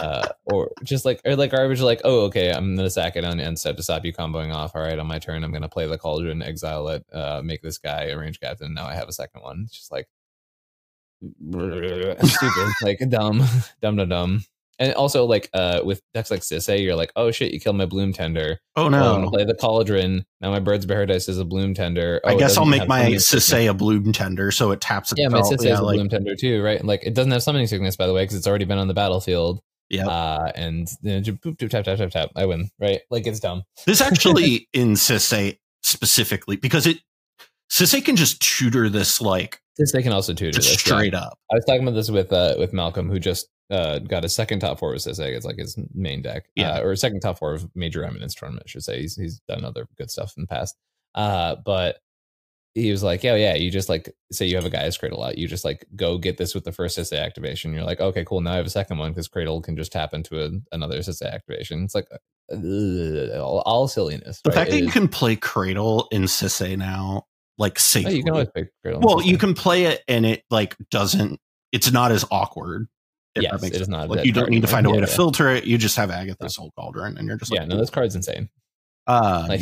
Uh, 0.00 0.26
or 0.46 0.70
just 0.82 1.04
like, 1.04 1.20
or 1.26 1.36
like 1.36 1.50
garbage, 1.50 1.80
like, 1.80 2.00
oh, 2.04 2.20
okay, 2.24 2.50
I'm 2.52 2.74
gonna 2.74 2.88
sack 2.90 3.16
it 3.16 3.24
on 3.24 3.38
end 3.38 3.58
step 3.58 3.76
to 3.76 3.82
stop 3.82 4.04
you 4.04 4.12
comboing 4.12 4.54
off. 4.54 4.74
All 4.74 4.82
right, 4.82 4.98
on 4.98 5.06
my 5.06 5.18
turn, 5.18 5.44
I'm 5.44 5.52
gonna 5.52 5.68
play 5.68 5.86
the 5.86 5.98
cauldron, 5.98 6.42
exile 6.42 6.88
it, 6.88 7.04
uh, 7.12 7.42
make 7.44 7.60
this 7.62 7.78
guy 7.78 8.04
a 8.06 8.16
Ranger-Captain. 8.18 8.72
Now 8.72 8.86
I 8.86 8.94
have 8.94 9.08
a 9.08 9.12
second 9.12 9.42
one. 9.42 9.62
It's 9.66 9.76
just 9.76 9.92
like 9.92 10.08
stupid, 12.24 12.68
like 12.82 12.98
dumb, 13.10 13.42
dumb, 13.82 13.96
dumb, 13.96 14.08
dumb. 14.08 14.44
And 14.78 14.94
also, 14.94 15.26
like, 15.26 15.50
uh, 15.52 15.82
with 15.84 16.00
decks 16.14 16.30
like 16.30 16.40
Sisay, 16.40 16.82
you're 16.82 16.96
like, 16.96 17.12
oh 17.14 17.30
shit, 17.30 17.52
you 17.52 17.60
killed 17.60 17.76
my 17.76 17.84
bloom 17.84 18.14
tender. 18.14 18.60
Oh 18.76 18.88
Well, 18.88 18.94
I'm 18.94 19.12
gonna 19.16 19.24
no. 19.26 19.30
play 19.30 19.44
the 19.44 19.54
cauldron. 19.54 20.24
Now 20.40 20.50
my 20.50 20.60
bird's 20.60 20.86
paradise 20.86 21.28
is 21.28 21.38
a 21.38 21.44
bloom 21.44 21.74
tender. 21.74 22.22
I 22.24 22.30
Oh, 22.32 22.36
it 22.36 22.38
guess 22.38 22.56
I'll 22.56 22.64
make 22.64 22.88
my. 22.88 23.10
Sisay 23.10 23.68
a 23.68 23.74
bloom 23.74 24.12
tender 24.12 24.50
so 24.50 24.70
it 24.70 24.80
taps 24.80 25.12
Yeah, 25.14 25.28
my. 25.28 25.42
Sisay 25.42 25.66
Yeah, 25.66 25.72
is 25.74 25.80
a 25.80 25.82
bloom 25.82 26.08
tender 26.08 26.34
too, 26.34 26.62
right? 26.62 26.82
Like 26.82 27.02
it 27.04 27.12
doesn't 27.12 27.30
have 27.32 27.42
summoning 27.42 27.66
sickness, 27.66 27.96
by 27.96 28.06
the 28.06 28.14
way, 28.14 28.22
because 28.22 28.36
it's 28.36 28.46
already 28.46 28.64
been 28.64 28.78
on 28.78 28.88
the 28.88 28.94
battlefield. 28.94 29.60
Yep. 29.90 30.06
Uh, 30.06 30.52
and 30.54 30.88
then 31.02 31.24
just 31.24 31.40
boop, 31.40 31.56
boop, 31.56 31.68
tap, 31.70 31.84
tap, 31.84 31.98
tap, 31.98 32.10
tap. 32.10 32.30
I 32.36 32.46
win, 32.46 32.70
right? 32.78 33.00
Like 33.10 33.26
it's 33.26 33.40
dumb. 33.40 33.64
This 33.86 34.00
actually 34.10 34.68
in 34.72 34.92
Sisay 34.92 35.58
specifically 35.82 36.56
because 36.56 36.86
it 36.86 36.98
Sisay 37.70 38.04
can 38.04 38.16
just 38.16 38.40
tutor 38.40 38.88
this 38.88 39.20
like 39.20 39.60
This 39.78 39.92
can 39.92 40.12
also 40.12 40.32
tutor 40.34 40.52
just 40.52 40.68
this. 40.68 40.86
yeah. 40.86 40.94
straight 40.96 41.14
up. 41.14 41.38
I 41.50 41.54
was 41.56 41.64
talking 41.64 41.82
about 41.82 41.94
this 41.94 42.10
with 42.10 42.32
uh 42.32 42.54
with 42.58 42.72
Malcolm, 42.72 43.08
who 43.10 43.18
just 43.18 43.48
uh 43.70 43.98
got 44.00 44.24
a 44.24 44.28
second 44.28 44.60
top 44.60 44.78
four 44.78 44.92
with 44.92 45.02
Sisay. 45.02 45.34
It's 45.36 45.46
like 45.46 45.58
his 45.58 45.78
main 45.94 46.22
deck, 46.22 46.46
Yeah. 46.56 46.74
uh, 46.74 46.82
or 46.82 46.96
second 46.96 47.20
top 47.20 47.38
four 47.38 47.54
of 47.54 47.68
major 47.74 48.04
eminence 48.04 48.34
tournament. 48.34 48.64
I 48.66 48.70
should 48.70 48.84
say 48.84 49.00
he's 49.00 49.16
he's 49.16 49.40
done 49.48 49.64
other 49.64 49.86
good 49.98 50.10
stuff 50.10 50.34
in 50.36 50.42
the 50.44 50.48
past. 50.48 50.76
Uh, 51.14 51.56
but 51.64 51.96
he 52.74 52.90
was 52.92 53.02
like, 53.02 53.24
"Oh 53.24 53.34
yeah. 53.34 53.54
You 53.54 53.70
just 53.70 53.88
like 53.88 54.14
say 54.30 54.46
you 54.46 54.54
have 54.56 54.64
a 54.64 54.70
Gaea's 54.70 54.96
Cradle 54.96 55.22
out. 55.24 55.36
You 55.38 55.48
just 55.48 55.64
like 55.64 55.86
go 55.96 56.18
get 56.18 56.36
this 56.36 56.54
with 56.54 56.64
the 56.64 56.72
first 56.72 56.96
Sisay 56.98 57.18
activation. 57.18 57.72
You're 57.74 57.82
like, 57.84 58.00
okay, 58.00 58.24
cool. 58.24 58.40
Now 58.40 58.52
I 58.52 58.56
have 58.56 58.66
a 58.66 58.70
second 58.70 58.98
one 58.98 59.10
because 59.10 59.26
cradle 59.28 59.60
can 59.60 59.76
just 59.76 59.90
tap 59.92 60.14
into 60.14 60.44
a, 60.44 60.50
another 60.72 60.98
Sisay 61.00 61.32
activation. 61.32 61.82
It's 61.84 61.94
like 61.96 62.06
uh, 62.52 63.38
all, 63.40 63.60
all 63.66 63.88
silliness. 63.88 64.40
The 64.42 64.50
right? 64.50 64.54
fact 64.54 64.70
that 64.70 64.76
It 64.76 64.82
you 64.82 64.86
is- 64.88 64.92
can 64.92 65.08
play 65.08 65.36
Cradle 65.36 66.06
in 66.12 66.22
Sisay 66.22 66.76
now, 66.76 67.26
like 67.58 67.78
Oh, 67.96 67.98
you 68.08 68.22
can 68.22 68.32
always 68.32 68.48
pick 68.54 68.70
cradle. 68.82 69.00
well, 69.02 69.22
you 69.22 69.36
can 69.38 69.54
play 69.54 69.84
it 69.84 70.02
and 70.08 70.24
it 70.24 70.44
like 70.50 70.76
doesn't. 70.90 71.40
It's 71.72 71.90
not 71.92 72.10
as 72.12 72.24
awkward. 72.30 72.86
if 73.34 73.42
Yes, 73.44 73.62
it 73.62 73.74
is 73.80 73.88
not 73.88 74.08
Like 74.08 74.24
you 74.24 74.32
don't 74.32 74.48
need 74.50 74.62
to 74.62 74.66
find 74.68 74.86
a 74.86 74.90
way 74.90 74.96
Yeah, 74.98 75.04
to 75.06 75.10
yeah. 75.10 75.16
filter 75.16 75.48
it. 75.50 75.64
You 75.64 75.76
just 75.78 75.96
have 75.96 76.10
Agatha's 76.10 76.54
Soul 76.56 76.72
Cauldron, 76.78 77.16
and 77.18 77.26
you're 77.28 77.36
just 77.36 77.50
like, 77.50 77.60
Yeah, 77.60 77.66
no, 77.66 77.76
this 77.78 77.90
card's 77.90 78.14
insane. 78.16 78.48
um, 79.06 79.46
like 79.48 79.60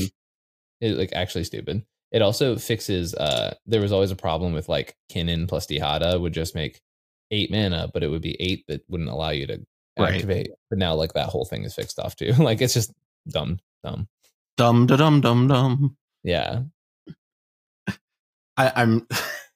it, 0.80 0.96
like 0.96 1.12
actually 1.14 1.44
stupid. 1.44 1.84
It 2.12 2.22
also 2.22 2.56
fixes. 2.56 3.14
uh 3.14 3.54
There 3.66 3.80
was 3.80 3.92
always 3.92 4.10
a 4.10 4.16
problem 4.16 4.52
with 4.52 4.68
like 4.68 4.96
Kinnan 5.12 5.48
plus 5.48 5.66
Dihada 5.66 6.20
would 6.20 6.32
just 6.32 6.54
make 6.54 6.80
eight 7.30 7.50
mana, 7.50 7.90
but 7.92 8.02
it 8.02 8.08
would 8.08 8.22
be 8.22 8.36
eight 8.40 8.64
that 8.68 8.82
wouldn't 8.88 9.10
allow 9.10 9.30
you 9.30 9.46
to 9.46 9.60
Right. 9.98 10.14
activate. 10.14 10.50
But 10.70 10.78
now 10.78 10.94
like 10.94 11.14
that 11.14 11.28
whole 11.28 11.44
thing 11.44 11.64
is 11.64 11.74
fixed 11.74 11.98
off 11.98 12.14
too. 12.16 12.32
like 12.38 12.60
it's 12.60 12.74
just 12.74 12.92
dumb, 13.28 13.58
dumb. 13.82 14.08
dumb, 14.56 14.86
da 14.86 14.96
dum 14.96 15.20
dum 15.20 15.48
dum. 15.48 15.96
Yeah, 16.24 16.62
I, 18.56 18.72
I'm 18.76 19.06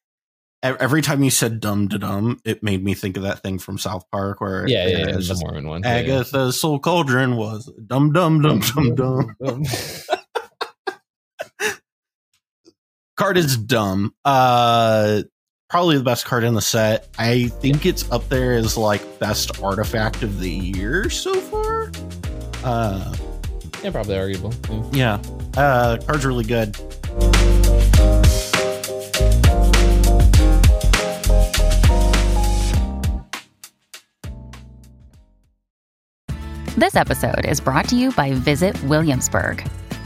every 0.63 1.03
time 1.03 1.23
you 1.25 1.31
said 1.31 1.61
dum 1.61 1.89
da 1.89 1.97
dum, 1.99 2.41
it 2.45 2.63
made 2.63 2.85
me 2.85 2.95
think 2.95 3.17
of 3.17 3.23
that 3.25 3.43
thing 3.43 3.59
from 3.59 3.79
South 3.79 4.05
Park 4.11 4.41
where 4.41 4.67
yeah, 4.69 4.87
yeah. 4.87 4.99
yeah 4.99 5.13
the 5.17 5.39
Mormon 5.41 5.67
one. 5.69 5.83
Yeah, 5.83 6.01
yeah. 6.01 6.01
Agatha's 6.01 6.61
Soul 6.61 6.79
Cauldron 6.81 7.37
was 7.37 7.71
dum 7.87 8.13
dum 8.13 8.41
dum 8.43 8.61
dum 8.61 8.95
dum. 8.95 9.37
Card 13.23 13.37
is 13.37 13.57
dumb. 13.57 14.13
Uh, 14.25 15.23
probably 15.71 15.97
the 15.97 16.03
best 16.03 16.25
card 16.25 16.43
in 16.43 16.55
the 16.55 16.61
set. 16.61 17.07
I 17.17 17.47
think 17.47 17.87
it's 17.87 18.11
up 18.11 18.29
there 18.29 18.55
as 18.55 18.77
like 18.77 19.21
best 19.21 19.63
artifact 19.63 20.25
of 20.25 20.41
the 20.41 20.51
year 20.51 21.09
so 21.09 21.33
far. 21.33 21.93
Uh, 22.65 23.15
yeah, 23.81 23.93
probably 23.93 24.19
arguable. 24.19 24.53
Yeah. 24.93 25.23
yeah, 25.55 25.63
uh, 25.63 25.99
card's 25.99 26.27
really 26.27 26.43
good. 26.43 26.75
This 36.77 36.97
episode 36.97 37.45
is 37.45 37.61
brought 37.61 37.89
to 37.91 37.95
you 37.95 38.11
by 38.11 38.33
Visit 38.33 38.83
Williamsburg. 38.83 39.65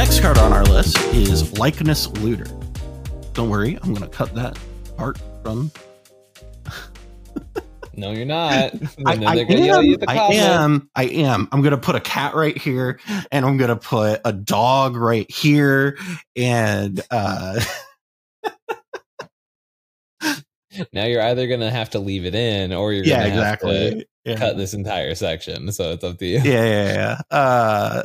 Next 0.00 0.20
card 0.20 0.38
on 0.38 0.50
our 0.54 0.64
list 0.64 0.96
is 1.12 1.58
Likeness 1.58 2.08
Looter. 2.22 2.46
Don't 3.34 3.50
worry, 3.50 3.78
I'm 3.82 3.92
going 3.92 4.00
to 4.00 4.08
cut 4.08 4.34
that 4.34 4.58
part 4.96 5.20
from. 5.42 5.70
No, 7.92 8.10
you're 8.10 8.24
not. 8.24 8.72
I, 9.06 9.12
I 9.12 9.34
they're 9.34 9.44
gonna 9.44 9.60
yell 9.60 9.80
at 9.80 9.84
you 9.84 9.98
am. 10.00 10.08
I 10.08 10.16
am. 10.32 10.90
I 10.96 11.04
am. 11.04 11.48
I'm 11.52 11.60
going 11.60 11.72
to 11.72 11.76
put 11.76 11.96
a 11.96 12.00
cat 12.00 12.34
right 12.34 12.56
here, 12.56 12.98
and 13.30 13.44
I'm 13.44 13.58
going 13.58 13.68
to 13.68 13.76
put 13.76 14.22
a 14.24 14.32
dog 14.32 14.96
right 14.96 15.30
here, 15.30 15.98
and 16.34 16.98
uh, 17.10 17.60
Now 20.94 21.04
you're 21.04 21.20
either 21.20 21.46
gonna 21.46 21.70
have 21.70 21.90
to 21.90 21.98
leave 21.98 22.24
it 22.24 22.34
in, 22.34 22.72
or 22.72 22.94
you're 22.94 23.04
yeah, 23.04 23.28
gonna 23.28 23.56
to. 23.58 24.06
Yeah. 24.24 24.36
cut 24.36 24.56
this 24.56 24.72
entire 24.72 25.14
section. 25.14 25.72
So 25.72 25.92
it's 25.92 26.04
up 26.04 26.16
to 26.18 26.26
you. 26.26 26.40
yeah, 26.42 26.64
yeah, 26.64 27.18
yeah. 27.30 27.36
Uh, 27.36 28.02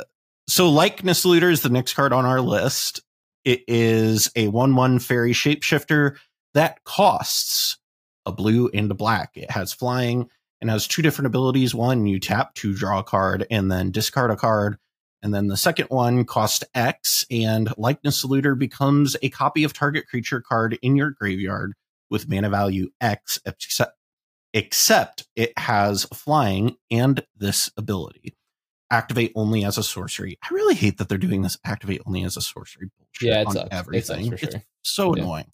so 0.48 0.70
likeness 0.70 1.24
looter 1.24 1.50
is 1.50 1.62
the 1.62 1.68
next 1.68 1.94
card 1.94 2.12
on 2.12 2.24
our 2.24 2.40
list. 2.40 3.02
It 3.44 3.62
is 3.68 4.30
a 4.34 4.48
one-one 4.48 4.98
fairy 4.98 5.32
shapeshifter 5.32 6.16
that 6.54 6.82
costs 6.84 7.78
a 8.24 8.32
blue 8.32 8.68
and 8.72 8.90
a 8.90 8.94
black. 8.94 9.32
It 9.34 9.50
has 9.50 9.72
flying 9.72 10.28
and 10.60 10.70
has 10.70 10.86
two 10.86 11.02
different 11.02 11.26
abilities. 11.26 11.74
One, 11.74 12.06
you 12.06 12.18
tap 12.18 12.54
to 12.56 12.74
draw 12.74 13.00
a 13.00 13.04
card 13.04 13.46
and 13.50 13.70
then 13.70 13.90
discard 13.90 14.30
a 14.30 14.36
card. 14.36 14.78
And 15.22 15.34
then 15.34 15.48
the 15.48 15.56
second 15.56 15.86
one 15.88 16.24
costs 16.24 16.64
X, 16.74 17.26
and 17.30 17.72
likeness 17.76 18.24
looter 18.24 18.54
becomes 18.54 19.16
a 19.22 19.30
copy 19.30 19.64
of 19.64 19.72
target 19.72 20.06
creature 20.06 20.40
card 20.40 20.78
in 20.82 20.94
your 20.94 21.10
graveyard 21.10 21.74
with 22.10 22.28
mana 22.28 22.48
value 22.48 22.90
X, 23.00 23.40
except 23.44 23.96
except 24.52 25.26
it 25.34 25.58
has 25.58 26.04
flying 26.06 26.76
and 26.90 27.26
this 27.36 27.70
ability. 27.76 28.35
Activate 28.90 29.32
only 29.34 29.64
as 29.64 29.78
a 29.78 29.82
sorcery. 29.82 30.38
I 30.42 30.54
really 30.54 30.74
hate 30.74 30.98
that 30.98 31.08
they're 31.08 31.18
doing 31.18 31.42
this 31.42 31.58
activate 31.64 32.02
only 32.06 32.22
as 32.22 32.36
a 32.36 32.40
sorcery 32.40 32.88
bullshit 32.96 33.28
Yeah, 33.28 33.40
it 33.40 33.46
on 33.48 33.52
sucks. 33.52 33.64
It 33.66 34.06
sucks 34.06 34.10
everything. 34.20 34.30
for 34.30 34.34
It's 34.36 34.56
so 34.84 35.14
Yeah. 35.16 35.22
annoying. 35.22 35.52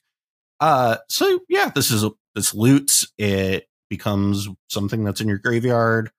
Uh 0.60 0.98
so 1.08 1.40
yeah, 1.48 1.70
this 1.74 1.90
is 1.90 2.04
a 2.04 2.10
this 2.34 2.54
loots, 2.54 3.10
it 3.18 3.68
becomes 3.90 4.48
something 4.68 5.02
that's 5.04 5.20
in 5.20 5.28
your 5.28 5.38
graveyard. 5.38 6.10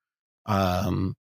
Um 0.45 1.15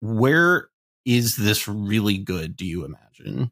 where 0.00 0.68
is 1.04 1.36
this 1.36 1.66
really 1.66 2.18
good, 2.18 2.56
do 2.56 2.64
you 2.66 2.84
imagine? 2.84 3.50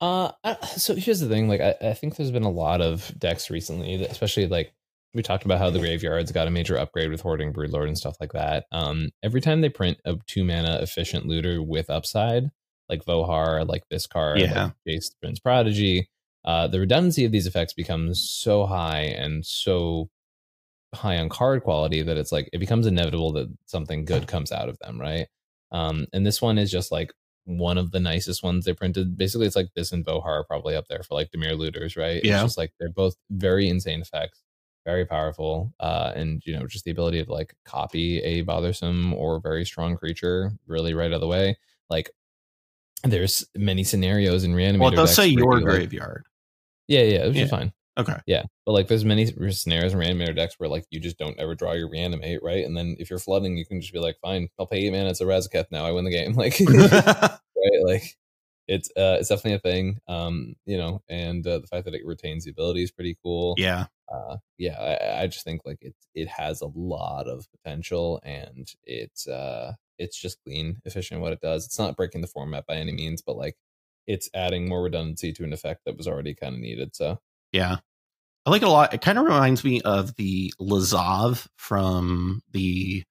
Uh, 0.00 0.32
so 0.76 0.94
here's 0.94 1.20
the 1.20 1.28
thing. 1.28 1.48
Like, 1.48 1.60
I, 1.62 1.74
I 1.80 1.94
think 1.94 2.16
there's 2.16 2.30
been 2.30 2.42
a 2.42 2.50
lot 2.50 2.82
of 2.82 3.10
decks 3.18 3.48
recently, 3.50 4.04
especially 4.04 4.46
like 4.46 4.72
we 5.16 5.22
talked 5.22 5.44
about 5.44 5.58
how 5.58 5.70
the 5.70 5.78
graveyards 5.78 6.30
got 6.30 6.46
a 6.46 6.50
major 6.50 6.76
upgrade 6.78 7.10
with 7.10 7.22
hoarding 7.22 7.52
broodlord 7.52 7.88
and 7.88 7.98
stuff 7.98 8.16
like 8.20 8.32
that. 8.32 8.66
Um, 8.70 9.10
every 9.22 9.40
time 9.40 9.60
they 9.62 9.68
print 9.68 9.98
a 10.04 10.16
two 10.26 10.44
mana 10.44 10.78
efficient 10.82 11.26
looter 11.26 11.62
with 11.62 11.90
upside, 11.90 12.50
like 12.88 13.04
Vohar, 13.04 13.66
like 13.66 13.82
this 13.90 14.06
card, 14.06 14.40
Yeah. 14.40 14.64
like 14.64 14.72
Jace 14.86 15.10
Vryn's 15.24 15.40
Prodigy, 15.40 16.08
uh, 16.44 16.68
the 16.68 16.78
redundancy 16.78 17.24
of 17.24 17.32
these 17.32 17.46
effects 17.46 17.72
becomes 17.72 18.20
so 18.30 18.66
high 18.66 19.00
and 19.00 19.44
so 19.44 20.08
high 20.94 21.18
on 21.18 21.28
card 21.28 21.62
quality 21.64 22.02
that 22.02 22.16
it's 22.16 22.30
like 22.32 22.48
it 22.52 22.58
becomes 22.58 22.86
inevitable 22.86 23.32
that 23.32 23.48
something 23.66 24.04
good 24.04 24.26
comes 24.28 24.52
out 24.52 24.68
of 24.68 24.78
them, 24.78 25.00
right? 25.00 25.26
Um, 25.72 26.06
and 26.12 26.24
this 26.24 26.40
one 26.40 26.58
is 26.58 26.70
just 26.70 26.92
like 26.92 27.12
one 27.44 27.78
of 27.78 27.90
the 27.90 28.00
nicest 28.00 28.42
ones 28.42 28.64
they 28.64 28.72
printed. 28.72 29.16
Basically, 29.16 29.46
it's 29.46 29.56
like 29.56 29.68
this 29.74 29.92
and 29.92 30.04
Vohar 30.04 30.24
are 30.24 30.44
probably 30.44 30.76
up 30.76 30.86
there 30.88 31.02
for 31.02 31.14
like 31.14 31.30
Dimir 31.30 31.58
looters, 31.58 31.96
right? 31.96 32.20
Yeah. 32.24 32.34
It's 32.36 32.44
just 32.44 32.58
like 32.58 32.72
they're 32.78 32.88
both 32.90 33.16
very 33.30 33.68
insane 33.68 34.00
effects, 34.00 34.42
very 34.86 35.04
powerful, 35.04 35.74
uh, 35.80 36.12
and 36.16 36.40
you 36.46 36.58
know 36.58 36.66
just 36.66 36.84
the 36.86 36.90
ability 36.92 37.22
to 37.22 37.30
like 37.30 37.54
copy 37.66 38.20
a 38.20 38.40
bothersome 38.40 39.12
or 39.12 39.38
very 39.40 39.66
strong 39.66 39.96
creature 39.98 40.52
really 40.66 40.94
right 40.94 41.10
out 41.10 41.16
of 41.16 41.20
the 41.20 41.26
way. 41.26 41.58
Like 41.90 42.10
there's 43.04 43.44
many 43.54 43.84
scenarios 43.84 44.44
in 44.44 44.52
reanimator. 44.54 44.80
Well, 44.80 44.90
they'll 44.92 45.06
say 45.06 45.26
your 45.26 45.58
you, 45.58 45.64
like- 45.66 45.74
graveyard. 45.74 46.24
yeah, 46.88 47.02
yeah, 47.02 47.26
which 47.26 47.36
Yeah. 47.36 47.44
is 47.44 47.50
fine. 47.50 47.72
Okay. 47.98 48.16
Yeah, 48.26 48.42
but 48.66 48.72
like 48.72 48.88
there's 48.88 49.04
many 49.06 49.26
scenarios 49.52 49.94
in 49.94 49.98
reanimator 49.98 50.36
decks 50.36 50.54
where 50.58 50.68
like 50.68 50.84
you 50.90 51.00
just 51.00 51.16
don't 51.18 51.38
ever 51.38 51.54
draw 51.54 51.72
your 51.72 51.88
reanimate, 51.88 52.42
right? 52.42 52.64
And 52.64 52.76
then 52.76 52.94
if 52.98 53.08
you're 53.08 53.18
flooding, 53.18 53.56
you 53.56 53.64
can 53.64 53.80
just 53.80 53.92
be 53.92 53.98
like, 53.98 54.16
fine, 54.20 54.48
I'll 54.58 54.66
pay 54.66 54.86
eight 54.86 54.90
mana. 54.92 55.08
It's 55.10 55.20
a 55.22 55.24
Razaketh 55.24 55.66
now. 55.70 55.84
I 55.86 55.92
win 55.92 56.04
the 56.04 56.10
game. 56.10 56.32
Like, 56.36 56.60
right? 56.68 57.38
Like 57.84 58.16
it's 58.68 58.90
uh 58.96 59.16
it's 59.20 59.28
definitely 59.30 59.54
a 59.54 59.58
thing. 59.60 59.98
Um, 60.08 60.56
you 60.66 60.76
know, 60.76 61.02
and 61.08 61.46
uh, 61.46 61.60
the 61.60 61.66
fact 61.68 61.86
that 61.86 61.94
it 61.94 62.04
retains 62.04 62.44
the 62.44 62.50
ability 62.50 62.82
is 62.82 62.90
pretty 62.90 63.16
cool. 63.22 63.54
yeah. 63.56 63.86
Uh, 64.12 64.36
yeah, 64.58 64.78
I, 64.78 65.22
I 65.22 65.26
just 65.26 65.44
think 65.44 65.62
like 65.64 65.78
it 65.80 65.94
it 66.14 66.28
has 66.28 66.60
a 66.60 66.70
lot 66.74 67.26
of 67.28 67.46
potential, 67.50 68.20
and 68.22 68.72
it's 68.84 69.26
uh 69.26 69.74
it's 69.98 70.16
just 70.20 70.42
clean, 70.44 70.80
efficient 70.84 71.20
what 71.20 71.32
it 71.32 71.40
does. 71.40 71.64
It's 71.66 71.78
not 71.78 71.96
breaking 71.96 72.20
the 72.20 72.26
format 72.26 72.66
by 72.66 72.76
any 72.76 72.92
means, 72.92 73.22
but 73.22 73.36
like 73.36 73.56
it's 74.06 74.30
adding 74.34 74.68
more 74.68 74.82
redundancy 74.82 75.32
to 75.32 75.44
an 75.44 75.52
effect 75.52 75.80
that 75.86 75.96
was 75.96 76.06
already 76.06 76.34
kind 76.34 76.54
of 76.54 76.60
needed. 76.60 76.94
So 76.94 77.18
Yeah. 77.52 77.78
I 78.44 78.50
like 78.50 78.62
it 78.62 78.68
a 78.68 78.70
lot. 78.70 78.94
It 78.94 79.00
kind 79.00 79.18
of 79.18 79.24
reminds 79.24 79.64
me 79.64 79.80
of 79.80 80.14
the 80.14 80.52
Lazav 80.60 81.48
from 81.56 82.42
the 82.52 83.02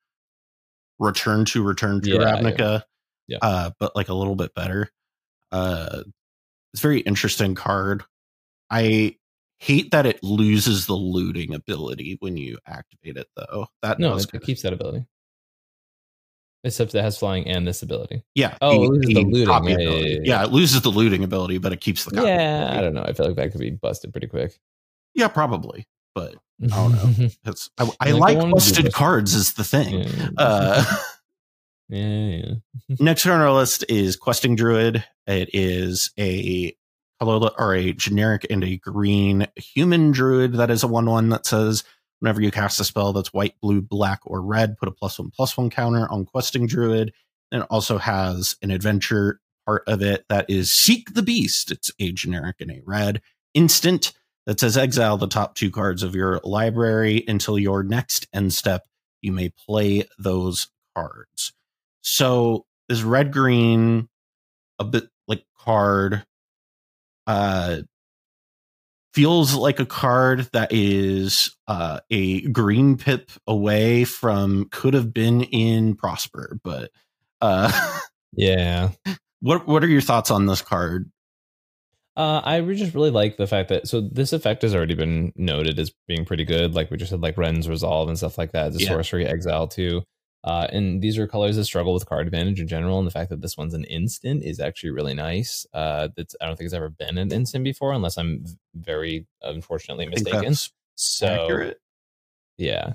Return 0.99 1.43
to 1.45 1.61
Return 1.61 1.99
to 2.01 2.09
Yeah, 2.09 2.19
yeah. 2.19 2.35
Ravnica. 2.41 2.83
Yeah. 3.27 3.37
Uh, 3.41 3.71
but 3.79 3.95
like 3.95 4.07
a 4.07 4.13
little 4.13 4.35
bit 4.35 4.53
better. 4.55 4.89
Uh 5.51 6.03
it's 6.73 6.81
a 6.81 6.87
very 6.87 6.99
interesting 7.01 7.55
card. 7.55 8.03
I 8.69 9.17
hate 9.65 9.91
that 9.91 10.05
it 10.05 10.21
loses 10.23 10.85
the 10.85 10.93
looting 10.93 11.53
ability 11.53 12.17
when 12.19 12.37
you 12.37 12.57
activate 12.67 13.17
it 13.17 13.27
though. 13.35 13.67
That 13.81 13.99
no, 13.99 14.15
it, 14.17 14.27
it 14.33 14.43
keeps 14.43 14.61
that 14.61 14.73
ability. 14.73 15.05
Except 16.63 16.95
it 16.95 17.01
has 17.03 17.17
flying 17.17 17.47
and 17.47 17.67
this 17.67 17.83
ability. 17.83 18.23
yeah. 18.33 18.57
Oh, 18.59 18.83
it 18.85 18.89
loses 18.89 19.13
the 19.13 19.21
looting. 19.21 19.45
copy 19.45 19.71
Yeah, 19.71 19.77
yeah, 19.77 19.83
ability. 19.87 20.09
yeah, 20.11 20.19
Yeah, 20.23 20.43
it 20.45 20.51
loses 20.51 20.81
the 20.81 20.89
looting 20.89 21.23
ability, 21.23 21.59
but 21.59 21.71
it 21.73 21.79
keeps 21.81 22.05
the 22.05 22.11
copy 22.11 22.27
Yeah, 22.27 22.57
ability. 22.63 22.77
I 22.77 22.81
don't 22.81 22.93
know. 22.95 23.03
I 23.03 23.13
feel 23.13 23.27
like 23.27 23.35
that 23.35 23.51
could 23.51 23.61
be 23.61 23.69
busted 23.71 24.11
pretty 24.11 24.27
quick. 24.27 24.59
Yeah, 25.13 25.27
probably. 25.27 25.87
But 26.15 26.35
I 26.63 26.67
don't 26.67 26.91
know. 27.19 27.29
It's 27.45 27.69
I, 27.77 27.89
I 27.99 28.11
Like, 28.11 28.35
like 28.35 28.37
wanted 28.37 28.59
to 28.61 28.71
do 28.73 28.81
busted 28.83 28.93
cards 28.93 29.35
is 29.35 29.53
the 29.53 29.63
thing. 29.63 29.99
yeah, 30.03 30.29
Uh 30.37 30.85
yeah, 31.89 32.07
yeah. 32.07 32.53
Next 32.99 33.25
on 33.27 33.39
our 33.41 33.51
list 33.51 33.85
is 33.87 34.15
Questing 34.15 34.55
Druid. 34.55 35.03
It 35.27 35.49
is 35.53 36.11
a 36.17 36.75
color 37.19 37.49
or 37.57 37.73
a 37.73 37.93
generic 37.93 38.45
and 38.49 38.63
a 38.63 38.77
green 38.77 39.47
human 39.55 40.11
druid 40.11 40.53
that 40.53 40.69
is 40.69 40.83
a 40.83 40.87
one 40.87 41.05
one 41.05 41.29
that 41.29 41.45
says 41.45 41.83
whenever 42.19 42.41
you 42.41 42.51
cast 42.51 42.79
a 42.79 42.83
spell 42.83 43.13
that's 43.13 43.33
white, 43.33 43.53
blue, 43.61 43.81
black, 43.81 44.19
or 44.25 44.41
red, 44.41 44.77
put 44.77 44.89
a 44.89 44.91
plus 44.91 45.19
one 45.19 45.31
plus 45.31 45.57
one 45.57 45.69
counter 45.69 46.07
on 46.11 46.25
Questing 46.25 46.67
Druid. 46.67 47.13
And 47.51 47.61
it 47.61 47.67
also 47.69 47.97
has 47.97 48.55
an 48.61 48.71
adventure 48.71 49.39
part 49.65 49.83
of 49.87 50.01
it 50.01 50.25
that 50.29 50.49
is 50.49 50.71
Seek 50.71 51.13
the 51.13 51.21
Beast. 51.21 51.71
It's 51.71 51.91
a 51.99 52.11
generic 52.11 52.57
and 52.59 52.71
a 52.71 52.81
red 52.85 53.21
instant 53.53 54.13
that 54.45 54.59
says 54.59 54.77
exile 54.77 55.17
the 55.17 55.27
top 55.27 55.55
two 55.55 55.71
cards 55.71 56.03
of 56.03 56.15
your 56.15 56.39
library 56.43 57.23
until 57.27 57.57
your 57.57 57.83
next 57.83 58.27
end 58.33 58.53
step. 58.53 58.87
You 59.21 59.31
may 59.31 59.49
play 59.49 60.03
those 60.19 60.67
cards. 60.95 61.53
So 62.01 62.65
this 62.87 63.01
red 63.01 63.31
green, 63.31 64.07
a 64.77 64.83
bit 64.83 65.09
like 65.27 65.43
card, 65.57 66.25
uh, 67.27 67.77
feels 69.13 69.53
like 69.55 69.79
a 69.79 69.85
card 69.85 70.49
that 70.53 70.71
is 70.71 71.55
uh, 71.67 71.99
a 72.09 72.41
green 72.49 72.97
pip 72.97 73.31
away 73.47 74.03
from 74.03 74.67
could 74.71 74.93
have 74.93 75.13
been 75.13 75.41
in 75.41 75.95
Prosper. 75.95 76.59
But 76.63 76.91
uh, 77.41 77.71
Yeah. 78.33 78.89
what 79.39 79.67
what 79.67 79.83
are 79.83 79.87
your 79.87 80.01
thoughts 80.01 80.31
on 80.31 80.45
this 80.45 80.61
card? 80.61 81.09
Uh, 82.17 82.41
I 82.45 82.61
just 82.61 82.93
really 82.95 83.11
like 83.11 83.35
the 83.35 83.47
fact 83.47 83.67
that 83.69 83.87
so 83.87 83.99
this 83.99 84.31
effect 84.31 84.61
has 84.61 84.73
already 84.73 84.95
been 84.95 85.33
noted 85.35 85.77
as 85.79 85.91
being 86.07 86.23
pretty 86.25 86.45
good. 86.45 86.73
Like 86.73 86.89
we 86.89 86.95
just 86.97 87.11
had 87.11 87.21
like 87.21 87.37
Wrenn's 87.37 87.67
Resolve 87.67 88.07
and 88.07 88.17
stuff 88.17 88.37
like 88.37 88.53
that. 88.53 88.71
The 88.73 88.79
Yeah. 88.79 88.87
sorcery 88.89 89.25
exile 89.25 89.67
too. 89.67 90.01
Uh, 90.45 90.67
and 90.71 91.01
these 91.01 91.17
are 91.17 91.27
colors 91.27 91.55
that 91.55 91.65
struggle 91.65 91.91
with 91.91 92.05
card 92.05 92.27
advantage 92.27 92.61
in 92.61 92.67
general. 92.67 92.99
And 92.99 93.07
the 93.07 93.11
fact 93.11 93.31
that 93.31 93.41
this 93.41 93.57
one's 93.57 93.73
an 93.73 93.83
instant 93.85 94.43
is 94.43 94.59
actually 94.59 94.91
really 94.91 95.15
nice. 95.15 95.65
Uh, 95.73 96.09
that's 96.15 96.35
I 96.39 96.45
don't 96.45 96.55
think 96.55 96.65
it's 96.67 96.73
ever 96.75 96.89
been 96.89 97.17
an 97.17 97.31
instant 97.31 97.63
before, 97.63 97.91
unless 97.93 98.15
I'm 98.15 98.45
very 98.75 99.25
unfortunately 99.41 100.05
mistaken. 100.07 100.53
So 100.93 101.27
accurate. 101.27 101.81
yeah. 102.57 102.93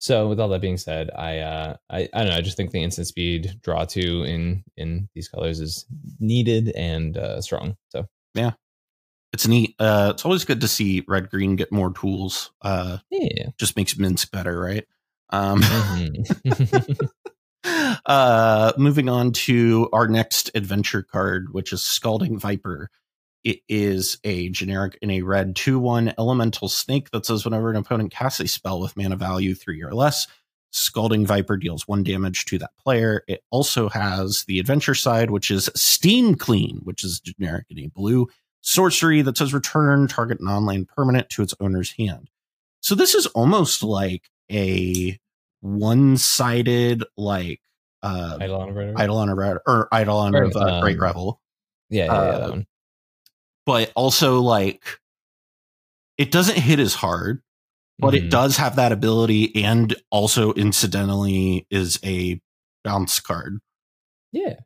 So 0.00 0.28
with 0.28 0.40
all 0.40 0.48
that 0.48 0.60
being 0.60 0.76
said, 0.76 1.08
I 1.16 1.38
uh 1.38 1.76
I, 1.88 2.08
I 2.12 2.18
don't 2.18 2.28
know, 2.30 2.36
I 2.36 2.40
just 2.42 2.56
think 2.56 2.72
the 2.72 2.82
instant 2.82 3.06
speed 3.06 3.58
draw 3.62 3.84
two 3.84 4.24
in 4.24 4.64
in 4.76 5.08
these 5.14 5.28
colors 5.28 5.60
is 5.60 5.86
needed 6.18 6.70
and 6.76 7.16
uh 7.16 7.40
strong. 7.40 7.76
So 7.90 8.06
yeah, 8.34 8.54
It's 9.32 9.46
neat. 9.48 9.74
Uh, 9.78 10.10
it's 10.14 10.24
always 10.24 10.44
good 10.44 10.60
to 10.60 10.68
see 10.68 11.04
red 11.08 11.30
green 11.30 11.56
get 11.56 11.72
more 11.72 11.92
tools. 11.92 12.50
Uh, 12.62 12.98
yeah. 13.10 13.50
just 13.56 13.76
makes 13.76 13.94
Minsc 13.94 14.30
better, 14.30 14.58
right? 14.60 14.84
Um, 15.34 15.60
Mhm. 15.60 16.98
uh, 18.06 18.72
moving 18.76 19.08
on 19.08 19.32
to 19.32 19.88
our 19.92 20.06
next 20.06 20.50
adventure 20.54 21.02
card, 21.02 21.52
which 21.52 21.72
is 21.72 21.82
Scalding 21.84 22.38
Viper. 22.38 22.90
It 23.42 23.60
is 23.68 24.18
a 24.24 24.48
generic 24.50 24.98
in 25.02 25.10
a 25.10 25.22
red 25.22 25.56
2 25.56 25.78
1 25.78 26.14
elemental 26.18 26.68
snake 26.68 27.10
that 27.10 27.26
says 27.26 27.44
whenever 27.44 27.70
an 27.70 27.76
opponent 27.76 28.10
casts 28.12 28.40
a 28.40 28.48
spell 28.48 28.80
with 28.80 28.96
mana 28.96 29.16
value 29.16 29.54
three 29.54 29.82
or 29.82 29.92
less, 29.92 30.26
Scalding 30.72 31.26
Viper 31.26 31.56
deals 31.56 31.86
one 31.86 32.02
damage 32.02 32.46
to 32.46 32.58
that 32.58 32.76
player. 32.82 33.22
It 33.28 33.42
also 33.50 33.88
has 33.90 34.44
the 34.48 34.58
adventure 34.58 34.94
side, 34.94 35.30
which 35.30 35.50
is 35.50 35.70
Steam 35.76 36.34
Clean, 36.34 36.80
which 36.84 37.04
is 37.04 37.20
generic 37.20 37.66
in 37.70 37.78
a 37.78 37.88
blue 37.88 38.28
sorcery 38.60 39.22
that 39.22 39.36
says 39.38 39.52
return 39.54 40.08
target 40.08 40.40
non 40.40 40.64
land 40.66 40.88
permanent 40.88 41.28
to 41.30 41.42
its 41.42 41.54
owner's 41.60 41.92
hand. 41.92 42.30
So 42.80 42.94
this 42.94 43.14
is 43.14 43.26
almost 43.28 43.82
like 43.82 44.30
a 44.50 45.18
one 45.64 46.18
sided, 46.18 47.02
like, 47.16 47.58
uh, 48.02 48.36
Eidolon 48.40 48.68
of 48.68 48.74
Red- 48.76 48.94
Eidolon 49.00 49.28
of 49.30 49.38
Red- 49.38 49.56
or 49.66 49.88
Eidolon 49.94 50.34
Or, 50.34 50.42
of 50.44 50.56
uh, 50.56 50.80
Great 50.82 50.98
um, 50.98 51.02
Revel, 51.02 51.40
Yeah, 51.88 52.04
yeah, 52.04 52.12
yeah, 52.12 52.38
that 52.38 52.50
one. 52.50 52.66
but 53.64 53.90
also 53.96 54.40
like 54.40 54.84
it 56.18 56.30
doesn't 56.30 56.58
hit 56.58 56.78
as 56.80 56.94
hard, 56.94 57.42
but 57.98 58.14
it 58.14 58.24
Mhm. 58.24 58.30
does 58.30 58.56
have 58.58 58.76
that 58.76 58.92
ability, 58.92 59.64
and 59.64 59.96
also 60.10 60.52
incidentally 60.52 61.66
is 61.70 61.98
a 62.04 62.40
bounce 62.84 63.18
card. 63.20 63.58
Yeah. 64.32 64.56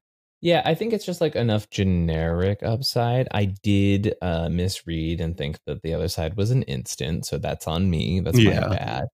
Yeah, 0.40 0.62
I 0.64 0.74
think 0.74 0.92
it's 0.92 1.04
just 1.06 1.20
like 1.20 1.34
enough 1.36 1.70
generic 1.70 2.62
upside. 2.62 3.28
I 3.32 3.44
did 3.46 4.14
uh 4.20 4.48
misread 4.48 5.20
and 5.20 5.36
think 5.38 5.58
that 5.66 5.82
the 5.82 5.94
other 5.94 6.08
side 6.08 6.36
was 6.36 6.50
an 6.50 6.62
instant, 6.64 7.24
so 7.24 7.38
that's 7.38 7.66
on 7.68 7.88
me. 7.88 8.18
That's 8.20 8.38
Yeah. 8.38 8.60
my 8.60 8.76
bad. 8.76 9.08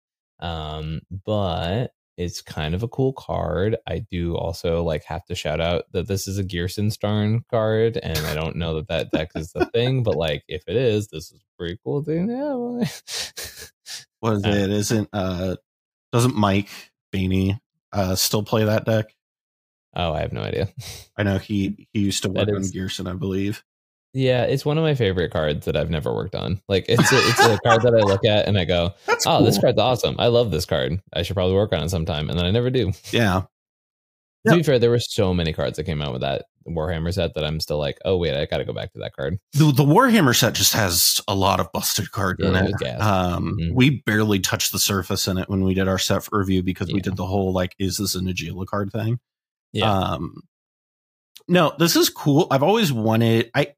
Um, 0.44 1.00
but 1.24 1.92
it's 2.16 2.40
kind 2.42 2.74
of 2.74 2.82
a 2.82 2.88
cool 2.88 3.12
card. 3.12 3.76
I 3.88 3.98
do 4.10 4.36
also 4.36 4.82
like 4.84 5.02
have 5.04 5.24
to 5.26 5.34
shout 5.34 5.60
out 5.60 5.84
that 5.92 6.06
this 6.06 6.28
is 6.28 6.38
a 6.38 6.44
Ghyrson 6.44 6.92
Starn 6.92 7.44
card, 7.50 7.96
and 8.02 8.18
I 8.18 8.34
don't 8.34 8.56
know 8.56 8.74
that 8.76 8.88
that 8.88 9.10
deck 9.10 9.30
is 9.34 9.52
the 9.52 9.64
thing, 9.66 10.02
but 10.02 10.16
like 10.16 10.44
if 10.46 10.62
it 10.68 10.76
is, 10.76 11.08
this 11.08 11.32
is 11.32 11.40
a 11.40 11.56
pretty 11.58 11.78
cool 11.84 12.02
thing. 12.04 12.28
Yeah. 12.28 12.54
What 14.20 14.34
is 14.34 14.44
Uh, 14.44 14.48
it? 14.48 14.70
Isn't 14.70 15.08
uh 15.12 15.56
doesn't 16.12 16.36
Mike 16.36 16.68
Baney 17.14 17.58
uh 17.92 18.14
still 18.14 18.42
play 18.42 18.64
that 18.64 18.84
deck? 18.86 19.06
oh, 19.96 20.12
I 20.12 20.20
have 20.20 20.32
no 20.32 20.40
idea. 20.42 20.68
I 21.16 21.22
know 21.24 21.38
he 21.38 21.88
he 21.92 22.00
used 22.00 22.22
to 22.22 22.28
That 22.28 22.46
work 22.48 22.56
on 22.56 22.62
is- 22.62 22.72
Ghyrson, 22.74 23.10
I 23.10 23.14
believe. 23.14 23.62
Yeah, 24.14 24.44
it's 24.44 24.64
one 24.64 24.78
of 24.78 24.84
my 24.84 24.94
favorite 24.94 25.32
cards 25.32 25.66
that 25.66 25.76
I've 25.76 25.90
never 25.90 26.14
worked 26.14 26.34
on. 26.36 26.60
Like 26.68 26.86
it's 26.88 27.12
a, 27.12 27.16
it's 27.16 27.40
a 27.40 27.58
card 27.64 27.82
that 27.82 27.94
I 27.94 27.98
look 28.06 28.24
at 28.24 28.46
and 28.46 28.56
I 28.56 28.64
go, 28.64 28.94
That's 29.06 29.26
"Oh, 29.26 29.44
this 29.44 29.58
card's 29.58 29.78
awesome. 29.80 30.14
I 30.20 30.28
love 30.28 30.50
this 30.52 30.64
card. 30.64 31.02
I 31.12 31.22
should 31.22 31.34
probably 31.34 31.56
work 31.56 31.72
on 31.72 31.82
it 31.82 31.88
sometime." 31.90 32.30
And 32.30 32.38
then 32.38 32.46
I 32.46 32.50
never 32.52 32.70
do. 32.70 32.92
Yeah. 33.10 33.42
To 34.46 34.52
Yep. 34.52 34.56
be 34.58 34.62
fair, 34.62 34.78
there 34.78 34.90
were 34.90 34.98
so 35.00 35.32
many 35.34 35.52
cards 35.54 35.78
that 35.78 35.84
came 35.84 36.00
out 36.02 36.12
with 36.12 36.20
that 36.20 36.44
Warhammer 36.68 37.12
set 37.14 37.32
that 37.34 37.44
I'm 37.44 37.60
still 37.60 37.78
like, 37.78 37.98
oh 38.04 38.16
wait, 38.18 38.34
I 38.36 38.44
got 38.44 38.58
to 38.58 38.64
go 38.66 38.74
back 38.74 38.92
to 38.92 38.98
that 38.98 39.16
card. 39.16 39.38
The, 39.54 39.72
the 39.72 39.82
Warhammer 39.84 40.36
set 40.36 40.52
just 40.54 40.74
has 40.74 41.20
a 41.26 41.34
lot 41.34 41.60
of 41.60 41.72
busted 41.72 42.10
cards 42.12 42.40
Yeah, 42.42 42.50
in 42.50 42.56
it 42.56 42.58
it. 42.60 42.64
was 42.66 42.74
gas. 42.74 43.00
Um, 43.02 43.56
Mhm. 43.58 43.74
We 43.74 44.02
barely 44.04 44.40
touched 44.40 44.70
the 44.72 44.78
surface 44.78 45.26
in 45.28 45.38
it 45.38 45.48
when 45.48 45.64
we 45.64 45.72
did 45.74 45.88
our 45.88 45.98
set 45.98 46.28
review 46.30 46.62
because 46.62 46.92
we 46.92 47.00
did 47.00 47.16
the 47.16 47.24
whole 47.26 47.52
like, 47.54 47.74
is 47.78 47.96
this 47.96 48.14
a 48.14 48.20
Najeela 48.20 48.66
card 48.66 48.92
thing? 48.92 49.18
Yeah. 49.72 49.90
Um, 49.90 50.42
no, 51.48 51.72
this 51.78 51.96
is 51.96 52.10
cool. 52.10 52.46
I've 52.50 52.62
always 52.62 52.92
wanted. 52.92 53.50
I 53.54 53.74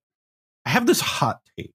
I 0.67 0.71
have 0.71 0.87
this 0.87 1.01
hot 1.01 1.41
take 1.59 1.73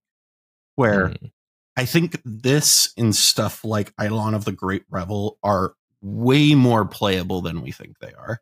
where 0.76 1.10
Mm. 1.10 1.32
I 1.78 1.86
think 1.86 2.22
this 2.26 2.94
and 2.98 3.16
stuff 3.16 3.64
like 3.64 3.94
Eidolon 4.00 4.34
of 4.34 4.46
the 4.46 4.52
Great 4.52 4.84
Revel 4.89 5.38
are 5.42 5.74
way 6.02 6.54
more 6.54 6.86
playable 6.86 7.42
than 7.42 7.62
we 7.62 7.72
think 7.72 7.98
they 8.00 8.14
are. 8.14 8.39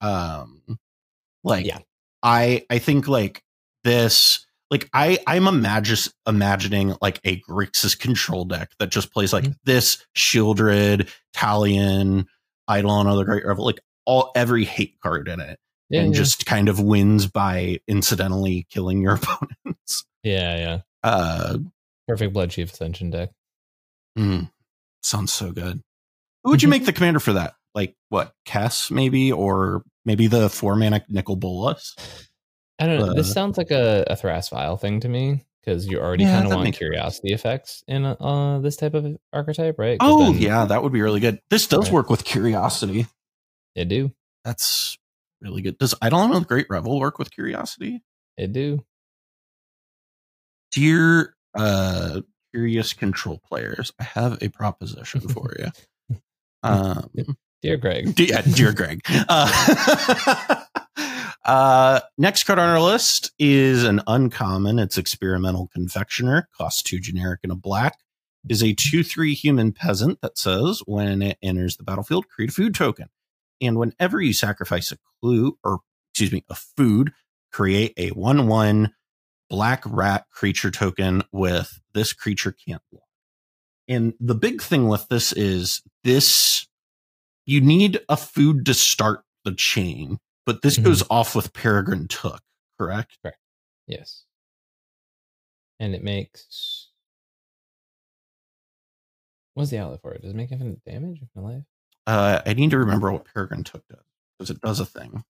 Um, 0.00 0.78
like 1.42 1.66
Yeah. 1.66 1.78
I 2.22 2.66
I 2.70 2.78
think 2.78 3.08
like 3.08 3.42
this 3.84 4.44
like 4.70 4.90
I 4.92 5.18
I'm 5.26 5.44
imagis- 5.44 6.12
imagining 6.26 6.94
like 7.00 7.20
a 7.24 7.40
Grixis 7.40 7.98
control 7.98 8.44
deck 8.44 8.70
that 8.78 8.90
just 8.90 9.12
plays 9.12 9.32
like 9.32 9.44
Mhm. 9.44 9.56
this 9.64 10.04
Sheoldred, 10.14 11.08
Talion, 11.34 12.26
Eidolon 12.70 13.06
of 13.06 13.16
the 13.16 13.24
Great 13.24 13.46
Revel, 13.46 13.64
like 13.64 13.80
all 14.04 14.30
every 14.36 14.64
hate 14.64 14.98
card 15.00 15.28
in 15.28 15.40
it, 15.40 15.58
yeah, 15.90 16.02
and 16.02 16.12
yeah. 16.14 16.18
just 16.18 16.46
kind 16.46 16.68
of 16.68 16.80
wins 16.80 17.26
by 17.26 17.78
incidentally 17.88 18.66
killing 18.70 19.00
your 19.02 19.14
opponents. 19.22 20.04
yeah, 20.22 20.56
yeah. 20.56 20.78
Uh, 21.02 21.58
Perfect 22.06 22.34
Bloodchief 22.34 22.72
Ascension 22.72 23.10
deck. 23.10 23.30
Mm, 24.18 24.50
sounds 25.02 25.32
so 25.32 25.52
good. 25.52 25.80
Who 26.44 26.50
would 26.50 26.62
you 26.62 26.68
Mhm. 26.68 26.70
make 26.70 26.86
the 26.86 26.92
commander 26.92 27.20
for 27.20 27.34
that? 27.34 27.54
Like 27.74 27.94
what, 28.08 28.32
Kess 28.46 28.90
maybe, 28.90 29.30
or 29.30 29.82
maybe 30.04 30.26
the 30.26 30.48
four 30.48 30.74
mana 30.74 31.04
Nicol 31.08 31.36
Bolas? 31.36 31.94
I 32.78 32.86
don't 32.86 32.98
know. 33.00 33.14
this 33.14 33.30
Uh, 33.30 33.34
sounds 33.34 33.58
like 33.58 33.70
a, 33.70 34.04
a 34.08 34.14
Thras 34.16 34.80
thing 34.80 35.00
to 35.00 35.08
me 35.08 35.44
because 35.60 35.86
you 35.86 35.98
already 36.00 36.24
Yeah, 36.24 36.40
kind 36.40 36.46
of 36.52 36.56
want 36.58 36.74
curiosity 36.74 37.32
effects 37.32 37.84
in 37.86 38.04
uh, 38.04 38.58
this 38.60 38.76
type 38.76 38.94
of 38.94 39.16
archetype, 39.32 39.78
right? 39.78 39.98
Oh 40.00 40.32
then 40.32 40.40
yeah, 40.42 40.64
that 40.64 40.82
would 40.82 40.92
be 40.92 41.02
really 41.02 41.20
good. 41.20 41.40
This 41.50 41.66
does 41.66 41.86
Right. 41.86 41.92
work 41.92 42.10
with 42.10 42.24
curiosity. 42.24 43.06
it 43.74 43.88
do, 43.88 44.12
That's 44.44 44.96
really 45.40 45.62
good. 45.62 45.78
Does 45.78 45.94
Eidolon 46.02 46.32
of 46.32 46.40
the 46.40 46.48
Great 46.48 46.66
Revel 46.68 46.98
work 46.98 47.18
with 47.18 47.30
curiosity? 47.30 48.02
it 48.36 48.52
do. 48.52 48.84
Dear 50.72 51.34
uh 51.54 52.20
curious 52.52 52.92
control 52.92 53.38
players, 53.38 53.92
I 53.98 54.04
have 54.04 54.42
a 54.42 54.48
proposition 54.48 55.20
for 55.20 55.52
you. 55.58 56.16
Um 56.62 57.10
Dear 57.60 57.76
Greg, 57.76 58.18
yeah, 58.20 58.42
dear 58.42 58.72
Greg. 58.72 59.00
Uh, 59.28 60.64
uh, 61.44 62.00
next 62.16 62.44
card 62.44 62.58
on 62.58 62.68
our 62.68 62.80
list 62.80 63.32
is 63.38 63.82
an 63.84 64.00
uncommon. 64.06 64.78
It's 64.78 64.96
experimental 64.96 65.68
confectioner. 65.72 66.48
Costs 66.56 66.82
two 66.82 67.00
generic 67.00 67.40
and 67.42 67.50
a 67.50 67.56
black. 67.56 67.98
Is 68.48 68.62
a 68.62 68.74
two 68.74 69.02
three 69.02 69.34
human 69.34 69.72
peasant 69.72 70.20
that 70.22 70.38
says 70.38 70.82
when 70.86 71.20
it 71.20 71.36
enters 71.42 71.76
the 71.76 71.82
battlefield, 71.82 72.28
create 72.28 72.50
a 72.50 72.52
food 72.52 72.74
token, 72.74 73.08
and 73.60 73.76
whenever 73.78 74.20
you 74.20 74.32
sacrifice 74.32 74.92
a 74.92 74.98
clue 75.20 75.58
or 75.64 75.80
excuse 76.12 76.32
me 76.32 76.44
a 76.48 76.54
food, 76.54 77.12
create 77.52 77.92
a 77.96 78.08
one 78.10 78.46
one 78.46 78.94
black 79.50 79.82
rat 79.86 80.26
creature 80.30 80.70
token 80.70 81.22
with 81.32 81.80
this 81.94 82.12
creature 82.12 82.52
can't 82.52 82.82
block. 82.92 83.04
And 83.88 84.12
the 84.20 84.34
big 84.34 84.60
thing 84.60 84.88
with 84.88 85.08
this 85.08 85.32
is 85.32 85.82
this 86.04 86.66
you 87.46 87.60
need 87.62 88.00
a 88.10 88.16
food 88.16 88.66
to 88.66 88.74
start 88.74 89.24
the 89.44 89.54
chain, 89.54 90.18
but 90.44 90.60
this 90.62 90.76
Mhm. 90.78 90.84
goes 90.84 91.02
off 91.08 91.34
with 91.34 91.54
Peregrine 91.54 92.06
Took, 92.08 92.42
correct? 92.78 93.16
Correct. 93.22 93.38
yes, 93.86 94.24
and 95.80 95.94
it 95.94 96.02
makes. 96.04 96.90
What's 99.54 99.70
the 99.70 99.78
outlet 99.78 100.02
for 100.02 100.12
it? 100.12 100.22
Does 100.22 100.30
it 100.32 100.36
make 100.36 100.52
infinite 100.52 100.84
damage 100.84 101.22
in 101.34 101.42
life? 101.42 101.64
Uh, 102.08 102.40
I 102.46 102.54
need 102.54 102.70
to 102.70 102.78
remember 102.78 103.12
what 103.12 103.26
Peregrine 103.26 103.64
Took 103.64 103.86
does 103.88 104.00
because 104.38 104.50
it 104.50 104.60
does 104.62 104.80
a 104.80 104.86
thing. 104.86 105.22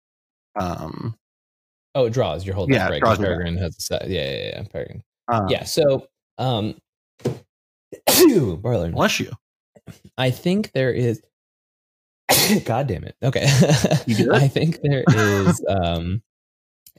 Um, 0.54 1.16
Oh, 1.94 2.04
it 2.06 2.12
draws 2.12 2.46
your 2.46 2.54
whole 2.54 2.70
Yeah, 2.70 2.88
right? 2.88 3.00
draws 3.00 3.16
'Cause 3.16 3.24
your 3.24 3.30
deck. 3.30 3.38
Peregrine 3.38 3.56
has 3.62 3.76
a 3.76 3.80
set. 3.82 4.08
Yeah, 4.08 4.30
yeah, 4.30 4.46
yeah. 4.46 4.62
Peregrine. 4.70 5.02
uh, 5.26 5.46
yeah. 5.50 5.64
So, 5.64 6.06
um, 6.38 6.78
Barlin, 8.62 8.92
Bless 8.92 9.18
you. 9.18 9.32
I 10.16 10.30
think 10.30 10.70
there 10.72 10.92
is. 10.92 11.20
God 12.64 12.86
damn 12.86 13.04
it. 13.04 13.16
Okay. 13.22 13.44
I 14.32 14.46
think 14.48 14.78
there 14.82 15.02
is 15.08 15.60
um, 15.68 16.22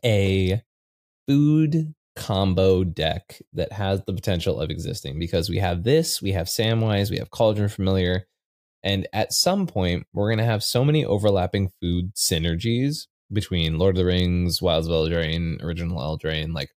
a 0.04 0.62
food 1.28 1.94
combo 2.18 2.84
deck 2.84 3.42
that 3.54 3.72
has 3.72 4.02
the 4.06 4.14
potential 4.14 4.60
of 4.60 4.70
existing 4.72 5.20
because 5.20 5.50
we 5.50 5.60
have 5.60 5.84
this, 5.84 6.22
we 6.22 6.32
have 6.34 6.48
Samwise, 6.48 7.10
we 7.12 7.18
have 7.20 7.30
Cauldron 7.30 7.70
Familiar, 7.70 8.26
and 8.84 9.08
at 9.14 9.34
some 9.34 9.68
point 9.68 10.08
we're 10.14 10.30
going 10.30 10.40
to 10.40 10.46
have 10.46 10.64
so 10.64 10.84
many 10.86 11.06
overlapping 11.06 11.70
food 11.82 12.14
synergies 12.16 13.08
between 13.32 13.78
Lord 13.78 13.96
of 13.96 14.00
the 14.00 14.06
Rings, 14.06 14.62
Wilds 14.62 14.88
of 14.88 14.94
Eldraine, 14.94 15.62
Original 15.64 16.00
Eldraine, 16.00 16.54
like 16.54 16.70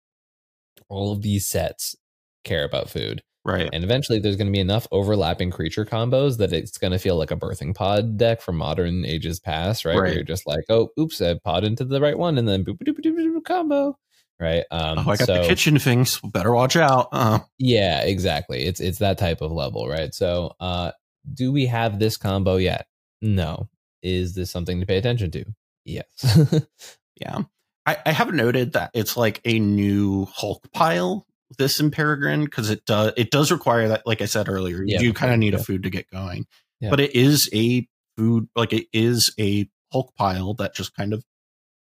all 0.88 1.12
of 1.12 1.22
these 1.22 1.48
sets 1.48 1.96
care 2.44 2.64
about 2.64 2.90
food. 2.90 3.22
Right. 3.44 3.68
And 3.72 3.82
eventually 3.82 4.20
there's 4.20 4.36
going 4.36 4.46
to 4.46 4.52
be 4.52 4.60
enough 4.60 4.86
overlapping 4.92 5.50
creature 5.50 5.84
combos 5.84 6.38
that 6.38 6.52
it's 6.52 6.78
going 6.78 6.92
to 6.92 6.98
feel 6.98 7.16
like 7.16 7.32
a 7.32 7.36
birthing 7.36 7.74
pod 7.74 8.16
deck 8.16 8.40
from 8.40 8.56
modern 8.56 9.04
ages 9.04 9.40
past, 9.40 9.84
right? 9.84 9.96
Where 9.96 10.12
you're 10.12 10.22
just 10.22 10.46
like, 10.46 10.64
oh, 10.68 10.90
oops, 10.98 11.20
I 11.20 11.34
pod 11.42 11.64
into 11.64 11.84
the 11.84 12.00
right 12.00 12.16
one 12.16 12.38
and 12.38 12.46
then 12.46 12.64
boop, 12.64 12.78
boop, 12.78 12.94
boop, 12.94 13.04
boop, 13.04 13.36
boop, 13.36 13.44
combo, 13.44 13.98
right? 14.38 14.64
Um, 14.70 14.98
oh, 14.98 15.10
I 15.10 15.16
got 15.16 15.26
so, 15.26 15.42
the 15.42 15.48
kitchen 15.48 15.78
things. 15.80 16.20
Better 16.20 16.52
watch 16.52 16.76
out. 16.76 17.08
Uh, 17.10 17.40
Yeah, 17.58 18.02
exactly. 18.02 18.64
It's 18.64 18.80
it's 18.80 18.98
that 18.98 19.18
type 19.18 19.40
of 19.40 19.50
level, 19.50 19.88
right? 19.88 20.14
So, 20.14 20.54
uh, 20.60 20.92
do 21.32 21.52
we 21.52 21.66
have 21.66 21.98
this 21.98 22.16
combo 22.16 22.56
yet? 22.56 22.86
No. 23.20 23.68
Is 24.02 24.34
this 24.34 24.50
something 24.50 24.80
to 24.80 24.86
pay 24.86 24.98
attention 24.98 25.30
to? 25.32 25.44
Yes. 25.84 26.64
yeah. 27.20 27.42
I, 27.86 27.96
I 28.06 28.12
have 28.12 28.32
noted 28.32 28.72
that 28.72 28.90
it's 28.94 29.16
like 29.16 29.40
a 29.44 29.58
new 29.58 30.26
Hulk 30.26 30.70
pile. 30.72 31.26
This 31.58 31.80
in 31.80 31.90
Peregrine 31.90 32.44
because 32.44 32.70
it 32.70 32.86
does 32.86 33.12
it 33.16 33.30
does 33.30 33.52
require 33.52 33.88
that, 33.88 34.06
like 34.06 34.22
I 34.22 34.24
said 34.24 34.48
earlier, 34.48 34.82
Yeah, 34.82 35.00
you 35.00 35.12
kind 35.12 35.32
of 35.34 35.38
need 35.38 35.52
a 35.52 35.62
food 35.62 35.82
to 35.82 35.90
get 35.90 36.10
going. 36.10 36.46
Yeah. 36.80 36.88
But 36.88 37.00
it 37.00 37.14
is 37.14 37.50
a 37.52 37.86
food, 38.16 38.48
like 38.56 38.72
it 38.72 38.86
is 38.92 39.34
a 39.38 39.68
Hulk 39.92 40.14
pile 40.14 40.54
that 40.54 40.74
just 40.74 40.96
kind 40.96 41.12
of 41.12 41.22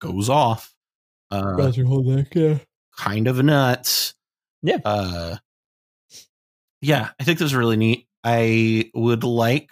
goes 0.01 0.29
off. 0.29 0.73
Uh, 1.33 1.73
your 1.75 1.87
whole 1.87 2.05
deck, 2.05 2.33
yeah. 2.37 2.59
kind 2.97 3.27
of 3.27 3.43
nuts. 3.43 4.15
Yeah. 4.63 4.79
Uh 4.85 5.37
yeah, 6.81 7.09
I 7.19 7.25
think 7.25 7.39
this 7.39 7.47
is 7.47 7.55
really 7.55 7.77
neat. 7.77 8.07
I 8.25 8.91
would 8.95 9.25
like 9.25 9.71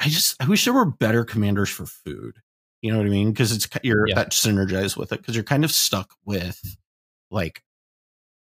I 0.00 0.08
just 0.08 0.40
I 0.40 0.46
wish 0.46 0.64
there 0.64 0.74
were 0.74 0.84
better 0.86 1.24
commanders 1.24 1.68
for 1.70 1.86
food. 1.86 2.36
You 2.82 2.92
know 2.92 2.98
what 2.98 3.06
I 3.06 3.10
mean? 3.10 3.32
Because 3.32 3.50
it's 3.52 3.68
you're 3.82 4.06
Yeah. 4.08 4.14
that 4.16 4.30
synergize 4.30 4.96
with 4.96 5.12
it 5.12 5.20
because 5.20 5.34
you're 5.34 5.42
kind 5.44 5.64
of 5.64 5.72
stuck 5.72 6.14
with 6.24 6.60
like 7.30 7.62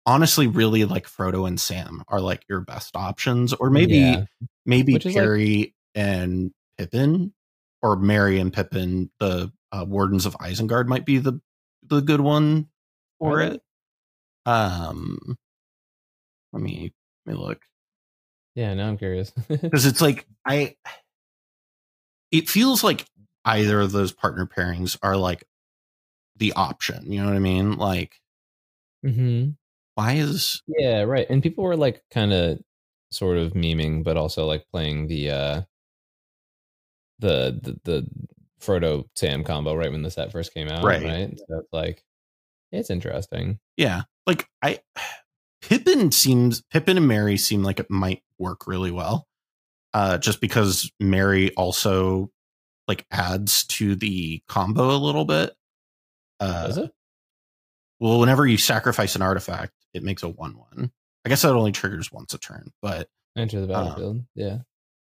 honestly 0.06 0.48
really 0.48 0.86
like 0.86 1.06
Frodo 1.08 1.48
and 1.48 1.60
Sam 1.60 2.04
are 2.08 2.22
like 2.22 2.44
your 2.50 2.62
best 2.62 2.96
options 2.96 3.54
or 3.54 3.70
maybe 3.70 3.96
Yeah. 3.98 4.26
maybe 4.66 4.96
is 4.96 5.06
like- 5.06 5.74
and 5.96 6.52
Pippin 6.78 7.34
or 7.82 7.96
Merry 7.98 8.40
and 8.40 8.52
Pippin 8.54 9.12
the 9.20 9.52
uh, 9.72 9.86
Wardens 9.88 10.26
of 10.26 10.36
Isengard 10.38 10.88
might 10.88 11.06
be 11.06 11.18
the 11.18 11.40
the 11.84 12.02
good 12.02 12.22
one 12.22 12.70
for 13.20 13.40
they? 13.40 13.56
it. 13.56 13.62
Um, 14.46 15.38
let 16.54 16.62
me 16.64 16.94
let 17.26 17.36
me 17.36 17.42
look 17.42 17.62
Yeah, 18.56 18.74
now 18.74 18.88
I'm 18.88 18.98
curious. 18.98 19.32
because 19.48 19.86
it's 19.86 20.02
like 20.02 20.26
I. 20.46 20.76
It 22.32 22.50
feels 22.50 22.84
like 22.84 23.06
either 23.46 23.80
of 23.80 23.92
those 23.92 24.12
partner 24.12 24.48
pairings 24.48 24.98
are 25.04 25.18
like 25.18 25.44
the 26.38 26.54
option. 26.54 27.12
You 27.12 27.22
know 27.22 27.28
what 27.28 27.36
I 27.36 27.40
mean? 27.40 27.74
Like, 27.74 28.20
mm-hmm. 29.06 29.52
why 29.96 30.14
is 30.14 30.62
Yeah, 30.68 31.04
right. 31.04 31.28
And 31.30 31.44
people 31.44 31.64
were 31.64 31.78
like 31.78 32.04
kind 32.12 32.34
of 32.34 32.60
sort 33.12 33.38
of 33.38 33.54
memeing, 33.54 34.04
but 34.04 34.18
also 34.18 34.46
like 34.46 34.66
playing 34.72 35.08
the 35.08 35.30
uh 35.30 35.62
the 37.20 37.60
the, 37.62 37.80
the 37.84 38.08
Frodo 38.60 39.06
Sam 39.16 39.44
combo 39.44 39.76
right 39.76 39.92
when 39.92 40.04
the 40.04 40.12
set 40.12 40.32
first 40.32 40.54
came 40.54 40.70
out. 40.70 40.84
Right. 40.84 41.04
Right. 41.04 41.38
So 41.38 41.60
it's 41.60 41.74
like 41.74 42.04
it's 42.72 42.90
interesting. 42.90 43.60
yeah? 43.78 44.04
Like 44.26 44.48
I, 44.62 44.80
Pippin 45.70 46.12
seems 46.12 46.62
Pippin 46.72 46.98
and 46.98 47.08
Merry 47.08 47.38
seem 47.38 47.64
like 47.64 47.80
it 47.80 47.90
might 47.90 48.22
work 48.38 48.68
really 48.68 48.92
well. 48.92 49.28
Uh, 49.94 50.18
just 50.18 50.42
because 50.42 50.92
Merry 51.00 51.52
also 51.56 52.32
like 52.88 53.06
adds 53.12 53.66
to 53.68 53.96
the 53.96 54.42
combo 54.48 54.92
a 54.92 54.98
little 54.98 55.26
bit. 55.26 55.54
Uh, 56.40 56.68
Does 56.68 56.78
it? 56.78 56.92
Well, 58.00 58.20
whenever 58.20 58.46
you 58.46 58.58
sacrifice 58.58 59.16
an 59.16 59.22
artifact, 59.22 59.72
it 59.94 60.04
makes 60.04 60.24
a 60.24 60.28
one-one. 60.30 60.92
I 61.26 61.30
guess 61.30 61.44
that 61.44 61.54
only 61.54 61.72
triggers 61.72 62.12
once 62.12 62.34
a 62.34 62.38
turn, 62.38 62.72
but 62.82 63.08
Enter 63.38 63.66
the 63.66 63.72
uh, 63.74 63.84
battlefield. 63.84 64.26
yeah. 64.36 64.58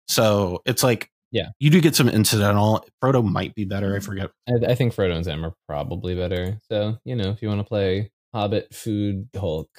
so 0.08 0.62
it's 0.66 0.82
like 0.84 1.12
Yeah. 1.32 1.50
you 1.60 1.70
do 1.70 1.80
get 1.82 1.96
some 1.96 2.10
incidental. 2.10 2.84
Frodo 3.04 3.24
might 3.24 3.54
be 3.54 3.66
better. 3.66 3.96
I 3.96 4.00
forget. 4.00 4.32
I, 4.50 4.72
I 4.72 4.76
think 4.76 4.96
Frodo 4.96 5.16
and 5.16 5.26
Sam 5.26 5.46
are 5.46 5.54
probably 5.68 6.16
better. 6.16 6.60
So 6.72 6.98
you 7.06 7.16
know, 7.16 7.30
if 7.30 7.42
you 7.44 7.50
want 7.50 7.60
to 7.60 7.66
play 7.68 8.12
Hobbit, 8.34 8.74
Food, 8.74 9.28
Hulk, 9.38 9.70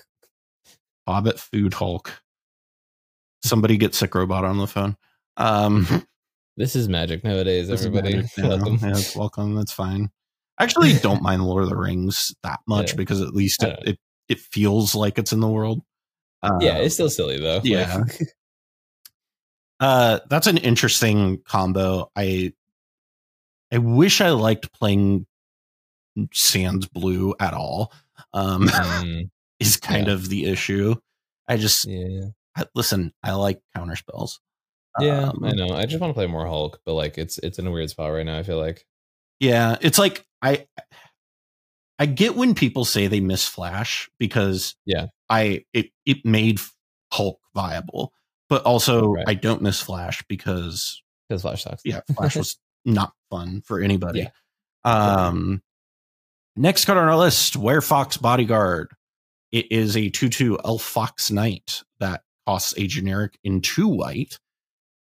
Hobbit, 1.08 1.40
Food, 1.40 1.72
Hulk. 1.72 2.12
Somebody 3.42 3.78
get 3.78 3.92
Sickrobot 3.92 4.42
on 4.42 4.58
the 4.58 4.66
phone. 4.66 4.94
Um, 5.38 6.04
this 6.58 6.76
is 6.76 6.86
magic 6.86 7.24
nowadays. 7.24 7.70
Everybody, 7.70 8.16
magic 8.16 8.30
now. 8.36 8.48
welcome. 8.48 8.78
Yeah, 8.82 9.00
welcome. 9.16 9.54
That's 9.54 9.72
fine. 9.72 10.10
I 10.58 10.64
actually 10.64 10.92
don't 11.02 11.22
mind 11.22 11.46
Lord 11.46 11.62
of 11.62 11.70
the 11.70 11.76
Rings 11.76 12.34
that 12.42 12.60
much 12.68 12.90
Yeah. 12.90 12.96
because 12.96 13.22
at 13.22 13.34
least 13.34 13.62
it, 13.62 13.78
it 13.86 13.98
it 14.28 14.38
feels 14.38 14.94
like 14.94 15.18
it's 15.18 15.32
in 15.32 15.40
the 15.40 15.48
world. 15.48 15.80
Uh, 16.42 16.58
yeah, 16.60 16.76
it's 16.76 16.94
still 16.94 17.08
silly 17.08 17.38
though. 17.40 17.60
yeah. 17.64 17.96
Like, 18.06 18.20
uh, 19.80 20.18
that's 20.28 20.46
an 20.46 20.58
interesting 20.58 21.40
combo. 21.44 22.10
I 22.14 22.52
I 23.72 23.78
wish 23.78 24.20
I 24.20 24.30
liked 24.30 24.72
playing 24.74 25.26
Sands 26.34 26.86
Blue 26.86 27.34
at 27.40 27.54
all. 27.54 27.92
Um, 28.34 28.66
mm, 28.68 29.30
is 29.60 29.76
kind 29.76 30.06
Yeah. 30.06 30.12
of 30.14 30.28
the 30.28 30.46
issue. 30.46 30.94
I 31.48 31.56
just 31.56 31.84
yeah, 31.86 32.26
I, 32.56 32.64
listen. 32.74 33.12
I 33.22 33.32
like 33.32 33.60
counter 33.74 33.96
spells. 33.96 34.40
yeah. 35.00 35.28
Um, 35.30 35.44
I 35.44 35.52
know. 35.52 35.70
I 35.70 35.86
just 35.86 36.00
want 36.00 36.10
to 36.10 36.14
play 36.14 36.26
more 36.26 36.46
Hulk, 36.46 36.80
but 36.84 36.94
like, 36.94 37.18
it's 37.18 37.38
it's 37.38 37.58
in 37.58 37.66
a 37.66 37.70
weird 37.70 37.90
spot 37.90 38.12
right 38.12 38.26
now. 38.26 38.38
I 38.38 38.42
feel 38.42 38.58
like. 38.58 38.84
Yeah, 39.40 39.76
it's 39.80 39.98
like 39.98 40.26
I 40.42 40.66
I 41.98 42.06
get 42.06 42.36
when 42.36 42.54
people 42.54 42.84
say 42.84 43.06
they 43.06 43.20
miss 43.20 43.46
Flash 43.46 44.08
because 44.18 44.76
Yeah. 44.86 45.06
I 45.30 45.64
it 45.72 45.90
it 46.06 46.24
made 46.24 46.60
Hulk 47.12 47.40
viable, 47.54 48.12
but 48.48 48.62
also 48.64 49.08
Right. 49.08 49.24
I 49.28 49.34
don't 49.34 49.62
miss 49.62 49.80
Flash 49.80 50.22
because 50.28 51.02
Because 51.28 51.42
Flash 51.42 51.62
sucks. 51.64 51.82
yeah, 51.84 52.00
Flash 52.16 52.36
was 52.36 52.58
not 52.84 53.12
fun 53.30 53.62
for 53.62 53.80
anybody. 53.80 54.20
Yeah. 54.20 54.30
Um, 54.84 55.62
next 56.56 56.84
card 56.84 56.98
on 56.98 57.08
our 57.08 57.16
list, 57.16 57.54
Werefox 57.54 58.20
Bodyguard. 58.20 58.88
It 59.52 59.70
is 59.72 59.96
a 59.96 60.10
two-two 60.10 60.58
Elf 60.64 60.82
Fox 60.82 61.30
Knight 61.30 61.82
that 62.00 62.22
costs 62.46 62.74
a 62.76 62.86
generic 62.86 63.38
in 63.44 63.60
two 63.60 63.88
white, 63.88 64.38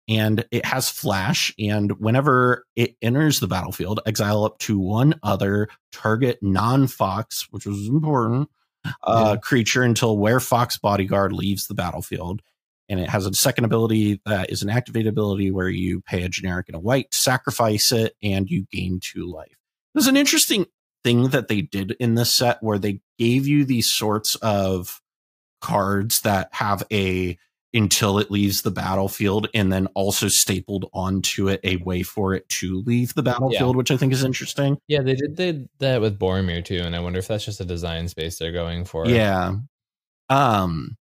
and 0.09 0.45
it 0.51 0.65
has 0.67 0.91
flash. 0.91 1.55
And 1.59 1.93
whenever 1.99 2.65
it 2.77 2.97
enters 3.01 3.41
the 3.41 3.49
battlefield, 3.49 4.01
exile 4.07 4.45
up 4.45 4.59
to 4.61 4.79
one 4.79 5.15
other 5.23 5.69
target 5.93 6.39
non-fox, 6.43 7.49
which 7.51 7.67
was 7.67 7.89
important, 7.89 8.51
uh, 9.03 9.33
Yeah. 9.35 9.37
creature 9.41 9.83
until 9.83 10.19
Werefox 10.19 10.81
Bodyguard 10.81 11.33
leaves 11.33 11.67
the 11.67 11.75
battlefield 11.75 12.43
and 12.89 13.01
it 13.01 13.09
has 13.09 13.25
a 13.25 13.33
second 13.33 13.65
ability 13.65 14.21
that 14.27 14.51
is 14.51 14.63
an 14.63 14.69
activate 14.69 15.07
ability 15.07 15.51
where 15.51 15.71
you 15.71 16.03
pay 16.03 16.23
a 16.23 16.29
generic 16.29 16.69
and 16.69 16.77
a 16.77 16.81
white, 16.81 17.15
sacrifice 17.15 17.93
it, 17.93 18.15
and 18.23 18.51
you 18.51 18.67
gain 18.71 19.01
two 19.03 19.25
life. 19.27 19.57
There's 19.95 20.07
an 20.07 20.19
interesting 20.19 20.67
thing 21.03 21.29
that 21.29 21.49
they 21.49 21.63
did 21.63 21.93
in 21.99 22.15
this 22.15 22.31
set 22.31 22.59
where 22.63 22.79
they 22.79 23.01
gave 23.19 23.47
you 23.47 23.65
these 23.65 23.91
sorts 23.91 24.35
of 24.37 25.01
cards 25.61 26.21
that 26.23 26.49
have 26.53 26.83
a 26.93 27.39
until 27.73 28.19
it 28.21 28.31
leaves 28.31 28.63
the 28.63 28.71
battlefield 28.71 29.49
and 29.53 29.73
then 29.73 29.87
also 29.95 30.29
stapled 30.29 30.89
onto 30.93 31.49
it 31.49 31.59
a 31.65 31.77
way 31.79 32.05
for 32.05 32.33
it 32.33 32.49
to 32.49 32.81
leave 32.87 33.13
the 33.15 33.23
battlefield, 33.23 33.75
which 33.75 33.91
I 33.91 33.97
think 33.97 34.13
is 34.13 34.23
interesting. 34.23 34.79
Yeah, 34.87 35.03
they 35.03 35.15
did, 35.17 35.35
did 35.35 35.69
that 35.81 36.01
with 36.01 36.17
Boromir 36.19 36.65
too, 36.65 36.79
and 36.85 36.95
I 36.95 37.01
wonder 37.01 37.19
if 37.19 37.27
that's 37.27 37.45
just 37.45 37.61
a 37.61 37.65
design 37.65 38.07
space 38.07 38.39
they're 38.39 38.53
going 38.53 38.85
for. 38.85 39.07
Yeah. 39.09 39.57
Um 40.31 40.97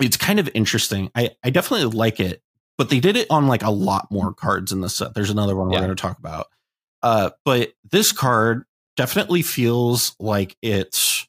it's 0.00 0.16
kind 0.16 0.38
of 0.40 0.50
interesting. 0.54 1.10
I 1.14 1.30
I 1.44 1.50
definitely 1.50 1.96
like 1.96 2.18
it, 2.20 2.42
but 2.76 2.90
they 2.90 2.98
did 3.00 3.16
it 3.16 3.28
on 3.30 3.46
like 3.46 3.62
a 3.62 3.70
lot 3.70 4.10
more 4.10 4.34
cards 4.34 4.72
in 4.72 4.80
the 4.80 4.88
set. 4.88 5.14
There's 5.14 5.30
another 5.30 5.54
one 5.54 5.68
we're 5.68 5.74
Yeah. 5.74 5.80
going 5.84 5.96
to 5.96 6.02
talk 6.02 6.18
about. 6.18 6.48
Uh 7.02 7.30
but 7.44 7.72
this 7.90 8.10
card 8.10 8.64
definitely 8.96 9.42
feels 9.42 10.14
like 10.18 10.56
it's 10.62 11.26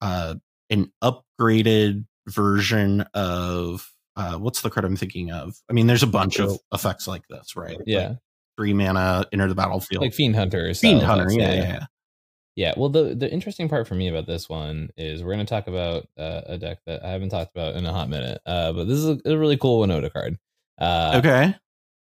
uh 0.00 0.34
an 0.70 0.90
upgraded 1.02 2.04
version 2.28 3.02
of 3.14 3.92
uh 4.16 4.34
what's 4.36 4.62
the 4.62 4.70
card 4.70 4.84
I'm 4.84 4.96
thinking 4.96 5.30
of? 5.30 5.56
I 5.68 5.72
mean, 5.72 5.86
there's 5.86 6.02
a 6.02 6.08
bunch 6.08 6.38
of 6.38 6.58
effects 6.72 7.06
like 7.06 7.26
this, 7.28 7.56
right? 7.56 7.76
Like 7.76 7.86
yeah, 7.86 8.14
three 8.56 8.72
mana, 8.72 9.26
enter 9.32 9.48
the 9.48 9.54
battlefield. 9.54 10.02
like 10.02 10.14
Fiend 10.14 10.36
Hunter. 10.36 10.72
Fiend 10.74 11.02
Hunter, 11.02 11.30
yeah, 11.30 11.52
yeah, 11.52 11.62
yeah. 11.62 11.86
Yeah, 12.54 12.74
well, 12.76 12.90
the 12.90 13.14
the 13.14 13.32
interesting 13.32 13.68
part 13.70 13.88
for 13.88 13.94
me 13.94 14.08
about 14.08 14.26
this 14.26 14.46
one 14.46 14.90
is 14.98 15.22
we're 15.22 15.32
going 15.32 15.46
to 15.46 15.48
talk 15.50 15.68
about 15.68 16.06
uh, 16.18 16.42
a 16.44 16.58
deck 16.58 16.80
that 16.84 17.02
I 17.02 17.08
haven't 17.08 17.30
talked 17.30 17.56
about 17.56 17.76
in 17.76 17.86
a 17.86 17.92
hot 17.92 18.10
minute. 18.10 18.42
Uh, 18.44 18.74
but 18.74 18.84
this 18.84 18.98
is 18.98 19.06
a, 19.06 19.18
a 19.24 19.38
really 19.38 19.56
cool 19.56 19.80
Winota 19.80 20.12
card. 20.12 20.38
Uh, 20.78 21.14
Okay. 21.16 21.54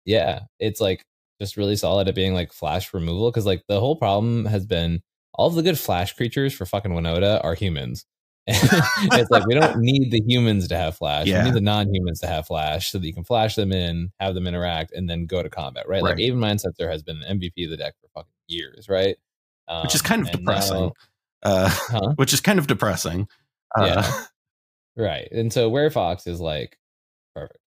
Yeah, 0.05 0.41
it's 0.61 0.83
like 0.83 1.03
just 1.41 1.57
really 1.57 1.77
solid 1.77 2.09
at 2.09 2.15
being 2.15 2.35
like 2.35 2.53
flash 2.53 2.93
removal 2.95 3.31
because 3.31 3.47
like 3.47 3.65
the 3.69 3.81
whole 3.81 3.97
problem 3.97 4.45
has 4.47 4.67
been 4.67 5.03
all 5.35 5.47
of 5.49 5.55
the 5.55 5.63
good 5.63 5.79
flash 5.79 6.13
creatures 6.15 6.55
for 6.55 6.65
fucking 6.67 6.93
Winota 6.93 7.43
are 7.45 7.55
humans. 7.55 8.07
it's 8.47 9.31
like 9.31 9.47
we 9.47 9.55
don't 9.55 9.79
need 9.81 10.11
the 10.11 10.23
humans 10.27 10.69
to 10.69 10.77
have 10.77 10.97
flash. 10.97 11.27
Yeah. 11.27 11.41
We 11.41 11.47
need 11.47 11.55
the 11.55 11.61
non-humans 11.63 12.21
to 12.21 12.27
have 12.27 12.47
flash 12.47 12.91
so 12.91 12.99
that 12.99 13.07
you 13.07 13.15
can 13.15 13.25
flash 13.25 13.55
them 13.55 13.73
in, 13.73 14.13
have 14.21 14.35
them 14.35 14.47
interact, 14.47 14.93
and 14.93 15.09
then 15.09 15.25
go 15.27 15.43
to 15.43 15.49
combat. 15.49 15.89
Right? 15.89 16.03
Like 16.03 16.17
Right. 16.17 16.21
even 16.21 16.39
Mindsetzer 16.41 16.89
has 16.91 17.03
been 17.03 17.23
an 17.23 17.41
MVP 17.41 17.65
of 17.65 17.71
the 17.71 17.77
deck 17.79 17.95
for 18.01 18.09
fucking 18.15 18.31
years. 18.47 18.87
Right? 18.89 19.17
Which 19.83 19.95
is 19.95 20.03
Um, 20.03 20.07
kind 20.07 20.23
of 20.23 20.31
depressing. 20.31 20.81
now- 20.83 20.93
uh 21.43 21.69
huh? 21.71 22.13
which 22.17 22.33
is 22.35 22.41
kind 22.41 22.59
of 22.59 22.67
depressing. 22.67 23.27
Uh, 23.77 23.87
Yeah. 23.87 24.25
Right. 24.97 25.29
And 25.33 25.53
so 25.53 25.71
Werefox 25.71 26.27
is 26.29 26.41
like. 26.41 26.77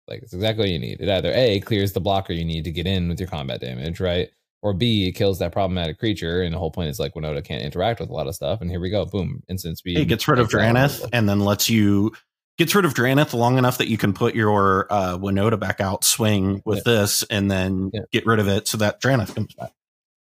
Like 0.08 0.22
it's 0.22 0.32
exactly 0.34 0.62
what 0.64 0.70
you 0.70 0.78
need. 0.78 1.00
It 1.00 1.08
either 1.08 1.32
A 1.32 1.60
clears 1.60 1.92
the 1.92 2.00
blocker 2.00 2.32
you 2.32 2.44
need 2.44 2.64
to 2.64 2.70
get 2.72 2.86
in 2.86 3.08
with 3.08 3.20
your 3.20 3.28
combat 3.28 3.60
damage, 3.60 4.00
right? 4.00 4.28
Or 4.62 4.72
B, 4.72 5.08
it 5.08 5.12
kills 5.12 5.38
that 5.40 5.52
problematic 5.52 5.98
creature. 5.98 6.42
And 6.42 6.54
the 6.54 6.58
whole 6.58 6.70
point 6.70 6.88
is 6.90 7.00
like 7.00 7.14
Winota 7.14 7.44
can't 7.44 7.62
interact 7.62 7.98
with 8.00 8.10
a 8.10 8.12
lot 8.12 8.26
of 8.28 8.34
stuff. 8.34 8.60
And 8.60 8.70
here 8.70 8.80
we 8.80 8.90
go. 8.90 9.04
Boom. 9.04 9.42
Instant 9.48 9.78
speed. 9.78 9.98
it 9.98 10.04
gets 10.06 10.26
rid 10.28 10.38
of 10.38 10.48
Drannith 10.48 11.08
and 11.12 11.28
then 11.28 11.40
lets 11.40 11.68
you 11.68 12.12
gets 12.58 12.74
rid 12.74 12.84
of 12.84 12.94
Drannith 12.94 13.32
long 13.32 13.58
enough 13.58 13.78
that 13.78 13.88
you 13.88 13.96
can 13.98 14.12
put 14.12 14.34
your 14.34 14.86
uh 14.90 15.16
Winota 15.18 15.58
back 15.58 15.80
out, 15.80 16.04
swing 16.04 16.62
with 16.64 16.84
this, 16.84 17.22
and 17.24 17.50
then 17.50 17.90
Yeah. 17.92 18.00
get 18.12 18.26
rid 18.26 18.38
of 18.38 18.46
it 18.48 18.68
so 18.68 18.76
that 18.78 19.00
Drannith 19.00 19.34
comes 19.34 19.54
back. 19.54 19.72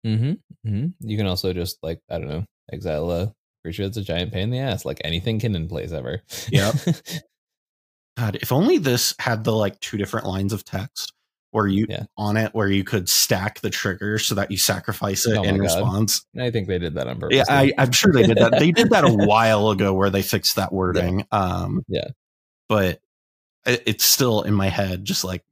Mhm, 0.07 0.39
mhm. 0.67 0.93
You 1.01 1.17
can 1.17 1.27
also 1.27 1.53
just 1.53 1.79
like, 1.83 2.01
I 2.11 2.19
don't 2.19 2.29
know, 2.29 2.45
exile 2.73 3.11
a 3.11 3.33
creature 3.65 3.85
that's 3.85 3.97
a 3.97 4.03
giant 4.03 4.33
pain 4.33 4.45
in 4.45 4.51
the 4.51 4.59
ass. 4.59 4.85
Like 4.85 5.01
anything 5.05 5.39
can 5.41 5.55
in 5.57 5.69
place 5.69 5.91
ever. 5.93 6.23
Yep. 6.51 6.75
God, 8.17 8.37
if 8.43 8.53
only 8.53 8.79
this 8.79 9.15
had 9.19 9.45
the 9.45 9.53
like 9.53 9.79
two 9.81 9.97
different 9.97 10.27
lines 10.27 10.53
of 10.53 10.65
text 10.65 11.13
where 11.51 11.67
you 11.67 11.87
Yeah. 11.89 12.05
on 12.17 12.37
it 12.37 12.55
where 12.55 12.69
you 12.69 12.85
could 12.85 13.09
stack 13.09 13.61
the 13.61 13.71
trigger 13.71 14.19
so 14.19 14.35
that 14.35 14.51
you 14.51 14.57
sacrifice 14.57 15.27
it 15.27 15.37
Oh 15.37 15.43
in 15.43 15.57
God. 15.57 15.63
response. 15.63 16.27
I 16.39 16.51
think 16.51 16.69
they 16.69 16.79
did 16.79 16.95
that 16.95 17.07
on 17.07 17.19
purpose. 17.21 17.37
Yeah, 17.37 17.45
I, 17.49 17.73
I'm 17.79 17.93
sure 17.93 18.13
they 18.13 18.23
did 18.27 18.39
that. 18.39 18.59
They 18.59 18.73
did 18.73 18.91
that 18.91 19.05
a 19.05 19.09
while 19.27 19.71
ago 19.71 19.93
where 19.93 20.11
they 20.11 20.23
fixed 20.23 20.57
that 20.57 20.73
wording. 20.73 21.27
Um, 21.31 21.83
Yeah. 21.89 22.09
but 22.69 23.01
it, 23.67 23.83
it's 23.87 24.05
still 24.05 24.43
in 24.43 24.55
my 24.55 24.69
head, 24.69 25.05
just 25.05 25.25
like, 25.25 25.43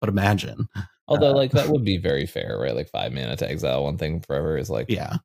but 0.00 0.08
imagine. 0.08 0.68
Although, 1.08 1.32
uh, 1.32 1.36
like, 1.36 1.52
that 1.52 1.68
would 1.68 1.84
be 1.84 1.98
very 1.98 2.26
fair, 2.26 2.58
right? 2.58 2.74
Like, 2.74 2.88
five 2.88 3.12
mana 3.12 3.36
to 3.36 3.48
exile 3.50 3.84
one 3.84 3.98
thing 3.98 4.20
forever 4.20 4.56
is 4.56 4.70
like 4.70 4.86
Yeah, 4.88 5.16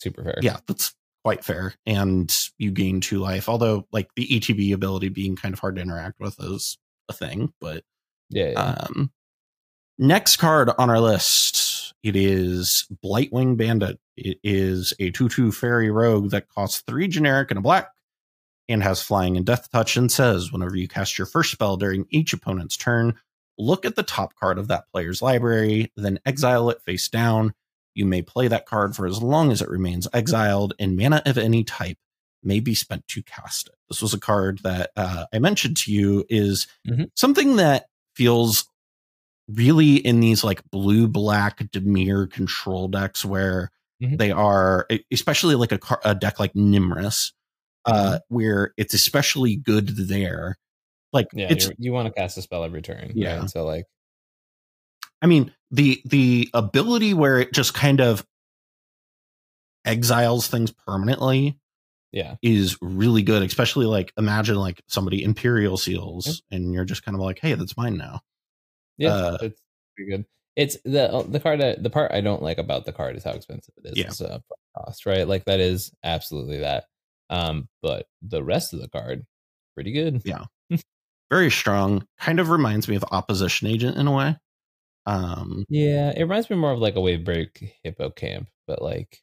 super 0.00 0.22
fair. 0.22 0.38
yeah, 0.42 0.58
that's 0.66 0.94
quite 1.26 1.44
fair. 1.44 1.74
And 1.86 2.32
you 2.56 2.70
gain 2.70 3.00
two 3.00 3.18
life, 3.18 3.48
although 3.48 3.88
like 3.90 4.08
the 4.14 4.28
ETB 4.28 4.72
ability 4.72 5.08
being 5.08 5.34
kind 5.34 5.52
of 5.52 5.58
hard 5.58 5.74
to 5.74 5.82
interact 5.82 6.20
with 6.20 6.36
is 6.38 6.78
a 7.08 7.12
thing. 7.12 7.52
But 7.60 7.82
Yeah. 8.30 8.50
yeah. 8.50 8.60
um, 8.60 9.10
next 9.98 10.36
card 10.36 10.70
on 10.78 10.88
our 10.88 11.00
list, 11.00 11.94
it 12.04 12.14
is 12.14 12.86
Blightwing 13.04 13.56
Bandit. 13.56 13.98
It 14.16 14.38
is 14.44 14.92
a 15.00 15.10
two-two 15.10 15.50
fairy 15.50 15.90
rogue 15.90 16.30
that 16.30 16.48
costs 16.48 16.84
three 16.86 17.08
generic 17.08 17.50
and 17.50 17.58
a 17.58 17.60
black, 17.60 17.88
and 18.68 18.84
has 18.84 19.02
flying 19.02 19.36
and 19.36 19.44
death 19.44 19.68
touch, 19.72 19.96
and 19.96 20.12
says 20.12 20.52
whenever 20.52 20.76
you 20.76 20.86
cast 20.86 21.18
your 21.18 21.26
first 21.26 21.50
spell 21.50 21.76
during 21.76 22.06
each 22.10 22.34
opponent's 22.34 22.76
turn, 22.76 23.16
look 23.58 23.84
at 23.84 23.96
the 23.96 24.04
top 24.04 24.36
card 24.36 24.58
of 24.58 24.68
that 24.68 24.84
player's 24.92 25.20
library, 25.20 25.90
then 25.96 26.20
exile 26.24 26.70
it 26.70 26.80
face 26.82 27.08
down. 27.08 27.52
You 27.96 28.04
may 28.04 28.20
play 28.22 28.46
that 28.48 28.66
card 28.66 28.94
for 28.94 29.06
as 29.06 29.22
long 29.22 29.50
as 29.50 29.62
it 29.62 29.70
remains 29.70 30.06
exiled, 30.12 30.74
and 30.78 30.96
mana 30.96 31.22
of 31.24 31.38
any 31.38 31.64
type 31.64 31.96
may 32.42 32.60
be 32.60 32.74
spent 32.74 33.08
to 33.08 33.22
cast 33.22 33.68
it. 33.68 33.74
This 33.88 34.02
was 34.02 34.12
a 34.14 34.20
card 34.20 34.58
that 34.62 34.90
uh, 34.96 35.24
I 35.32 35.38
mentioned 35.38 35.78
to 35.78 35.92
you 35.92 36.24
is 36.28 36.66
Mhm. 36.86 37.10
something 37.14 37.56
that 37.56 37.86
feels 38.14 38.68
really 39.48 39.94
in 39.96 40.20
these 40.20 40.44
like 40.44 40.62
blue 40.70 41.08
black 41.08 41.58
Dimir 41.70 42.30
control 42.30 42.88
decks 42.88 43.24
where 43.24 43.70
Mhm. 44.02 44.18
they 44.18 44.30
are, 44.30 44.86
especially 45.10 45.54
like 45.54 45.72
a, 45.72 45.78
car- 45.78 46.00
a 46.04 46.14
deck 46.14 46.38
like 46.38 46.52
Nymris, 46.52 47.32
uh, 47.86 48.18
where 48.28 48.74
it's 48.76 48.92
especially 48.92 49.56
good 49.56 49.88
there. 49.96 50.56
Like 51.14 51.28
Yeah, 51.32 51.54
you 51.78 51.92
want 51.92 52.06
to 52.06 52.12
cast 52.12 52.36
a 52.36 52.42
spell 52.42 52.62
every 52.64 52.82
turn. 52.82 53.12
Yeah. 53.14 53.40
Right? 53.40 53.50
So 53.50 53.64
like, 53.64 53.86
I 55.22 55.26
mean, 55.26 55.52
the 55.70 56.00
the 56.04 56.48
ability 56.54 57.14
where 57.14 57.38
it 57.38 57.52
just 57.52 57.74
kind 57.74 58.00
of 58.00 58.24
exiles 59.84 60.48
things 60.48 60.72
permanently 60.86 61.58
yeah, 62.12 62.36
is 62.42 62.76
really 62.80 63.22
good, 63.22 63.42
especially 63.42 63.86
like 63.86 64.12
imagine 64.16 64.56
like 64.56 64.82
somebody 64.88 65.22
Imperial 65.22 65.76
Seals 65.76 66.42
and 66.50 66.72
you're 66.72 66.84
just 66.84 67.04
kind 67.04 67.14
of 67.14 67.20
like, 67.20 67.38
hey, 67.40 67.54
that's 67.54 67.76
mine 67.76 67.96
now. 67.96 68.20
yeah, 68.96 69.14
Uh, 69.14 69.38
it's 69.42 69.60
pretty 69.96 70.10
good. 70.10 70.24
it's 70.56 70.76
the 70.84 71.24
the 71.28 71.40
card 71.40 71.60
the 71.60 71.90
part 71.90 72.12
I 72.12 72.20
don't 72.20 72.42
like 72.42 72.58
about 72.58 72.84
the 72.86 72.92
card 72.92 73.16
is 73.16 73.24
how 73.24 73.32
expensive 73.32 73.74
it 73.84 73.90
is. 73.90 73.98
Yeah. 73.98 74.06
It's 74.06 74.20
uh, 74.20 74.38
cost, 74.76 75.06
right? 75.06 75.26
Like 75.26 75.44
that 75.46 75.60
is 75.60 75.92
absolutely 76.04 76.58
that. 76.60 76.84
Um, 77.28 77.68
but 77.82 78.06
the 78.22 78.42
rest 78.42 78.72
of 78.72 78.80
the 78.80 78.88
card, 78.88 79.26
pretty 79.74 79.92
good. 79.92 80.22
Yeah. 80.24 80.44
very 81.30 81.50
strong. 81.50 82.06
Kind 82.18 82.40
of 82.40 82.50
reminds 82.50 82.88
me 82.88 82.96
of 82.96 83.04
Opposition 83.10 83.68
Agent 83.68 83.96
in 83.96 84.06
a 84.06 84.12
way. 84.12 84.36
Um, 85.06 85.64
Yeah, 85.68 86.12
it 86.16 86.22
reminds 86.22 86.50
me 86.50 86.56
more 86.56 86.72
of 86.72 86.78
like 86.80 86.96
a 86.96 87.00
Wavebreak 87.00 87.72
Hippocamp, 87.84 88.46
but 88.66 88.82
like 88.82 89.22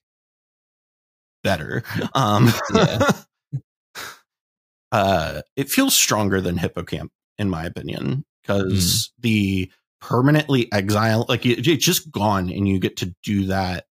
better. 1.44 1.84
Um, 2.16 2.50
Yeah. 2.74 3.12
uh, 4.92 5.42
it 5.56 5.70
feels 5.70 5.96
stronger 5.96 6.42
than 6.42 6.58
Hippocamp, 6.58 7.10
in 7.38 7.50
my 7.50 7.66
opinion, 7.66 8.26
because 8.42 9.12
the 9.20 9.72
permanently 10.02 10.72
exile, 10.72 11.26
like 11.30 11.46
it, 11.46 11.66
it's 11.68 11.86
just 11.86 12.12
gone, 12.12 12.50
and 12.50 12.68
you 12.68 12.80
get 12.80 12.98
to 12.98 13.14
do 13.24 13.46
that 13.48 13.86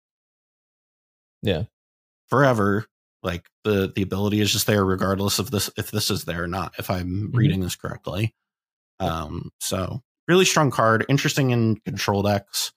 yeah, 1.43 1.65
forever. 2.29 2.87
Like 3.23 3.47
the 3.65 3.93
the 3.95 4.03
ability 4.03 4.41
is 4.41 4.53
just 4.53 4.67
there, 4.67 4.85
regardless 4.85 5.39
of 5.39 5.51
this 5.51 5.71
if 5.77 5.91
this 5.91 6.11
is 6.11 6.25
there 6.25 6.45
or 6.45 6.49
not. 6.49 6.75
If 6.79 6.91
I'm 6.91 7.31
Mhm. 7.33 7.37
reading 7.37 7.61
this 7.61 7.77
correctly, 7.77 8.35
um, 9.01 9.51
so 9.61 10.03
really 10.29 10.45
strong 10.45 10.71
card, 10.71 11.05
interesting 11.09 11.51
in 11.51 11.77
control 11.77 12.23
decks. 12.23 12.73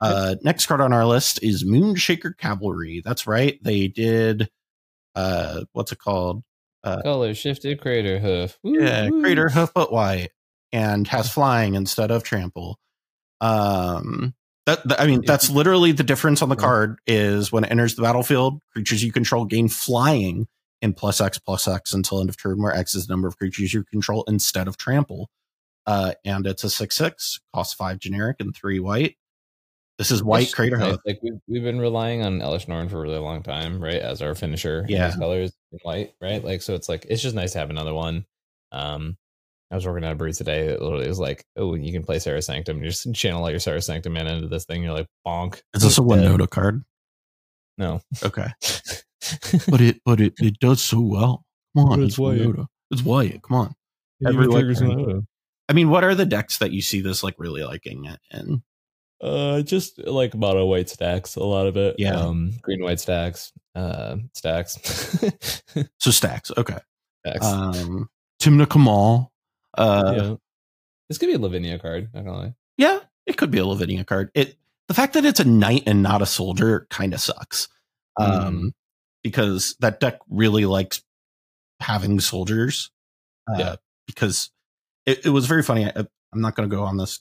Uh, 0.00 0.36
next 0.42 0.66
card 0.66 0.80
on 0.80 0.92
our 0.92 1.04
list 1.06 1.42
is 1.42 1.64
Moonshaker 1.64 2.36
Cavalry. 2.36 3.02
That's 3.04 3.26
right, 3.26 3.58
they 3.62 3.88
did. 3.88 4.48
Uh, 5.14 5.62
what's 5.72 5.92
it 5.92 5.98
called? 5.98 6.42
color 6.84 7.34
shifted 7.34 7.80
crater 7.80 8.18
hoof. 8.18 8.58
Woo, 8.62 8.80
Yeah, 8.80 9.08
woo. 9.10 9.20
Crater 9.20 9.48
Hoof 9.50 9.72
but 9.74 9.92
white 9.92 10.30
and 10.72 11.06
has 11.08 11.30
flying 11.30 11.74
instead 11.74 12.10
of 12.10 12.22
trample. 12.22 12.78
Um 13.40 14.34
that, 14.66 14.86
that- 14.88 15.00
I 15.00 15.06
mean 15.06 15.22
that's 15.26 15.50
literally 15.50 15.92
the 15.92 16.02
difference 16.02 16.40
on 16.42 16.48
the 16.48 16.56
card 16.56 16.98
is 17.06 17.50
when 17.52 17.64
it 17.64 17.70
enters 17.70 17.94
the 17.94 18.02
battlefield, 18.02 18.60
creatures 18.72 19.02
you 19.02 19.12
control 19.12 19.44
gain 19.44 19.68
flying 19.68 20.46
in 20.80 20.92
plus 20.94 21.20
X 21.20 21.38
plus 21.38 21.66
X 21.68 21.92
until 21.92 22.20
end 22.20 22.30
of 22.30 22.36
turn, 22.36 22.62
where 22.62 22.72
X 22.74 22.94
is 22.94 23.06
the 23.06 23.12
number 23.12 23.28
of 23.28 23.36
creatures 23.36 23.74
you 23.74 23.84
control 23.84 24.24
instead 24.28 24.68
of 24.68 24.76
trample. 24.76 25.28
Uh 25.88 26.12
and 26.24 26.46
it's 26.46 26.62
a 26.64 26.70
six 26.70 26.94
six, 26.96 27.40
costs 27.54 27.74
five 27.74 27.98
generic 27.98 28.36
and 28.40 28.54
three 28.54 28.78
white. 28.78 29.16
This 29.96 30.10
is 30.12 30.22
white 30.22 30.52
Crater 30.52 30.76
nice. 30.76 30.98
Like 31.06 31.18
we've 31.22 31.40
we've 31.48 31.62
been 31.64 31.80
relying 31.80 32.22
on 32.22 32.38
Elesh 32.40 32.68
Norn 32.68 32.88
for 32.88 32.98
a 32.98 33.02
really 33.02 33.18
long 33.18 33.42
time, 33.42 33.82
right? 33.82 34.00
As 34.00 34.22
our 34.22 34.34
finisher 34.36 34.84
Yeah. 34.88 35.12
colors 35.16 35.52
in 35.72 35.78
white, 35.82 36.12
right? 36.20 36.44
Like 36.44 36.62
so 36.62 36.74
it's 36.74 36.88
like 36.88 37.06
it's 37.08 37.22
just 37.22 37.34
nice 37.34 37.52
to 37.54 37.58
have 37.58 37.70
another 37.70 37.94
one. 37.94 38.24
Um 38.70 39.16
I 39.70 39.74
was 39.74 39.86
working 39.86 40.04
on 40.04 40.12
a 40.12 40.14
breed 40.14 40.34
today 40.34 40.68
that 40.68 40.80
literally 40.80 41.08
was 41.08 41.18
like, 41.18 41.44
oh, 41.56 41.74
you 41.74 41.92
can 41.92 42.02
play 42.02 42.18
Serra's 42.18 42.46
Sanctum. 42.46 42.78
You 42.82 42.88
just 42.90 43.12
channel 43.14 43.42
all 43.42 43.50
your 43.50 43.58
Serra's 43.58 43.86
Sanctum 43.86 44.12
mana 44.14 44.34
into 44.34 44.48
this 44.48 44.64
thing. 44.66 44.82
You're 44.82 44.94
like, 44.94 45.08
bonk. 45.26 45.60
Is 45.74 45.82
this 45.82 45.98
a 45.98 46.00
Winota 46.02 46.48
card? 46.48 46.84
No. 47.78 48.00
Okay. 48.22 48.46
But 49.68 49.80
it 49.80 50.00
but 50.04 50.20
it, 50.20 50.34
it 50.38 50.58
does 50.60 50.80
so 50.80 51.00
well. 51.00 51.44
Come 51.76 51.86
on, 51.86 51.98
But 51.98 52.04
it's, 52.04 52.12
it's 52.14 52.18
one 52.18 52.38
white. 52.38 52.46
nota. 52.46 52.66
It's 52.92 53.02
white. 53.02 53.42
Come 53.42 53.56
on. 53.56 53.74
Yeah, 54.20 54.28
Every 54.30 54.46
you 55.68 55.74
white 55.74 55.74
trigger 55.74 55.74
some 55.74 55.74
turn. 55.74 55.74
mana. 55.74 55.74
I 55.74 55.74
mean, 55.74 55.90
what 55.90 56.04
are 56.04 56.14
the 56.14 56.26
decks 56.26 56.58
that 56.58 56.72
you 56.72 56.82
see 56.82 57.00
this 57.00 57.22
like 57.22 57.34
really 57.38 57.64
liking 57.64 58.04
it 58.06 58.20
in? 58.30 58.62
Uh, 59.20 59.62
just 59.62 59.98
like 60.06 60.34
mono 60.34 60.64
white 60.66 60.88
stacks, 60.88 61.34
a 61.36 61.42
lot 61.42 61.66
of 61.66 61.76
it. 61.76 61.96
Yeah. 61.98 62.14
Um, 62.16 62.52
green 62.62 62.82
white 62.82 63.00
stacks, 63.00 63.52
uh, 63.74 64.16
stacks, 64.34 64.78
So 65.98 66.10
stacks. 66.10 66.52
Okay. 66.56 66.78
stacks. 67.26 67.44
Um 67.46 68.08
Tymna 68.40 68.68
Kraum. 68.68 69.26
Uh 69.76 70.12
yeah. 70.16 70.22
yeah. 70.22 70.34
This 71.08 71.18
could 71.18 71.26
be 71.26 71.32
a 71.34 71.38
Lavinia 71.38 71.78
card. 71.78 72.08
Not 72.14 72.24
gonna 72.24 72.38
lie. 72.38 72.54
it 73.26 73.36
could 73.36 73.50
be 73.50 73.58
a 73.58 73.66
Lavinia 73.66 74.04
card. 74.04 74.30
It 74.34 74.56
the 74.86 74.94
fact 74.94 75.14
that 75.14 75.24
it's 75.24 75.40
a 75.40 75.44
knight 75.44 75.82
and 75.86 76.02
not 76.02 76.22
a 76.22 76.26
soldier 76.26 76.86
kind 76.90 77.12
of 77.12 77.20
sucks. 77.20 77.68
Um 78.18 78.72
because 79.24 79.74
that 79.80 79.98
deck 80.00 80.20
really 80.30 80.64
likes 80.64 81.02
having 81.80 82.20
soldiers. 82.20 82.90
Uh, 83.50 83.56
Yeah. 83.58 83.76
because 84.06 84.50
it, 85.08 85.26
it 85.26 85.30
was 85.30 85.46
very 85.46 85.62
funny. 85.62 85.86
I, 85.86 85.92
I'm 86.32 86.40
not 86.40 86.54
going 86.54 86.68
to 86.68 86.74
go 86.74 86.82
on 86.84 86.96
this 86.96 87.20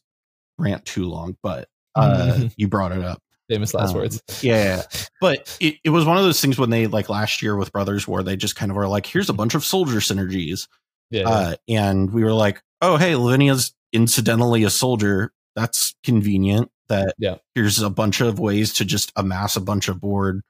rant 0.57 0.85
too 0.85 1.05
long, 1.05 1.38
but 1.41 1.67
uh, 1.95 2.49
you 2.57 2.67
brought 2.67 2.91
it 2.91 3.03
up. 3.03 3.21
Famous 3.49 3.73
last 3.73 3.91
Um, 3.91 3.95
words. 4.01 4.21
Yeah, 4.41 4.83
but 5.21 5.55
it, 5.61 5.75
it 5.85 5.89
was 5.89 6.03
one 6.05 6.17
of 6.17 6.23
those 6.23 6.41
things 6.41 6.57
when 6.59 6.69
they 6.69 6.88
like 6.88 7.07
last 7.09 7.41
year 7.41 7.55
with 7.55 7.71
Brothers 7.71 8.05
War, 8.07 8.21
they 8.21 8.35
just 8.35 8.57
kind 8.57 8.69
of 8.71 8.75
were 8.75 8.88
like, 8.89 9.05
here's 9.05 9.29
a 9.29 9.33
bunch 9.33 9.55
of 9.55 9.63
soldier 9.63 9.99
synergies. 9.99 10.67
Yeah. 11.11 11.29
Uh, 11.29 11.55
and 11.69 12.11
we 12.11 12.23
were 12.25 12.33
like, 12.33 12.61
oh, 12.81 12.97
hey, 12.97 13.15
Lavinia's 13.15 13.73
incidentally 13.93 14.65
a 14.65 14.69
soldier. 14.69 15.31
That's 15.55 15.95
convenient. 16.03 16.69
That 16.89 17.15
Yeah. 17.17 17.35
here's 17.55 17.81
a 17.81 17.89
bunch 17.89 18.19
of 18.19 18.38
ways 18.38 18.73
to 18.73 18.85
just 18.85 19.13
amass 19.15 19.55
a 19.55 19.61
bunch 19.61 19.88
of 19.88 20.01
board 20.01 20.41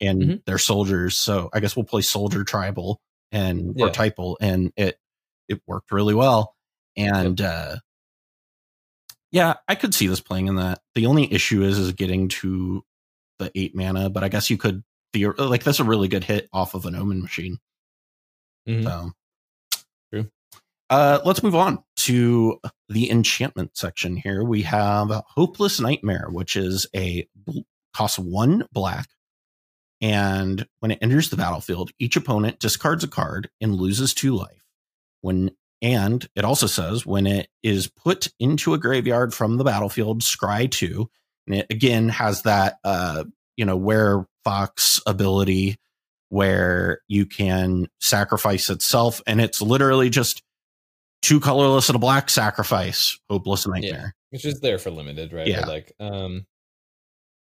and 0.00 0.22
Mhm. 0.22 0.42
they're 0.46 0.56
soldiers. 0.58 1.16
So 1.18 1.50
I 1.52 1.60
guess 1.60 1.76
we'll 1.76 1.84
play 1.84 2.00
soldier 2.02 2.42
tribal 2.42 3.00
and 3.32 3.78
or 3.80 3.88
Yeah. 3.88 3.92
typal, 3.92 4.36
and 4.40 4.72
it 4.76 4.98
it 5.48 5.60
worked 5.66 5.92
really 5.92 6.14
well. 6.14 6.55
And 6.96 7.40
uh, 7.40 7.76
yeah, 9.30 9.54
I 9.68 9.74
could 9.74 9.94
see 9.94 10.06
this 10.06 10.20
playing 10.20 10.46
in 10.46 10.56
that. 10.56 10.80
The 10.94 11.06
only 11.06 11.32
issue 11.32 11.62
is 11.62 11.78
is 11.78 11.92
getting 11.92 12.28
to 12.28 12.84
the 13.38 13.50
eight 13.54 13.74
mana, 13.74 14.08
but 14.08 14.24
I 14.24 14.28
guess 14.28 14.48
you 14.50 14.56
could 14.56 14.82
the 15.12 15.26
like 15.38 15.64
that's 15.64 15.80
a 15.80 15.84
really 15.84 16.08
good 16.08 16.24
hit 16.24 16.48
off 16.52 16.74
of 16.74 16.86
an 16.86 16.94
omen 16.94 17.20
machine. 17.22 17.58
Mhm. 18.68 18.84
So 18.84 19.12
True. 20.12 20.30
Uh, 20.88 21.20
let's 21.24 21.42
move 21.42 21.54
on 21.54 21.82
to 21.96 22.60
the 22.88 23.10
enchantment 23.10 23.76
section 23.76 24.16
here. 24.16 24.44
We 24.44 24.62
have 24.62 25.10
Hopeless 25.26 25.80
Nightmare, 25.80 26.28
which 26.30 26.56
is 26.56 26.86
a 26.94 27.28
cost 27.92 28.18
one 28.18 28.64
black. 28.72 29.08
And 30.00 30.66
when 30.80 30.90
it 30.90 30.98
enters 31.00 31.30
the 31.30 31.36
battlefield, 31.36 31.90
each 31.98 32.16
opponent 32.16 32.60
discards 32.60 33.02
a 33.02 33.08
card 33.08 33.50
and 33.60 33.74
loses 33.74 34.14
two 34.14 34.34
life. 34.36 34.62
When 35.22 35.50
and 35.86 36.28
it 36.34 36.44
also 36.44 36.66
says 36.66 37.06
when 37.06 37.26
it 37.26 37.48
is 37.62 37.86
put 37.86 38.28
into 38.40 38.74
a 38.74 38.78
graveyard 38.78 39.32
from 39.32 39.56
the 39.56 39.64
battlefield, 39.64 40.22
scry 40.22 40.70
two. 40.70 41.08
And 41.46 41.56
it 41.56 41.66
again 41.70 42.08
has 42.08 42.42
that 42.42 42.78
uh, 42.82 43.24
you 43.56 43.64
know, 43.64 43.76
where 43.76 44.26
Fox 44.44 45.00
ability 45.06 45.76
where 46.28 47.00
you 47.08 47.24
can 47.24 47.88
sacrifice 48.00 48.68
itself, 48.68 49.22
and 49.26 49.40
it's 49.40 49.62
literally 49.62 50.10
just 50.10 50.42
two 51.22 51.40
colorless 51.40 51.88
and 51.88 51.96
a 51.96 52.00
black 52.00 52.28
sacrifice, 52.28 53.18
hopeless 53.30 53.66
nightmare. 53.66 54.14
It's 54.32 54.42
just 54.42 54.60
there 54.60 54.78
for 54.78 54.90
limited, 54.90 55.32
right? 55.32 55.46
Yeah. 55.46 55.66
Like, 55.66 55.92
um, 56.00 56.46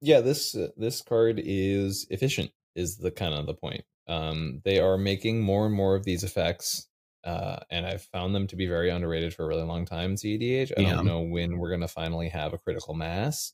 yeah, 0.02 0.22
this 0.22 0.56
uh, 0.56 0.70
this 0.78 1.02
card 1.02 1.42
is 1.44 2.08
efficient. 2.10 2.52
Is 2.76 2.98
the 2.98 3.12
kind 3.12 3.34
of 3.34 3.46
the 3.46 3.54
point. 3.54 3.84
Um, 4.08 4.62
they 4.64 4.80
are 4.80 4.98
making 4.98 5.42
more 5.42 5.66
and 5.66 5.76
more 5.76 5.96
of 5.96 6.06
these 6.06 6.24
effects, 6.24 6.88
uh, 7.24 7.58
and 7.70 7.86
I've 7.86 8.04
found 8.04 8.34
them 8.36 8.48
to 8.48 8.56
be 8.56 8.68
very 8.68 8.90
underrated 8.90 9.34
for 9.34 9.44
a 9.44 9.48
really 9.48 9.64
long 9.64 9.86
time. 9.86 10.16
CEDH. 10.16 10.72
I 10.78 10.82
Yeah. 10.82 10.96
don't 10.96 11.06
know 11.06 11.22
when 11.22 11.58
we're 11.58 11.72
gonna 11.72 11.88
finally 11.88 12.30
have 12.30 12.54
a 12.54 12.58
critical 12.58 12.94
mass, 12.94 13.54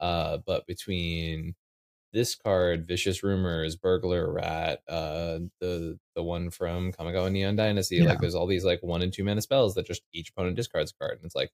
uh, 0.00 0.38
but 0.46 0.66
between 0.66 1.54
this 2.12 2.36
card, 2.36 2.86
Vicious 2.86 3.22
Rumors, 3.24 3.74
Burglar 3.76 4.32
Rat, 4.32 4.82
uh, 4.88 5.40
the 5.60 5.98
the 6.14 6.22
one 6.22 6.50
from 6.50 6.92
Kamigawa 6.92 7.30
Neon 7.32 7.56
Dynasty. 7.56 7.96
Yeah. 7.96 8.04
Like, 8.04 8.20
there's 8.20 8.36
all 8.36 8.46
these 8.46 8.64
like 8.64 8.82
one 8.82 9.02
and 9.02 9.12
two 9.12 9.24
mana 9.24 9.42
spells 9.42 9.74
that 9.74 9.86
just 9.86 10.02
each 10.12 10.30
opponent 10.30 10.54
discards 10.56 10.92
a 10.92 10.94
card, 10.94 11.18
and 11.18 11.24
it's 11.26 11.34
like 11.34 11.50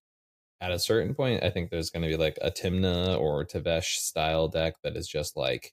at 0.61 0.71
a 0.73 0.79
certain 0.79 1.15
point, 1.15 1.43
I 1.43 1.49
think 1.49 1.71
there's 1.71 1.89
going 1.89 2.03
to 2.03 2.09
be 2.09 2.19
like 2.19 2.37
a 2.43 2.51
Tymna 2.51 3.19
or 3.19 3.47
Tevesh 3.47 3.97
style 3.97 4.47
deck 4.49 4.75
that 4.83 4.95
is 4.97 5.09
just 5.09 5.35
like 5.35 5.73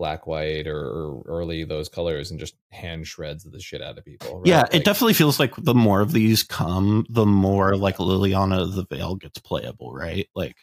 black, 0.00 0.26
white, 0.26 0.66
or, 0.66 0.80
or 0.80 1.22
early 1.26 1.62
those 1.62 1.90
colors 1.90 2.30
and 2.30 2.40
just 2.40 2.56
hand 2.70 3.06
shreds 3.06 3.44
the 3.44 3.60
shit 3.60 3.82
out 3.82 3.98
of 3.98 4.04
people. 4.06 4.38
right? 4.38 4.46
Yeah, 4.46 4.62
Like, 4.62 4.76
it 4.76 4.84
definitely 4.86 5.12
feels 5.12 5.38
like 5.38 5.54
the 5.56 5.74
more 5.74 6.00
of 6.00 6.12
these 6.12 6.42
come, 6.42 7.04
the 7.10 7.26
more 7.26 7.76
like 7.76 7.98
Liliana 7.98 8.74
the 8.74 8.86
Veil 8.86 9.16
gets 9.16 9.38
playable, 9.40 9.92
right? 9.92 10.26
Like, 10.34 10.56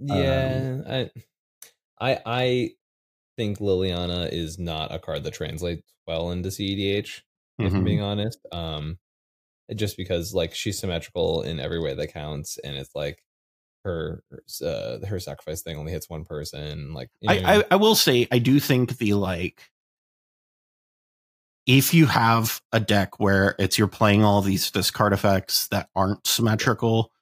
Yeah, 0.00 0.80
I, 0.84 1.10
I, 2.00 2.18
I 2.26 2.70
think 3.36 3.60
Liliana 3.60 4.32
is 4.32 4.58
not 4.58 4.92
a 4.92 4.98
card 4.98 5.22
that 5.22 5.34
translates 5.34 5.94
well 6.04 6.32
into 6.32 6.48
CEDH. 6.48 7.22
if 7.60 7.72
I'm 7.72 7.82
mhm. 7.82 7.84
being 7.84 8.02
honest. 8.02 8.40
Um, 8.50 8.98
just 9.76 9.96
because 9.96 10.34
like 10.34 10.56
she's 10.56 10.78
symmetrical 10.78 11.42
in 11.42 11.60
every 11.60 11.78
way 11.80 11.94
that 11.94 12.12
counts, 12.12 12.58
and 12.58 12.76
it's 12.76 12.96
like 12.96 13.22
her 13.86 14.22
uh, 14.62 14.98
her 15.06 15.18
sacrifice 15.18 15.62
thing 15.62 15.78
only 15.78 15.92
hits 15.92 16.10
one 16.10 16.24
person. 16.24 16.92
Like 16.92 17.10
you 17.20 17.28
know 17.28 17.34
I 17.34 17.54
I. 17.54 17.58
I, 17.58 17.64
I 17.72 17.76
will 17.76 17.94
say 17.94 18.28
I 18.30 18.38
do 18.38 18.60
think 18.60 18.98
the 18.98 19.14
like 19.14 19.62
if 21.66 21.92
you 21.92 22.06
have 22.06 22.60
a 22.72 22.78
deck 22.78 23.18
where 23.18 23.56
it's 23.58 23.78
you're 23.78 23.88
playing 23.88 24.24
all 24.24 24.40
these 24.40 24.70
discard 24.70 25.12
effects 25.12 25.66
that 25.68 25.88
aren't 25.96 26.26
symmetrical, 26.26 27.12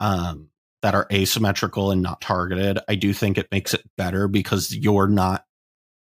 um, 0.00 0.50
that 0.82 0.94
are 0.94 1.06
asymmetrical 1.12 1.92
and 1.92 2.02
not 2.02 2.20
targeted, 2.20 2.78
I 2.88 2.96
do 2.96 3.12
think 3.12 3.38
it 3.38 3.48
makes 3.52 3.72
it 3.72 3.88
better 3.96 4.28
because 4.28 4.74
you're 4.74 5.08
not 5.08 5.44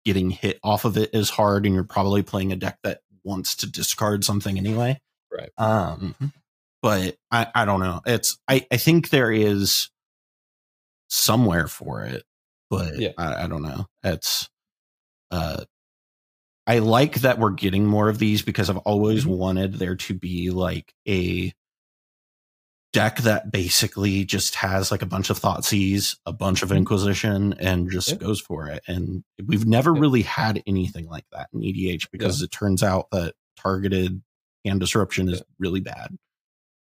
getting 0.06 0.32
hit 0.32 0.58
off 0.64 0.86
of 0.86 0.98
it 0.98 1.14
as 1.14 1.30
hard 1.30 1.66
and 1.66 1.76
you're 1.76 1.84
probably 1.84 2.24
playing 2.24 2.52
a 2.52 2.56
deck 2.56 2.80
that 2.84 3.02
wants 3.24 3.58
to 3.58 3.70
discard 3.70 4.24
something 4.24 4.58
anyway. 4.58 5.00
right. 5.32 5.52
Um, 5.58 6.16
but 6.82 7.16
I, 7.30 7.48
I 7.54 7.66
don't 7.66 7.80
know. 7.80 8.02
It's 8.08 8.40
I, 8.48 8.66
I 8.72 8.78
think 8.78 9.10
there 9.10 9.32
is 9.32 9.91
somewhere 11.14 11.68
for 11.68 12.04
it, 12.06 12.24
but 12.70 12.98
Yeah. 12.98 13.12
I, 13.18 13.44
I 13.44 13.48
don't 13.48 13.62
know. 13.64 13.86
It's 14.02 14.50
uh 15.30 15.66
I 16.66 16.80
like 16.80 17.16
that 17.22 17.38
we're 17.38 17.50
getting 17.52 17.86
more 17.86 18.08
of 18.08 18.18
these 18.18 18.42
because 18.44 18.70
I've 18.70 18.78
always 18.78 19.26
Mhm. 19.26 19.38
wanted 19.38 19.74
there 19.74 19.96
to 19.98 20.14
be 20.14 20.52
like 20.52 20.94
a 21.08 21.52
deck 22.94 23.18
that 23.20 23.52
basically 23.52 24.24
just 24.26 24.56
has 24.56 24.92
like 24.92 25.02
a 25.02 25.06
bunch 25.06 25.30
of 25.30 25.40
Thoughtseize, 25.40 26.18
a 26.26 26.34
bunch 26.34 26.62
of 26.62 26.70
Mhm. 26.70 26.78
Inquisition, 26.78 27.54
and 27.54 27.90
just 27.90 28.10
Yep. 28.10 28.20
goes 28.20 28.40
for 28.42 28.68
it. 28.68 28.84
And 28.88 29.24
we've 29.46 29.66
never 29.66 29.92
Yep. 29.94 30.02
really 30.02 30.22
had 30.22 30.62
anything 30.68 31.08
like 31.08 31.26
that 31.32 31.50
in 31.54 31.64
EDH 31.64 32.10
because 32.12 32.42
it 32.42 32.52
turns 32.52 32.84
out 32.84 33.10
that 33.12 33.34
targeted 33.58 34.22
hand 34.66 34.80
disruption 34.80 35.28
is 35.30 35.42
really 35.60 35.80
bad. 35.82 36.18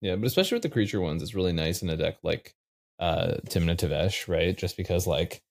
Yeah, 0.00 0.16
but 0.16 0.26
especially 0.26 0.56
with 0.56 0.62
the 0.64 0.70
creature 0.70 1.00
ones, 1.00 1.22
it's 1.22 1.34
really 1.34 1.52
nice 1.52 1.82
in 1.82 1.88
a 1.90 1.96
deck 1.96 2.18
like 2.22 2.54
uh 3.02 3.38
Tymna 3.48 3.76
Tevesh, 3.76 4.28
right? 4.28 4.56
Just 4.56 4.76
because 4.76 5.06
like 5.06 5.42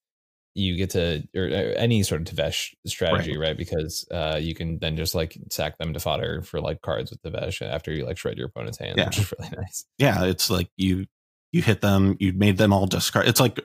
you 0.56 0.76
get 0.78 0.90
to 0.92 1.24
or 1.36 1.46
uh, 1.46 1.74
any 1.78 2.02
sort 2.04 2.22
of 2.22 2.28
Tevesh 2.36 2.74
strategy, 2.88 3.38
right? 3.38 3.58
Because 3.58 4.06
uh 4.12 4.38
you 4.42 4.56
can 4.56 4.80
then 4.80 4.96
just 4.98 5.14
like 5.16 5.38
sack 5.50 5.78
them 5.78 5.94
to 5.94 6.00
fodder 6.00 6.42
for 6.44 6.62
like 6.62 6.82
cards 6.82 7.12
with 7.12 7.22
Tevesh 7.22 7.62
after 7.62 7.92
you 7.92 8.06
like 8.06 8.18
shred 8.18 8.38
your 8.38 8.48
opponent's 8.48 8.78
hand, 8.80 8.98
Yeah. 8.98 9.06
which 9.08 9.20
is 9.20 9.34
really 9.38 9.52
nice. 9.58 9.86
yeah, 9.98 10.24
it's 10.26 10.50
like 10.50 10.70
you 10.78 11.06
you 11.52 11.62
hit 11.62 11.82
them, 11.82 12.16
you 12.20 12.32
made 12.34 12.58
them 12.58 12.72
all 12.74 12.88
discard. 12.88 13.28
It's 13.28 13.40
like 13.42 13.60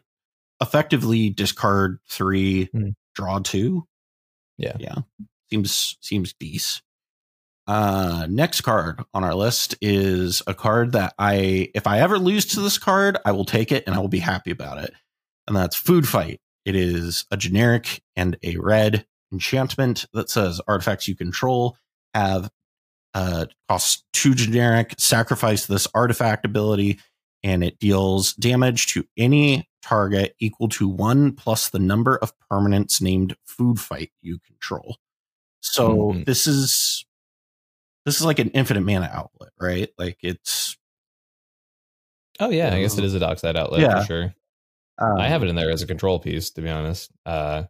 effectively 0.60 1.30
discard 1.30 1.98
three, 2.08 2.64
Hmm. 2.72 2.90
draw 3.14 3.38
two. 3.40 3.86
Yeah. 4.58 4.76
yeah, 4.78 4.96
seems 5.50 5.96
seems 6.00 6.32
decent. 6.40 6.82
Uh, 7.66 8.26
next 8.30 8.60
card 8.60 9.02
on 9.12 9.24
our 9.24 9.34
list 9.34 9.74
is 9.80 10.40
a 10.46 10.54
card 10.54 10.92
that 10.92 11.14
I, 11.18 11.70
if 11.74 11.86
I 11.86 12.00
ever 12.00 12.18
lose 12.18 12.46
to 12.46 12.60
this 12.60 12.78
card, 12.78 13.18
I 13.24 13.32
will 13.32 13.44
take 13.44 13.72
it 13.72 13.84
and 13.86 13.94
I 13.94 13.98
will 13.98 14.08
be 14.08 14.20
happy 14.20 14.50
about 14.50 14.78
it. 14.78 14.92
And 15.46 15.56
that's 15.56 15.74
Food 15.76 16.06
Fight. 16.06 16.40
It 16.64 16.76
is 16.76 17.24
a 17.30 17.36
generic 17.36 18.02
and 18.14 18.36
a 18.42 18.56
red 18.56 19.06
enchantment 19.32 20.06
that 20.12 20.30
says 20.30 20.60
artifacts 20.68 21.08
you 21.08 21.16
control 21.16 21.76
have 22.14 22.50
uh, 23.14 23.46
costs 23.68 24.04
two 24.12 24.34
generic, 24.34 24.94
sacrifice 24.98 25.66
this 25.66 25.88
artifact 25.94 26.44
ability, 26.44 27.00
and 27.42 27.64
it 27.64 27.78
deals 27.78 28.34
damage 28.34 28.88
to 28.88 29.04
any 29.16 29.68
target 29.82 30.34
equal 30.38 30.68
to 30.68 30.88
one 30.88 31.32
plus 31.32 31.70
the 31.70 31.78
number 31.78 32.16
of 32.16 32.32
permanents 32.50 33.00
named 33.00 33.34
food 33.46 33.80
fight 33.80 34.10
you 34.20 34.38
control. 34.40 34.98
So 35.60 36.12
Mhm. 36.12 36.26
this 36.26 36.46
is 36.46 37.05
this 38.06 38.18
is 38.18 38.24
like 38.24 38.38
an 38.38 38.48
infinite 38.50 38.80
mana 38.80 39.10
outlet, 39.12 39.50
right? 39.60 39.90
Like 39.98 40.16
it's 40.22 40.78
Oh 42.40 42.48
yeah, 42.50 42.72
I 42.74 42.80
guess 42.80 42.96
it 42.96 43.04
is 43.04 43.14
a 43.14 43.18
dockside 43.18 43.56
outlet 43.56 43.80
Yeah. 43.82 44.00
for 44.00 44.06
sure. 44.06 44.34
um, 44.98 45.18
I 45.18 45.28
have 45.28 45.42
it 45.42 45.48
in 45.48 45.56
there 45.56 45.70
as 45.70 45.82
a 45.82 45.86
control 45.86 46.18
piece, 46.18 46.50
to 46.52 46.62
be 46.62 46.70
honest. 46.70 47.10
Uh, 47.26 47.64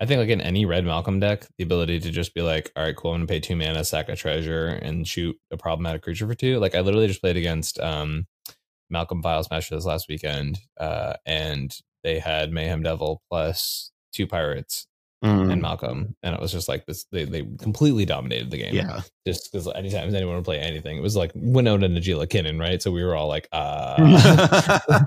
I 0.00 0.06
think 0.06 0.18
like 0.18 0.28
in 0.28 0.40
any 0.40 0.64
red 0.66 0.84
Malcolm 0.84 1.20
deck, 1.20 1.46
the 1.58 1.64
ability 1.64 2.00
to 2.00 2.10
just 2.10 2.34
be 2.34 2.42
like, 2.42 2.70
all 2.76 2.82
right, 2.84 2.96
cool, 2.96 3.12
I'm 3.12 3.18
gonna 3.20 3.26
pay 3.26 3.40
two 3.40 3.56
mana, 3.56 3.84
sack 3.84 4.08
a 4.08 4.16
treasure, 4.16 4.68
and 4.68 5.06
shoot 5.06 5.36
a 5.50 5.56
problematic 5.56 6.02
creature 6.02 6.26
for 6.26 6.34
two. 6.34 6.58
Like 6.58 6.74
I 6.74 6.80
literally 6.80 7.06
just 7.06 7.20
played 7.20 7.36
against 7.36 7.78
um, 7.80 8.26
Malcolm 8.90 9.22
Vial 9.22 9.42
Smash 9.44 9.68
this 9.70 9.84
last 9.84 10.08
weekend, 10.08 10.58
uh, 10.78 11.14
and 11.26 11.76
they 12.02 12.18
had 12.18 12.52
Mayhem 12.52 12.82
Devil 12.82 13.22
plus 13.30 13.90
two 14.12 14.26
pirates 14.26 14.86
mm, 15.24 15.50
and 15.50 15.62
Malcolm, 15.62 16.14
and 16.22 16.34
it 16.34 16.40
was 16.40 16.52
just 16.52 16.68
like 16.68 16.86
this. 16.86 17.04
They 17.10 17.24
they 17.24 17.42
completely 17.58 18.04
dominated 18.04 18.50
the 18.50 18.58
game. 18.58 18.74
yeah. 18.74 19.00
just 19.26 19.50
because 19.50 19.66
anytime 19.74 20.14
anyone 20.14 20.36
would 20.36 20.44
play 20.44 20.60
anything, 20.60 20.96
it 20.98 21.02
was 21.02 21.16
like 21.16 21.32
Winona 21.34 21.86
and 21.86 21.96
Najeela 21.96 22.26
Kinnan, 22.26 22.60
right? 22.60 22.80
So 22.82 22.90
we 22.92 23.02
were 23.02 23.16
all 23.16 23.28
like, 23.28 23.48
uh 23.52 25.00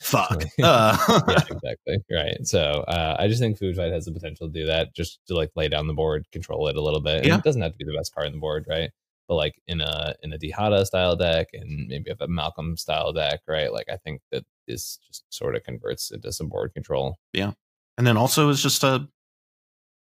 Fuck. 0.00 0.44
Uh, 0.62 0.96
yeah, 1.28 1.38
exactly. 1.50 1.98
Right. 2.10 2.46
So 2.46 2.84
uh, 2.88 3.16
I 3.18 3.26
just 3.28 3.40
think 3.40 3.58
Food 3.58 3.76
Fight 3.76 3.92
has 3.92 4.04
the 4.04 4.12
potential 4.12 4.46
to 4.46 4.52
do 4.52 4.66
that, 4.66 4.94
just 4.94 5.18
to 5.26 5.34
like 5.34 5.50
lay 5.56 5.68
down 5.68 5.86
the 5.86 5.94
board, 5.94 6.24
control 6.32 6.68
it 6.68 6.76
a 6.76 6.80
little 6.80 7.00
bit. 7.00 7.18
And 7.18 7.26
Yeah. 7.26 7.38
It 7.38 7.44
doesn't 7.44 7.62
have 7.62 7.72
to 7.72 7.78
be 7.78 7.84
the 7.84 7.96
best 7.96 8.14
card 8.14 8.26
in 8.28 8.32
the 8.32 8.38
board, 8.38 8.66
right? 8.68 8.90
But 9.28 9.34
like 9.36 9.54
in 9.66 9.80
a 9.80 10.14
in 10.22 10.32
a 10.32 10.38
Dihada 10.38 10.84
style 10.84 11.16
deck 11.16 11.48
and 11.52 11.88
maybe 11.88 12.10
if 12.10 12.20
a 12.20 12.28
Malcolm 12.28 12.76
style 12.76 13.12
deck, 13.12 13.40
right? 13.48 13.72
Like 13.72 13.88
I 13.90 13.96
think 13.96 14.20
that 14.30 14.44
this 14.66 14.98
just 15.06 15.24
sort 15.30 15.56
of 15.56 15.64
converts 15.64 16.10
into 16.10 16.32
some 16.32 16.48
board 16.48 16.74
control. 16.74 17.16
Yeah, 17.32 17.52
and 17.98 18.06
then 18.06 18.16
also 18.16 18.48
is 18.50 18.62
just 18.62 18.82
a 18.84 19.08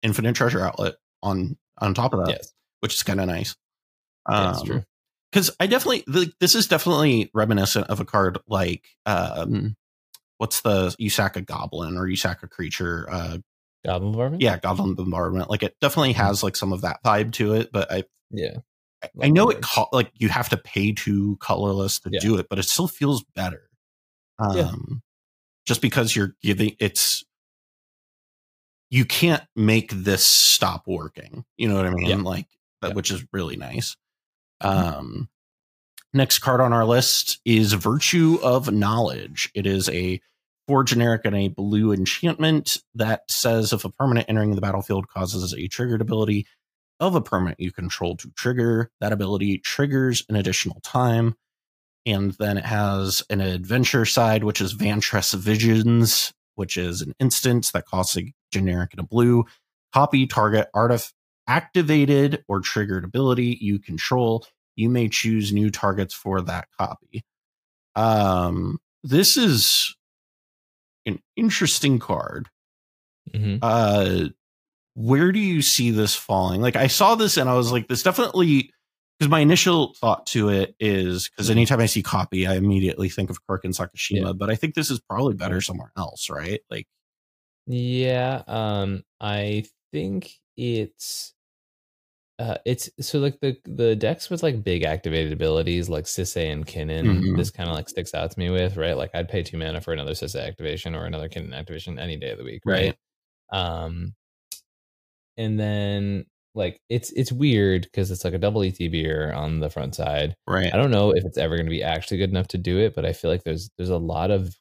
infinite 0.02 0.34
treasure 0.36 0.60
outlet 0.64 0.94
on 1.22 1.56
on 1.78 1.94
top 1.94 2.12
of 2.14 2.20
that, 2.26 2.30
yes, 2.30 2.52
which 2.80 2.94
is 2.94 3.02
kind 3.02 3.20
of 3.20 3.26
nice. 3.26 3.56
that's 4.28 4.62
true. 4.62 4.82
because 5.32 5.50
I 5.60 5.66
definitely 5.66 6.04
the, 6.06 6.32
this 6.40 6.54
is 6.54 6.66
definitely 6.66 7.30
reminiscent 7.34 7.86
of 7.88 8.00
a 8.00 8.04
card 8.04 8.38
like 8.46 8.84
um 9.06 9.76
what's 10.38 10.60
the 10.62 10.94
you 10.98 11.10
sack 11.10 11.36
a 11.36 11.40
goblin 11.42 11.96
or 11.96 12.06
you 12.06 12.16
sack 12.16 12.42
a 12.42 12.48
creature 12.48 13.06
uh 13.10 13.38
Goblin 13.84 14.12
Bombardment. 14.12 14.42
yeah 14.42 14.58
goblin 14.58 14.94
bombardment 14.94 15.48
like 15.48 15.62
it 15.62 15.74
definitely 15.80 16.12
has 16.12 16.42
like 16.42 16.54
some 16.54 16.72
of 16.74 16.82
that 16.82 17.02
vibe 17.02 17.32
to 17.32 17.54
it 17.54 17.70
but 17.72 17.90
I 17.90 18.04
yeah. 18.30 18.58
I- 19.02 19.08
I 19.22 19.28
know 19.28 19.48
it 19.48 19.62
co- 19.62 19.88
like 19.92 20.10
you 20.16 20.28
have 20.28 20.50
to 20.50 20.58
pay 20.58 20.92
to 20.92 21.36
colorless 21.40 21.98
to 22.00 22.10
Yeah. 22.12 22.20
do 22.20 22.36
it 22.38 22.46
but 22.50 22.58
it 22.58 22.64
still 22.64 22.88
feels 22.88 23.24
better 23.34 23.70
um 24.38 24.56
Yeah. 24.56 24.72
just 25.66 25.80
because 25.80 26.14
you're 26.14 26.36
giving 26.42 26.76
it's 26.78 27.24
you 28.90 29.04
can't 29.04 29.42
make 29.56 29.90
this 29.92 30.24
stop 30.24 30.82
working 30.86 31.44
you 31.56 31.68
know 31.68 31.76
what 31.76 31.86
I 31.86 31.90
mean 31.90 32.08
Yeah. 32.08 32.16
like 32.16 32.46
Yeah. 32.82 32.92
which 32.94 33.10
is 33.10 33.24
really 33.32 33.56
nice 33.56 33.96
Mhm. 34.62 34.68
um 34.96 35.28
Next 36.12 36.40
card 36.40 36.60
on 36.60 36.72
our 36.72 36.84
list 36.84 37.38
is 37.44 37.72
Virtue 37.72 38.40
of 38.42 38.72
Knowledge. 38.72 39.48
It 39.54 39.64
is 39.64 39.88
a 39.90 40.20
four 40.66 40.82
generic 40.82 41.20
and 41.24 41.36
a 41.36 41.46
blue 41.48 41.92
enchantment 41.92 42.78
that 42.96 43.22
says 43.30 43.72
if 43.72 43.84
a 43.84 43.90
permanent 43.90 44.28
entering 44.28 44.56
the 44.56 44.60
battlefield 44.60 45.06
causes 45.06 45.54
a 45.54 45.68
triggered 45.68 46.00
ability 46.00 46.48
of 46.98 47.14
a 47.14 47.20
permanent 47.20 47.60
you 47.60 47.70
control 47.70 48.16
to 48.16 48.30
trigger, 48.32 48.90
that 49.00 49.12
ability 49.12 49.58
triggers 49.58 50.24
an 50.28 50.34
additional 50.34 50.80
time. 50.80 51.36
And 52.04 52.32
then 52.40 52.58
it 52.58 52.66
has 52.66 53.22
an 53.30 53.40
adventure 53.40 54.04
side, 54.04 54.42
which 54.42 54.60
is 54.60 54.74
Vantress 54.74 55.32
Visions, 55.34 56.32
which 56.56 56.76
is 56.76 57.02
an 57.02 57.14
instant 57.20 57.70
that 57.72 57.86
costs 57.86 58.16
a 58.16 58.32
generic 58.50 58.92
and 58.92 59.00
a 59.00 59.06
blue. 59.06 59.44
Copy 59.92 60.26
target 60.26 60.68
artifact 60.74 61.14
activated 61.46 62.44
or 62.46 62.60
triggered 62.60 63.02
ability 63.02 63.58
you 63.60 63.76
control 63.80 64.46
you 64.76 64.88
may 64.88 65.08
choose 65.08 65.52
new 65.52 65.68
targets 65.68 66.14
for 66.14 66.40
that 66.40 66.68
copy. 66.78 67.24
Um, 67.96 68.78
this 69.02 69.36
is 69.36 69.96
an 71.06 71.18
interesting 71.36 71.98
card. 71.98 72.48
hmm 73.34 73.56
Uh, 73.60 74.28
where 74.94 75.32
do 75.32 75.38
you 75.38 75.60
see 75.60 75.90
this 75.90 76.14
falling? 76.14 76.60
Like, 76.60 76.76
I 76.76 76.86
saw 76.86 77.14
this 77.14 77.36
and 77.36 77.48
I 77.50 77.54
was 77.54 77.72
like, 77.72 77.88
this 77.88 78.02
definitely, 78.02 78.70
because 79.18 79.30
my 79.30 79.40
initial 79.40 79.94
thought 79.94 80.26
to 80.28 80.48
it 80.50 80.74
is 80.78 81.28
because 81.28 81.50
anytime 81.50 81.80
I 81.80 81.86
see 81.86 82.02
copy, 82.02 82.46
I 82.46 82.54
immediately 82.54 83.08
think 83.08 83.28
of 83.28 83.44
Kirk 83.46 83.64
and 83.64 83.74
Sakashima, 83.74 84.26
Yeah. 84.26 84.32
but 84.32 84.50
I 84.50 84.54
think 84.54 84.74
this 84.74 84.90
is 84.90 85.00
probably 85.00 85.34
better 85.34 85.60
somewhere 85.60 85.92
else, 85.96 86.30
right? 86.30 86.60
Like, 86.70 86.86
Yeah, 87.66 88.42
um, 88.46 89.04
I 89.20 89.64
think 89.92 90.32
it's 90.56 91.34
uh 92.38 92.56
it's 92.64 92.88
so 93.00 93.18
like 93.18 93.38
the 93.40 93.56
the 93.64 93.94
decks 93.94 94.30
with 94.30 94.42
like 94.42 94.64
big 94.64 94.82
activated 94.82 95.32
abilities 95.32 95.88
like 95.90 96.04
Sisay 96.04 96.50
and 96.52 96.66
Kinnan, 96.66 97.20
Mhm. 97.20 97.36
this 97.36 97.50
kind 97.50 97.68
of 97.68 97.74
like 97.76 97.88
sticks 97.88 98.14
out 98.14 98.30
to 98.30 98.38
me 98.38 98.48
with, 98.50 98.76
right? 98.76 98.96
Like 98.96 99.10
I'd 99.14 99.28
pay 99.28 99.42
two 99.42 99.58
mana 99.58 99.80
for 99.80 99.92
another 99.92 100.12
Sisay 100.12 100.46
activation 100.46 100.94
or 100.94 101.04
another 101.04 101.28
Kinnan 101.28 101.54
activation 101.54 101.98
any 101.98 102.16
day 102.16 102.30
of 102.30 102.38
the 102.38 102.44
week, 102.44 102.62
right? 102.64 102.96
Um 103.52 104.14
and 105.36 105.58
then 105.58 106.24
like 106.54 106.80
it's 106.88 107.12
it's 107.12 107.30
weird 107.32 107.82
because 107.82 108.10
it's 108.10 108.24
like 108.24 108.34
a 108.34 108.38
double 108.38 108.62
ETBer 108.62 109.34
on 109.36 109.60
the 109.60 109.70
front 109.70 109.94
side. 109.94 110.34
right. 110.46 110.72
I 110.72 110.76
don't 110.76 110.90
know 110.90 111.10
if 111.14 111.24
it's 111.24 111.38
ever 111.38 111.56
going 111.56 111.66
to 111.66 111.70
be 111.70 111.82
actually 111.82 112.18
good 112.18 112.30
enough 112.30 112.48
to 112.48 112.58
do 112.58 112.78
it, 112.78 112.94
but 112.94 113.04
I 113.06 113.12
feel 113.12 113.30
like 113.30 113.44
there's 113.44 113.70
there's 113.78 113.90
a 113.90 113.98
lot 113.98 114.30
of 114.30 114.54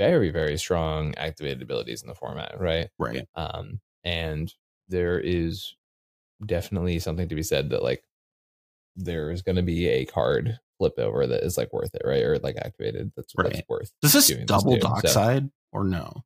very 0.00 0.30
very 0.30 0.56
strong 0.56 1.14
activated 1.16 1.60
abilities 1.62 2.00
in 2.02 2.08
the 2.08 2.14
format, 2.14 2.58
right? 2.58 2.88
Right. 2.98 3.28
um, 3.34 3.80
and 4.02 4.52
there 4.88 5.20
is 5.20 5.74
definitely 6.46 6.98
something 6.98 7.28
to 7.28 7.34
be 7.34 7.42
said 7.42 7.68
that 7.70 7.82
like 7.82 8.02
there 8.96 9.30
is 9.30 9.42
going 9.42 9.56
to 9.56 9.62
be 9.62 9.86
a 9.88 10.06
card 10.06 10.58
flip 10.78 10.94
over 10.98 11.26
that 11.26 11.42
is 11.44 11.58
like 11.58 11.70
worth 11.72 11.94
it 11.94 12.00
right 12.04 12.22
or 12.22 12.38
like 12.38 12.56
activated 12.56 13.12
that's, 13.14 13.34
Right. 13.36 13.52
that's 13.52 13.68
worth 13.68 13.92
Does 14.00 14.14
this 14.14 14.28
double. 14.46 14.72
So- 14.72 14.78
dockside 14.78 15.50
or 15.72 15.84
no? 15.84 16.24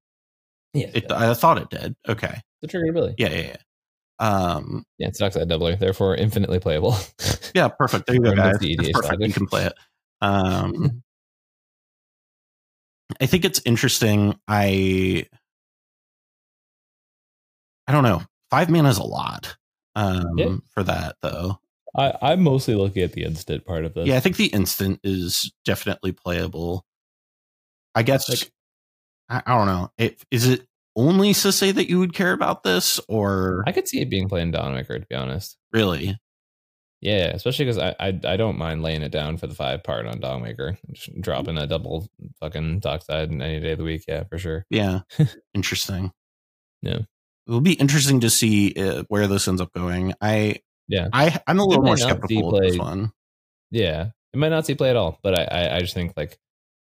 yeah 0.73 0.91
It. 0.95 1.11
I 1.11 1.35
thought 1.35 1.59
it 1.59 1.69
did. 1.71 1.97
Okay. 2.09 2.41
the 2.63 2.69
trigger 2.69 2.91
ability 2.91 3.17
Yeah, 3.19 3.31
yeah, 3.31 3.47
yeah. 3.49 3.57
Um, 4.21 4.85
yeah 4.99 5.09
it's 5.09 5.19
dockside 5.19 5.49
doubler 5.49 5.77
therefore 5.79 6.15
infinitely 6.15 6.61
playable 6.61 6.97
Yeah, 7.55 7.69
perfect. 7.69 8.07
There 8.07 8.15
you 8.17 8.23
go, 8.23 8.35
guys. 8.37 8.59
That's 8.61 8.93
perfect. 8.93 9.21
You 9.23 9.33
can 9.33 9.47
play 9.47 9.67
it. 9.67 9.75
Um, 10.21 11.03
I 13.21 13.27
think 13.27 13.45
it's 13.45 13.61
interesting. 13.65 14.39
I 14.49 15.27
I 17.87 17.93
don't 17.93 18.03
know. 18.05 18.23
Five 18.51 18.71
mana 18.71 18.89
is 18.89 18.99
a 18.99 19.03
lot 19.05 19.57
um, 19.95 20.39
Yeah. 20.39 20.57
for 20.71 20.83
that, 20.85 21.17
though. 21.23 21.59
I, 21.97 22.13
i'm 22.23 22.43
mostly 22.43 22.75
looking 22.75 23.05
at 23.05 23.13
the 23.13 23.23
instant 23.23 23.65
part 23.65 23.85
of 23.85 23.95
this 23.95 24.09
Yeah, 24.09 24.17
I 24.17 24.21
think 24.21 24.37
the 24.37 24.47
instant 24.47 24.99
is 25.05 25.53
definitely 25.65 26.11
playable. 26.11 26.85
I 27.95 28.03
guess 28.03 28.29
Like- 28.29 28.51
I, 29.29 29.43
I 29.47 29.57
don't 29.57 29.67
know. 29.67 29.91
It, 29.97 30.21
is 30.33 30.49
it 30.49 30.67
only 30.97 31.33
to 31.35 31.53
say 31.53 31.71
that 31.73 31.89
you 31.89 31.99
would 32.01 32.13
care 32.13 32.33
about 32.33 32.63
this, 32.65 32.99
or 33.09 33.63
I 33.67 33.73
could 33.73 33.87
see 33.89 34.01
it 34.01 34.11
being 34.11 34.29
played 34.29 34.43
in 34.43 34.53
Dawnmaker, 34.53 35.01
to 35.01 35.07
be 35.09 35.15
honest. 35.15 35.57
really? 35.73 36.19
Yeah, 37.05 37.27
especially 37.35 37.67
because 37.67 37.79
I, 37.79 37.95
I 38.01 38.19
I 38.25 38.37
don't 38.39 38.57
mind 38.57 38.83
laying 38.83 39.03
it 39.03 39.11
down 39.13 39.37
for 39.37 39.47
the 39.47 39.55
five 39.55 39.85
part 39.85 40.07
on 40.07 40.21
Dogmaker. 40.21 40.79
Just 40.93 41.21
dropping 41.21 41.59
a 41.59 41.67
double 41.67 42.09
fucking 42.41 42.79
dockside 42.81 43.31
any 43.31 43.61
day 43.61 43.73
of 43.73 43.79
the 43.79 43.85
week. 43.85 44.05
Yeah, 44.09 44.25
for 44.25 44.39
sure. 44.39 44.65
Yeah, 44.71 45.01
interesting. 45.55 46.13
Yeah. 46.81 47.01
it 47.01 47.07
will 47.51 47.61
be 47.61 47.75
interesting 47.75 48.21
to 48.21 48.31
see 48.31 48.73
uh, 48.75 49.05
where 49.09 49.27
this 49.27 49.47
ends 49.47 49.61
up 49.61 49.73
going. 49.75 50.15
I 50.23 50.61
Yeah. 50.89 51.09
I 51.13 51.39
I'm 51.47 51.61
a 51.61 51.65
little 51.65 51.85
more 51.85 51.99
skeptical 51.99 52.57
of 52.57 52.63
this 52.63 52.79
one. 52.79 53.13
Yeah, 53.71 54.11
it 54.33 54.39
might 54.39 54.49
not 54.49 54.65
see 54.65 54.75
play 54.75 54.89
at 54.89 54.97
all, 54.97 55.19
but 55.23 55.39
I, 55.39 55.45
I, 55.45 55.77
I 55.77 55.81
just 55.81 55.93
think 55.95 56.15
like 56.17 56.39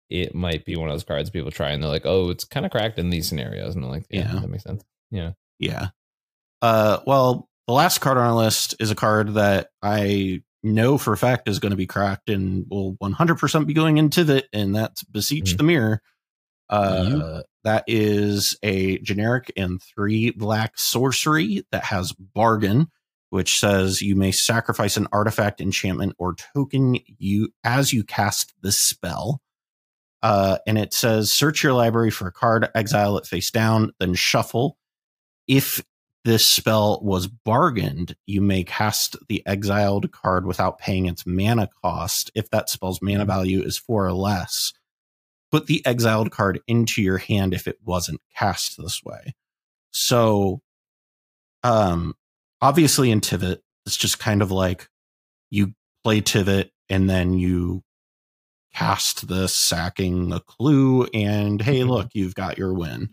it 0.08 0.36
might 0.36 0.64
be 0.64 0.76
one 0.76 0.88
of 0.88 0.94
those 0.94 1.02
cards 1.02 1.30
people 1.30 1.50
try 1.50 1.70
and 1.72 1.82
they're 1.82 1.90
like, 1.90 2.06
oh, 2.06 2.30
it's 2.30 2.44
kind 2.44 2.64
of 2.64 2.70
cracked 2.70 3.00
in 3.00 3.10
these 3.10 3.26
scenarios, 3.28 3.74
and 3.74 3.84
I'm 3.84 3.90
like, 3.90 4.06
yeah, 4.08 4.32
Yeah. 4.32 4.40
that 4.40 4.48
makes 4.50 4.62
sense. 4.62 4.84
Yeah, 5.10 5.32
Yeah. 5.58 5.88
Uh, 6.62 6.98
well, 7.08 7.48
the 7.66 7.72
last 7.72 7.98
card 7.98 8.16
on 8.18 8.24
our 8.26 8.34
list 8.34 8.74
is 8.80 8.90
a 8.90 8.94
card 8.94 9.34
that 9.34 9.68
I 9.82 10.42
know 10.62 10.98
for 10.98 11.12
a 11.12 11.16
fact 11.16 11.48
is 11.48 11.58
going 11.58 11.70
to 11.70 11.76
be 11.76 11.86
cracked 11.86 12.28
and 12.28 12.66
will 12.70 12.94
100% 12.94 13.66
be 13.66 13.74
going 13.74 13.98
into 13.98 14.24
the, 14.24 14.44
and 14.52 14.74
that's 14.74 15.02
Beseech 15.04 15.54
Mhm. 15.54 15.56
the 15.58 15.62
Mirror. 15.62 16.02
Uh, 16.68 17.42
that 17.62 17.84
is 17.86 18.56
a 18.62 18.98
generic 18.98 19.52
and 19.56 19.80
three 19.82 20.30
black 20.30 20.76
sorcery 20.78 21.64
that 21.70 21.84
has 21.84 22.12
bargain, 22.12 22.88
which 23.30 23.60
says 23.60 24.02
you 24.02 24.16
may 24.16 24.32
sacrifice 24.32 24.96
an 24.96 25.06
artifact, 25.12 25.60
enchantment, 25.60 26.14
or 26.18 26.34
token 26.34 26.98
you 27.18 27.52
as 27.62 27.92
you 27.92 28.02
cast 28.02 28.52
this 28.62 28.80
spell. 28.80 29.40
Uh, 30.22 30.58
and 30.66 30.76
it 30.78 30.92
says 30.92 31.30
search 31.30 31.62
your 31.62 31.72
library 31.72 32.10
for 32.10 32.26
a 32.26 32.32
card, 32.32 32.68
exile 32.74 33.16
it 33.18 33.26
face 33.26 33.50
down, 33.52 33.92
then 34.00 34.14
shuffle. 34.14 34.76
If 35.46 35.84
this 36.26 36.44
spell 36.44 36.98
was 37.02 37.28
bargained, 37.28 38.16
you 38.26 38.40
may 38.40 38.64
cast 38.64 39.14
the 39.28 39.46
exiled 39.46 40.10
card 40.10 40.44
without 40.44 40.76
paying 40.80 41.06
its 41.06 41.24
mana 41.24 41.68
cost. 41.84 42.32
If 42.34 42.50
that 42.50 42.68
spell's 42.68 43.00
mana 43.00 43.24
value 43.24 43.62
is 43.62 43.78
four 43.78 44.04
or 44.04 44.12
less, 44.12 44.72
put 45.52 45.66
the 45.66 45.86
exiled 45.86 46.32
card 46.32 46.58
into 46.66 47.00
your 47.00 47.18
hand 47.18 47.54
if 47.54 47.68
it 47.68 47.78
wasn't 47.84 48.20
cast 48.36 48.76
this 48.76 49.04
way. 49.04 49.36
So, 49.92 50.62
um, 51.62 52.14
obviously 52.60 53.12
in 53.12 53.20
Tivit, 53.20 53.58
it's 53.86 53.96
just 53.96 54.18
kind 54.18 54.42
of 54.42 54.50
like 54.50 54.88
you 55.50 55.74
play 56.02 56.20
Tivit 56.20 56.70
and 56.88 57.08
then 57.08 57.34
you 57.34 57.84
cast 58.74 59.28
this 59.28 59.54
sacking 59.54 60.32
a 60.32 60.40
clue 60.40 61.04
and 61.14 61.62
hey, 61.62 61.82
Mhm. 61.82 61.88
look, 61.88 62.08
you've 62.14 62.34
got 62.34 62.58
your 62.58 62.74
win. 62.74 63.10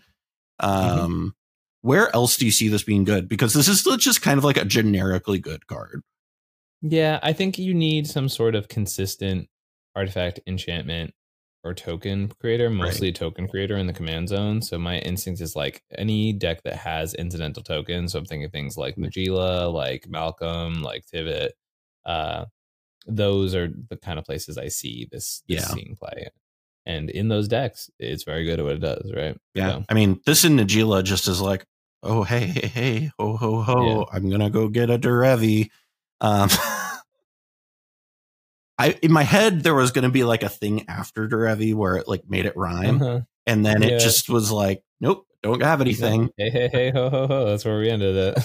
Um, 0.60 1.36
where 1.84 2.14
else 2.16 2.38
do 2.38 2.46
you 2.46 2.52
see 2.52 2.68
this 2.70 2.82
being 2.84 3.04
good? 3.04 3.28
Because 3.30 3.54
this 3.54 3.68
is 3.68 3.84
just 4.00 4.22
kind 4.24 4.38
of 4.38 4.44
like 4.44 4.58
a 4.58 4.66
generically 4.66 5.38
good 5.38 5.68
card. 5.68 6.02
yeah. 6.82 7.20
I 7.22 7.32
think 7.34 7.60
you 7.60 7.74
need 7.74 8.08
some 8.08 8.28
sort 8.30 8.56
of 8.56 8.68
consistent 8.68 9.48
artifact, 9.96 10.40
enchantment, 10.48 11.14
or 11.64 11.74
token 11.74 12.30
creator. 12.42 12.70
Mostly 12.70 13.10
a 13.10 13.12
token 13.14 13.48
creator 13.48 13.78
in 13.78 13.88
the 13.88 13.94
command 13.94 14.30
zone. 14.30 14.62
So 14.62 14.78
my 14.80 14.98
instinct 15.00 15.40
is 15.42 15.56
like 15.56 15.84
any 15.98 16.34
deck 16.34 16.64
that 16.64 16.76
has 16.76 17.14
incidental 17.14 17.64
tokens. 17.64 18.12
So 18.14 18.20
I'm 18.20 18.26
thinking 18.26 18.50
things 18.50 18.76
like 18.78 18.96
Magila, 18.96 19.72
like 19.72 20.08
Malcolm, 20.10 20.82
like 20.82 21.06
Tivit. 21.06 21.50
Uh, 22.06 22.46
those 23.08 23.54
are 23.56 23.70
the 23.90 23.98
kind 23.98 24.18
of 24.20 24.26
places 24.26 24.58
I 24.58 24.70
see 24.70 25.08
this, 25.12 25.44
this 25.48 25.62
Yeah. 25.62 25.68
seeing 25.68 25.96
play. 25.98 26.28
And 26.86 27.10
in 27.10 27.30
those 27.30 27.48
decks, 27.48 27.90
it's 28.00 28.24
very 28.24 28.44
good 28.46 28.60
at 28.60 28.66
what 28.66 28.76
it 28.76 28.80
does, 28.82 29.10
right? 29.16 29.38
Yeah. 29.54 29.70
So, 29.72 29.86
I 29.90 29.94
mean, 29.94 30.20
this 30.26 30.44
in 30.44 30.58
Najeela 30.58 31.02
just 31.04 31.28
is 31.30 31.40
like, 31.40 31.66
oh, 32.04 32.24
hey, 32.24 32.46
hey, 32.48 32.68
hey, 32.68 33.12
ho, 33.18 33.36
ho, 33.38 33.62
ho. 33.62 33.88
Yeah. 33.88 34.04
I'm 34.16 34.28
going 34.30 34.42
to 34.42 34.50
go 34.50 34.68
get 34.68 34.90
a 34.90 35.00
Derevi. 35.00 35.70
Um, 36.22 36.50
I, 38.78 38.98
in 39.02 39.12
my 39.12 39.24
head, 39.24 39.64
there 39.64 39.76
was 39.76 39.92
going 39.92 40.04
to 40.04 40.10
be 40.10 40.24
like 40.24 40.44
a 40.44 40.50
thing 40.50 40.88
after 40.90 41.28
Derevi 41.28 41.74
where 41.74 41.96
it 41.96 42.08
like 42.08 42.30
made 42.30 42.46
it 42.46 42.58
rhyme. 42.58 43.02
uh-huh. 43.02 43.22
And 43.46 43.66
then 43.66 43.82
Yeah. 43.82 43.90
it 43.90 44.00
just 44.00 44.30
was 44.30 44.52
like, 44.52 44.84
nope, 45.02 45.28
don't 45.42 45.62
have 45.62 45.82
anything. 45.82 46.30
Hey, 46.38 46.50
hey, 46.50 46.70
hey, 46.72 46.92
ho, 46.92 47.10
ho, 47.10 47.28
ho. 47.28 47.46
That's 47.46 47.66
where 47.66 47.78
we 47.80 47.90
ended 47.90 48.36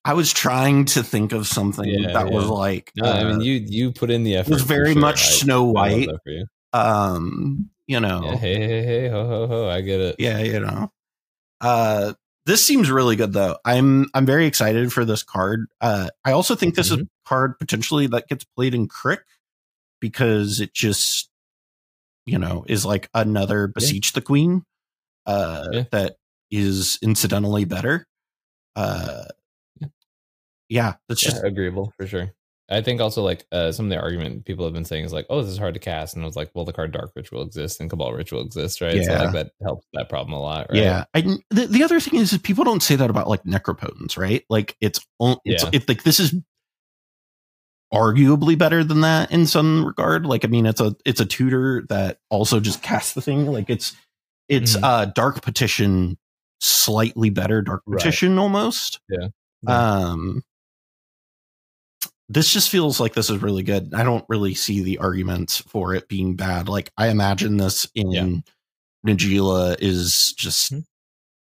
I 0.04 0.14
was 0.14 0.32
trying 0.32 0.84
to 0.86 1.02
think 1.04 1.32
of 1.32 1.46
something 1.46 1.84
Yeah, 1.88 2.12
that 2.12 2.30
was 2.30 2.46
like, 2.46 2.90
No, 2.96 3.10
I 3.10 3.24
mean 3.24 3.36
uh, 3.36 3.40
you 3.40 3.52
you 3.54 3.92
put 3.92 4.10
in 4.10 4.24
the 4.24 4.36
effort. 4.36 4.50
it 4.50 4.54
was 4.54 4.62
very 4.62 4.92
sure. 4.94 5.00
much 5.00 5.20
I- 5.20 5.30
Snow 5.30 5.64
White. 5.64 6.08
you. 6.26 6.46
Um, 6.72 7.70
you 7.86 8.00
know, 8.00 8.22
Yeah, 8.24 8.36
hey, 8.36 8.54
hey, 8.66 8.82
hey, 8.82 9.08
ho, 9.08 9.26
ho, 9.26 9.46
ho. 9.46 9.68
I 9.68 9.80
get 9.82 10.00
it. 10.00 10.16
yeah, 10.18 10.38
you 10.38 10.60
know. 10.60 10.90
Uh 11.60 12.14
this 12.46 12.66
seems 12.66 12.90
really 12.90 13.14
good 13.14 13.32
though. 13.32 13.56
I'm 13.64 14.08
I'm 14.14 14.26
very 14.26 14.46
excited 14.46 14.92
for 14.92 15.04
this 15.04 15.22
card. 15.22 15.66
Uh 15.80 16.08
I 16.24 16.32
also 16.32 16.54
think 16.56 16.74
this 16.74 16.90
is 16.90 16.96
Mm-hmm. 16.96 17.02
a 17.04 17.28
card 17.28 17.58
potentially 17.60 18.08
that 18.08 18.26
gets 18.28 18.44
played 18.44 18.74
in 18.74 18.88
Crick 18.88 19.22
because 20.00 20.58
it 20.60 20.74
just 20.74 21.28
you 22.26 22.38
know 22.38 22.64
is 22.68 22.84
like 22.84 23.08
another 23.14 23.68
beseech 23.68 24.12
the 24.12 24.20
queen 24.20 24.64
uh 25.26 25.68
Yeah. 25.72 25.84
that 25.92 26.16
is 26.50 26.98
incidentally 27.02 27.64
better. 27.64 28.06
Uh 28.74 29.24
Yeah. 30.72 30.86
yeah, 30.88 30.94
that's 31.08 31.22
Yeah, 31.24 31.30
just 31.30 31.44
agreeable 31.44 31.92
for 31.98 32.06
sure. 32.06 32.32
I 32.70 32.80
think 32.80 33.00
also 33.02 33.22
like 33.22 33.44
uh, 33.52 33.70
some 33.72 33.86
of 33.86 33.90
the 33.90 34.00
argument 34.00 34.46
people 34.46 34.64
have 34.64 34.72
been 34.72 34.84
saying 34.86 35.04
is 35.04 35.12
like, 35.12 35.26
oh, 35.28 35.42
this 35.42 35.50
is 35.50 35.58
hard 35.58 35.74
to 35.74 35.80
cast, 35.80 36.14
and 36.14 36.22
I 36.24 36.26
was 36.26 36.36
like, 36.36 36.50
well, 36.54 36.64
the 36.64 36.72
card 36.72 36.92
Dark 36.92 37.12
Ritual 37.14 37.42
exists 37.42 37.78
and 37.80 37.90
Cabal 37.90 38.12
Ritual 38.14 38.40
exists, 38.40 38.80
right? 38.80 39.04
So 39.04 39.12
Yeah. 39.12 39.22
like 39.24 39.32
that 39.32 39.50
helps 39.62 39.86
that 39.92 40.08
problem 40.08 40.32
a 40.32 40.40
lot, 40.40 40.68
right? 40.70 40.78
Yeah, 40.82 41.04
I, 41.12 41.20
the, 41.50 41.66
the 41.68 41.82
other 41.82 42.00
thing 42.00 42.18
is, 42.18 42.30
that 42.30 42.42
people 42.42 42.64
don't 42.64 42.82
say 42.82 42.96
that 42.96 43.10
about 43.10 43.28
like 43.28 43.42
necropotence, 43.44 44.16
right? 44.16 44.44
Like 44.48 44.76
it's 44.80 45.04
on- 45.18 45.36
it's 45.44 45.64
Yeah. 45.64 45.80
like 45.86 46.02
this 46.04 46.18
is 46.18 46.34
arguably 47.92 48.56
better 48.56 48.82
than 48.82 49.02
that 49.02 49.30
in 49.30 49.46
some 49.46 49.84
regard. 49.84 50.24
Like 50.24 50.44
I 50.44 50.48
mean, 50.48 50.64
it's 50.64 50.80
a 50.80 50.94
it's 51.04 51.20
a 51.20 51.26
tutor 51.26 51.84
that 51.90 52.18
also 52.30 52.58
just 52.58 52.82
casts 52.82 53.12
the 53.12 53.20
thing. 53.20 53.44
Like 53.46 53.68
it's 53.68 53.94
it's 54.48 54.76
Mhm. 54.76 54.82
uh 54.82 55.04
dark 55.06 55.42
petition 55.42 56.16
slightly 56.60 57.28
better 57.28 57.60
dark 57.60 57.82
Right. 57.86 57.98
petition 57.98 58.38
almost. 58.38 59.00
Yeah. 59.10 59.28
Um. 59.66 60.42
This 62.28 62.50
just 62.52 62.70
feels 62.70 62.98
like 63.00 63.14
this 63.14 63.28
is 63.30 63.42
really 63.42 63.62
good. 63.62 63.92
I 63.94 64.02
don't 64.04 64.24
really 64.28 64.54
see 64.54 64.80
the 64.82 64.98
arguments 64.98 65.58
for 65.58 65.94
it 65.94 66.08
being 66.08 66.34
bad. 66.34 66.68
Like 66.68 66.90
I 66.96 67.08
imagine 67.08 67.56
this 67.58 67.88
in 67.94 68.10
Yeah. 68.10 68.26
Najeela 69.06 69.76
is 69.80 70.32
just 70.36 70.72
Mhm. 70.72 70.84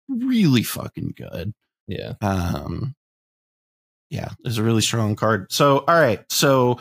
really 0.10 0.64
fucking 0.64 1.14
good. 1.16 1.54
yeah. 1.88 2.14
Um 2.22 2.96
yeah, 4.10 4.30
it's 4.44 4.58
a 4.58 4.64
really 4.64 4.82
strong 4.82 5.16
card. 5.16 5.52
So 5.52 5.80
all 5.88 6.00
right, 6.00 6.24
so 6.32 6.76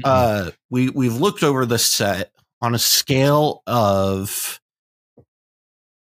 Mm-hmm. 0.00 0.02
uh 0.48 0.50
we 0.70 0.90
we've 0.90 1.14
looked 1.14 1.42
over 1.42 1.64
the 1.66 1.78
set 1.78 2.32
on 2.60 2.74
a 2.74 2.78
scale 2.78 3.62
of 3.66 4.60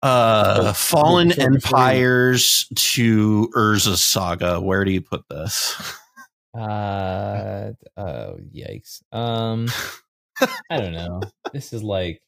uh 0.02 0.74
fallen 0.74 1.30
before- 1.30 1.50
before 1.52 1.80
we- 1.80 1.86
empires 1.86 2.66
to 2.76 3.50
urza 3.56 3.96
saga 3.98 4.60
where 4.60 4.84
do 4.84 4.92
you 4.92 5.02
put 5.02 5.24
this 5.30 5.76
Uh 6.54 7.72
oh 7.97 8.38
yikes. 8.56 9.01
Um 9.12 9.68
I 10.70 10.80
don't 10.80 10.93
know. 10.93 11.22
This 11.54 11.74
is 11.74 11.84
like 11.84 12.22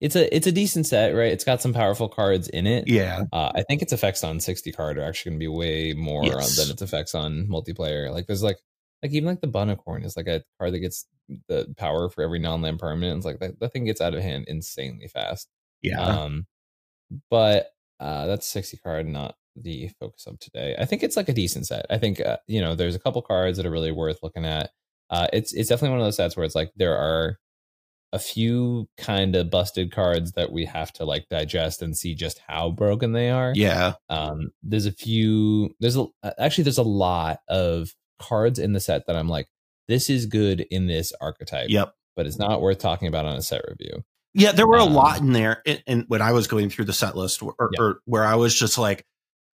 it's 0.00 0.16
a 0.16 0.34
it's 0.34 0.46
a 0.48 0.52
decent 0.52 0.86
set, 0.86 1.14
right? 1.14 1.30
It's 1.32 1.44
got 1.44 1.62
some 1.62 1.72
powerful 1.72 2.08
cards 2.08 2.48
in 2.48 2.66
it. 2.66 2.88
yeah 2.88 3.22
Uh, 3.32 3.52
I 3.54 3.62
think 3.62 3.82
its 3.82 3.92
effects 3.92 4.24
on 4.24 4.40
60 4.40 4.72
card 4.72 4.98
are 4.98 5.04
actually 5.04 5.30
going 5.30 5.38
to 5.40 5.44
be 5.44 5.48
way 5.48 5.92
more 5.94 6.24
Yes. 6.24 6.56
than 6.56 6.70
its 6.70 6.82
effects 6.82 7.14
on 7.14 7.46
multiplayer. 7.46 8.10
Like 8.12 8.26
there's 8.26 8.42
like 8.42 8.58
like 9.02 9.12
even 9.12 9.26
like 9.28 9.40
the 9.40 9.46
Bunicorn 9.48 10.04
is 10.04 10.16
like 10.16 10.26
a 10.26 10.42
card 10.58 10.74
that 10.74 10.80
gets 10.80 11.06
the 11.48 11.72
power 11.76 12.08
for 12.10 12.22
every 12.22 12.40
non-land 12.40 12.80
permanent. 12.80 13.18
It's 13.18 13.26
like 13.26 13.38
that, 13.40 13.60
that 13.60 13.72
thing 13.72 13.84
gets 13.84 14.00
out 14.00 14.14
of 14.14 14.22
hand 14.22 14.46
insanely 14.48 15.06
fast. 15.08 15.48
yeah 15.82 16.00
Um, 16.00 16.46
but 17.30 17.68
uh, 18.00 18.26
that's 18.26 18.46
60 18.48 18.78
card, 18.78 19.06
not 19.06 19.36
the 19.56 19.90
focus 20.00 20.26
of 20.26 20.38
today. 20.38 20.74
I 20.78 20.84
think 20.84 21.02
it's 21.02 21.16
like 21.16 21.28
a 21.28 21.32
decent 21.34 21.66
set. 21.66 21.86
I 21.90 21.98
think 21.98 22.20
uh, 22.20 22.38
you 22.46 22.60
know 22.60 22.74
there's 22.74 22.94
a 22.94 22.98
couple 23.00 23.22
cards 23.22 23.56
that 23.56 23.66
are 23.66 23.70
really 23.70 23.92
worth 23.92 24.18
looking 24.22 24.44
at. 24.46 24.70
Uh, 25.10 25.26
it's 25.32 25.52
it's 25.52 25.68
definitely 25.68 25.90
one 25.90 26.00
of 26.00 26.06
those 26.06 26.16
sets 26.16 26.36
where 26.36 26.44
it's 26.44 26.54
like 26.54 26.72
there 26.76 26.96
are 26.96 27.38
a 28.14 28.18
few 28.18 28.88
kind 28.98 29.34
of 29.34 29.50
busted 29.50 29.90
cards 29.90 30.32
that 30.32 30.52
we 30.52 30.66
have 30.66 30.92
to 30.92 31.04
like 31.04 31.26
digest 31.30 31.80
and 31.80 31.96
see 31.96 32.14
just 32.14 32.40
how 32.46 32.70
broken 32.70 33.12
they 33.12 33.30
are. 33.30 33.52
yeah 33.54 33.94
Um, 34.10 34.50
there's 34.62 34.86
a 34.86 34.92
few. 34.92 35.74
There's 35.80 35.96
a 35.96 36.06
actually 36.38 36.64
there's 36.64 36.78
a 36.78 36.82
lot 36.82 37.40
of 37.48 37.90
cards 38.18 38.58
in 38.58 38.72
the 38.72 38.80
set 38.80 39.06
that 39.06 39.16
I'm 39.16 39.28
like, 39.28 39.48
this 39.88 40.10
is 40.10 40.26
good 40.26 40.60
in 40.70 40.86
this 40.86 41.12
archetype. 41.20 41.68
yep 41.70 41.94
But 42.16 42.26
it's 42.26 42.38
not 42.38 42.60
worth 42.60 42.78
talking 42.78 43.08
about 43.08 43.24
on 43.26 43.36
a 43.36 43.42
set 43.42 43.62
review. 43.68 44.04
Yeah, 44.34 44.52
there 44.52 44.66
were 44.66 44.78
a 44.78 44.84
Um, 44.84 44.94
lot 44.94 45.20
in 45.20 45.32
there, 45.32 45.62
and, 45.86 46.04
when 46.08 46.22
I 46.22 46.32
was 46.32 46.46
going 46.46 46.70
through 46.70 46.86
the 46.86 46.94
set 46.94 47.14
list, 47.16 47.42
or, 47.42 47.54
or 47.78 47.98
where 48.06 48.24
I 48.24 48.36
was 48.36 48.54
just 48.58 48.78
like, 48.78 49.04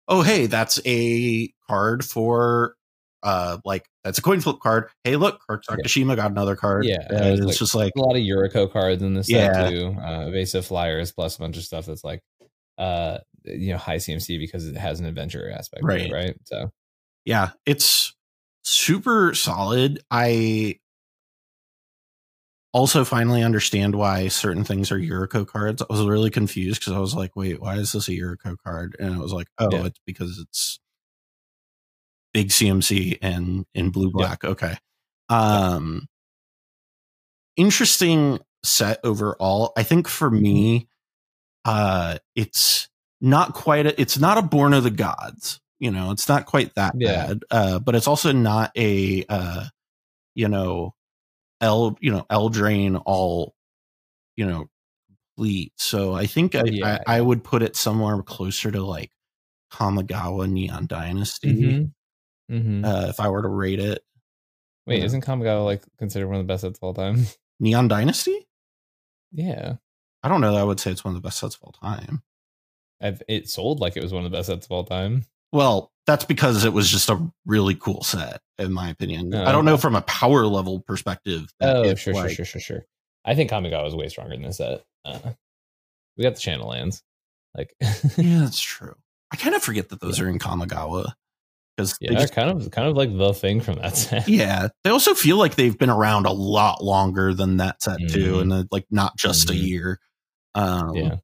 "Oh, 0.08 0.22
hey, 0.22 0.46
that's 0.46 0.80
a 0.86 1.52
card 1.68 2.04
for 2.04 2.74
uh 3.22 3.58
like 3.64 3.84
that's 4.04 4.18
a 4.18 4.22
coin 4.22 4.40
flip 4.40 4.58
card. 4.60 4.88
Hey, 5.04 5.16
look, 5.16 5.40
Kurt 5.48 5.64
Takashima 5.66 6.16
got 6.16 6.30
another 6.30 6.56
card. 6.56 6.84
Yeah, 6.86 6.98
it's 7.10 7.42
like- 7.42 7.56
just 7.56 7.74
like 7.74 7.92
a 7.96 8.00
lot 8.00 8.16
of 8.16 8.22
Yuriko 8.22 8.72
cards 8.72 9.02
in 9.02 9.14
this 9.14 9.28
Yeah. 9.28 9.52
set 9.52 9.70
too. 9.70 9.96
Uh, 10.00 10.26
evasive 10.28 10.64
flyers 10.66 11.12
plus 11.12 11.36
a 11.36 11.40
bunch 11.40 11.56
of 11.56 11.64
stuff 11.64 11.86
that's 11.86 12.04
like, 12.04 12.20
uh, 12.78 13.18
you 13.44 13.72
know, 13.72 13.76
high 13.78 13.96
CMC 13.96 14.38
because 14.38 14.66
it 14.68 14.76
has 14.76 15.00
an 15.00 15.06
adventure 15.06 15.50
aspect, 15.50 15.82
to 15.84 15.88
it, 15.94 16.10
Right. 16.10 16.12
right? 16.12 16.36
So 16.44 16.70
yeah, 17.24 17.50
it's 17.66 18.14
super 18.62 19.34
solid. 19.34 20.00
I 20.10 20.76
also 22.72 23.04
finally 23.04 23.42
understand 23.42 23.94
why 23.94 24.28
certain 24.28 24.64
things 24.64 24.92
are 24.92 24.98
Yuriko 24.98 25.46
cards. 25.46 25.82
I 25.82 25.86
was 25.90 26.04
really 26.06 26.30
confused 26.30 26.80
because 26.80 26.92
I 26.92 26.98
was 26.98 27.14
like, 27.14 27.34
wait, 27.36 27.60
why 27.60 27.76
is 27.76 27.92
this 27.92 28.08
a 28.08 28.12
Yuriko 28.12 28.56
card? 28.64 28.94
And 28.98 29.14
it 29.14 29.18
was 29.20 29.32
like, 29.32 29.48
oh, 29.58 29.68
Yeah. 29.72 29.86
it's 29.86 30.00
because 30.06 30.38
it's 30.38 30.78
big 32.34 32.48
CMC 32.48 33.18
and 33.22 33.64
in 33.74 33.90
blue 33.90 34.10
black. 34.10 34.44
Okay. 34.44 34.76
Um 35.30 36.06
interesting 37.56 38.38
set 38.62 39.00
overall. 39.04 39.72
I 39.76 39.82
think 39.82 40.08
for 40.08 40.30
me, 40.30 40.88
uh 41.64 42.18
it's 42.34 42.88
not 43.20 43.54
quite 43.54 43.86
a, 43.86 44.00
it's 44.00 44.18
not 44.18 44.38
a 44.38 44.42
born 44.42 44.72
of 44.74 44.84
the 44.84 44.90
gods. 44.90 45.60
You 45.80 45.90
know, 45.90 46.10
it's 46.10 46.28
not 46.28 46.46
quite 46.46 46.74
that 46.74 46.94
Yeah. 46.98 47.26
bad. 47.28 47.40
Uh 47.50 47.78
but 47.78 47.94
it's 47.94 48.06
also 48.08 48.32
not 48.32 48.70
a 48.76 49.24
uh 49.28 49.64
you 50.34 50.48
know 50.48 50.94
L 51.60 51.96
you 52.00 52.10
know 52.12 52.24
Eldraine 52.30 53.00
all 53.06 53.54
you 54.36 54.46
know 54.46 54.68
complete. 55.36 55.72
So 55.76 56.14
I 56.14 56.26
think 56.26 56.54
I, 56.54 56.62
Yeah. 56.64 56.98
I 57.06 57.16
I 57.18 57.20
would 57.20 57.44
put 57.44 57.62
it 57.62 57.76
somewhere 57.76 58.22
closer 58.22 58.70
to 58.70 58.82
like 58.82 59.10
Kamigawa 59.72 60.48
Neon 60.50 60.86
Dynasty 60.86 61.52
Mhm. 61.52 61.92
Mhm. 62.50 62.84
uh, 62.84 63.08
if 63.08 63.20
I 63.20 63.28
were 63.28 63.42
to 63.42 63.48
rate 63.48 63.78
it. 63.80 64.02
wait, 64.86 65.04
isn't 65.04 65.24
Kamigawa 65.24 65.64
like 65.64 65.82
considered 65.98 66.28
one 66.28 66.36
of 66.36 66.46
the 66.46 66.50
best 66.52 66.62
sets 66.62 66.78
of 66.78 66.82
all 66.82 66.94
time? 66.94 67.26
Neon 67.60 67.88
Dynasty? 67.88 68.46
yeah, 69.32 69.74
I 70.22 70.28
don't 70.28 70.40
know 70.40 70.52
that 70.52 70.60
I 70.60 70.64
would 70.64 70.80
say 70.80 70.90
it's 70.90 71.04
one 71.04 71.14
of 71.14 71.20
the 71.22 71.26
best 71.26 71.38
sets 71.38 71.56
of 71.56 71.62
all 71.62 71.72
time. 71.72 72.22
I've, 73.00 73.22
it 73.28 73.48
sold 73.48 73.78
like 73.80 73.96
it 73.96 74.02
was 74.02 74.12
one 74.12 74.24
of 74.24 74.30
the 74.30 74.36
best 74.36 74.46
sets 74.46 74.66
of 74.66 74.72
all 74.72 74.84
time. 74.84 75.24
Well, 75.52 75.92
that's 76.08 76.24
because 76.24 76.64
it 76.64 76.72
was 76.72 76.90
just 76.90 77.08
a 77.10 77.20
really 77.46 77.74
cool 77.76 78.02
set, 78.02 78.40
in 78.58 78.72
my 78.72 78.88
opinion. 78.88 79.32
Oh, 79.32 79.44
I 79.44 79.52
don't 79.52 79.64
know 79.64 79.76
from 79.76 79.94
a 79.94 80.00
power 80.02 80.44
level 80.46 80.80
perspective. 80.80 81.52
Oh, 81.60 81.94
sure, 81.94 82.14
like- 82.14 82.30
sure, 82.30 82.44
sure, 82.44 82.44
sure, 82.44 82.60
sure. 82.60 82.84
I 83.24 83.34
think 83.34 83.50
Kamigawa 83.50 83.86
is 83.86 83.94
way 83.94 84.08
stronger 84.08 84.34
than 84.34 84.42
this 84.42 84.56
set. 84.56 84.82
Uh, 85.04 85.18
we 86.16 86.24
got 86.24 86.34
the 86.34 86.40
channel 86.40 86.68
lands, 86.68 87.02
like 87.54 87.74
Yeah, 88.16 88.40
that's 88.40 88.58
true. 88.60 88.94
I 89.30 89.36
kind 89.36 89.54
of 89.54 89.62
forget 89.62 89.90
that 89.90 90.00
those 90.00 90.18
are 90.18 90.28
in 90.30 90.38
Kamigawa 90.38 91.12
because 91.76 91.96
yeah, 92.00 92.16
they're 92.18 92.26
kind 92.28 92.50
of 92.50 92.70
kind 92.70 92.88
of 92.88 92.96
like 92.96 93.14
the 93.14 93.34
thing 93.34 93.60
from 93.60 93.74
that 93.76 93.96
set. 93.98 94.26
yeah, 94.28 94.68
they 94.84 94.88
also 94.90 95.12
feel 95.12 95.36
like 95.36 95.56
they've 95.56 95.76
been 95.78 95.90
around 95.90 96.24
a 96.24 96.32
lot 96.32 96.82
longer 96.82 97.34
than 97.34 97.58
that 97.58 97.82
set 97.82 97.98
too, 98.08 98.36
Mhm. 98.36 98.40
and 98.40 98.52
uh, 98.54 98.64
like 98.70 98.86
not 98.90 99.16
just 99.18 99.50
a 99.50 99.52
Mhm. 99.52 99.62
year. 99.62 100.00
Um, 100.54 100.94
yeah. 100.94 101.16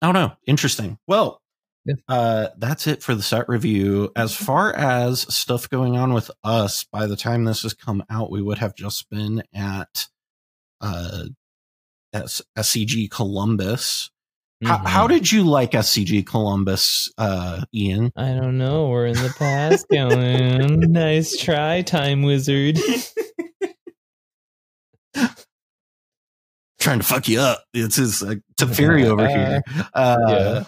I 0.00 0.06
don't 0.06 0.14
know. 0.14 0.32
Interesting. 0.46 0.98
Well, 1.06 1.41
Yeah. 1.84 1.94
uh, 2.08 2.48
that's 2.58 2.86
it 2.86 3.02
for 3.02 3.14
the 3.14 3.22
set 3.22 3.48
review. 3.48 4.12
As 4.14 4.34
far 4.36 4.72
as 4.72 5.22
stuff 5.34 5.68
going 5.68 5.96
on 5.96 6.12
with 6.12 6.30
us, 6.44 6.84
by 6.84 7.06
the 7.06 7.16
time 7.16 7.44
this 7.44 7.62
has 7.62 7.74
come 7.74 8.04
out, 8.08 8.30
we 8.30 8.40
would 8.42 8.58
have 8.58 8.74
just 8.76 9.10
been 9.10 9.42
at 9.54 10.06
uh, 10.80 11.24
SCG 12.14 13.10
Columbus. 13.10 14.10
How, 14.64 14.78
Mhm. 14.78 14.86
how 14.86 15.06
did 15.08 15.32
you 15.32 15.42
like 15.42 15.72
SCG 15.74 16.22
Columbus, 16.24 17.10
uh, 17.18 17.64
Ian? 17.74 18.12
I 18.14 18.34
don't 18.34 18.58
know. 18.58 18.88
We're 18.88 19.06
in 19.06 19.16
the 19.16 19.34
past, 19.36 19.86
going. 19.90 20.78
nice 20.92 21.36
try, 21.36 21.82
time 21.82 22.22
wizard. 22.22 22.78
Trying 26.78 26.98
to 26.98 27.04
fuck 27.04 27.28
you 27.28 27.38
up. 27.40 27.64
It's 27.74 27.96
his 27.96 28.22
uh, 28.22 28.34
Teferi 28.56 29.04
over 29.04 29.28
here. 29.28 29.62
Uh, 29.94 30.16
Yeah. 30.28 30.64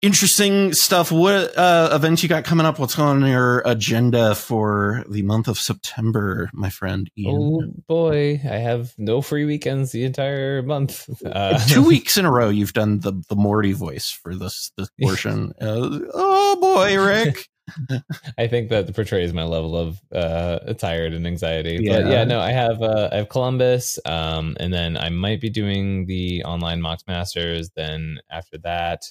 Interesting 0.00 0.72
stuff. 0.74 1.10
What 1.10 1.58
uh, 1.58 1.90
events 1.92 2.22
you 2.22 2.28
got 2.28 2.44
coming 2.44 2.64
up? 2.64 2.78
What's 2.78 2.96
on 3.00 3.26
your 3.26 3.62
agenda 3.64 4.36
for 4.36 5.04
the 5.08 5.22
month 5.22 5.48
of 5.48 5.58
September, 5.58 6.50
my 6.52 6.70
friend 6.70 7.10
Ian? 7.18 7.36
Oh 7.36 7.82
boy, 7.88 8.40
I 8.44 8.58
have 8.58 8.94
no 8.96 9.20
free 9.22 9.44
weekends 9.44 9.90
the 9.90 10.04
entire 10.04 10.62
month. 10.62 11.08
Uh, 11.26 11.58
Two 11.66 11.82
weeks 11.82 12.16
in 12.16 12.24
a 12.24 12.30
row, 12.30 12.48
you've 12.48 12.74
done 12.74 13.00
the 13.00 13.12
the 13.28 13.34
Morty 13.34 13.72
voice 13.72 14.08
for 14.10 14.36
this 14.36 14.70
this 14.76 14.88
portion. 15.02 15.52
Uh, 15.60 15.98
oh 16.14 16.56
boy, 16.60 16.96
Rick. 16.96 17.48
I 18.38 18.46
think 18.46 18.70
that 18.70 18.94
portrays 18.94 19.32
my 19.32 19.44
level 19.44 19.76
of 19.76 20.00
uh, 20.12 20.72
tired 20.74 21.12
and 21.12 21.26
anxiety. 21.26 21.78
Yeah. 21.80 22.02
But 22.02 22.10
yeah, 22.10 22.24
no, 22.24 22.40
I 22.40 22.52
have 22.52 22.82
uh, 22.82 23.08
I 23.12 23.16
have 23.16 23.28
Columbus, 23.28 23.98
um, 24.04 24.56
and 24.60 24.72
then 24.72 24.96
I 24.96 25.08
might 25.08 25.40
be 25.40 25.50
doing 25.50 26.06
the 26.06 26.44
online 26.44 26.80
Mox 26.80 27.02
Masters. 27.06 27.70
Then 27.74 28.18
after 28.30 28.58
that, 28.58 29.02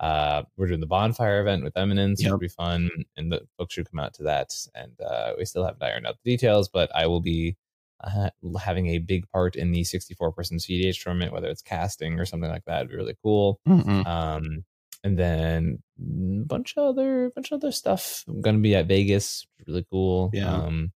uh, 0.00 0.42
we're 0.56 0.66
doing 0.68 0.80
the 0.80 0.86
bonfire 0.86 1.40
event 1.40 1.62
with 1.64 1.76
Eminence, 1.76 2.22
Yep. 2.22 2.32
will 2.32 2.38
be 2.38 2.48
fun, 2.48 2.90
and 3.16 3.30
the 3.32 3.46
folks 3.58 3.74
should 3.74 3.90
come 3.90 4.00
out 4.00 4.14
to 4.14 4.24
that. 4.24 4.50
And 4.74 4.92
uh, 5.00 5.32
we 5.38 5.44
still 5.44 5.64
haven't 5.64 5.82
ironed 5.82 6.06
out 6.06 6.16
the 6.24 6.30
details, 6.30 6.68
but 6.68 6.90
I 6.94 7.06
will 7.06 7.20
be 7.20 7.56
uh, 8.02 8.30
having 8.60 8.88
a 8.88 8.98
big 8.98 9.28
part 9.30 9.56
in 9.56 9.70
the 9.70 9.84
64 9.84 10.32
person 10.32 10.58
CDH 10.58 11.02
tournament, 11.02 11.32
whether 11.32 11.48
it's 11.48 11.62
casting 11.62 12.18
or 12.20 12.26
something 12.26 12.50
like 12.50 12.64
that. 12.66 12.78
It'd 12.80 12.90
be 12.90 12.96
really 12.96 13.16
cool 13.22 13.60
Mm-mm. 13.66 14.06
um 14.06 14.64
and 15.04 15.18
then 15.18 15.82
a 16.00 16.44
bunch 16.44 16.74
of 16.76 16.84
other 16.84 17.30
bunch 17.34 17.52
of 17.52 17.56
other 17.56 17.70
stuff 17.72 18.24
i'm 18.26 18.40
gonna 18.40 18.58
be 18.58 18.74
at 18.74 18.86
vegas 18.86 19.46
really 19.66 19.86
cool 19.90 20.30
Yeah. 20.34 20.50
um 20.52 20.92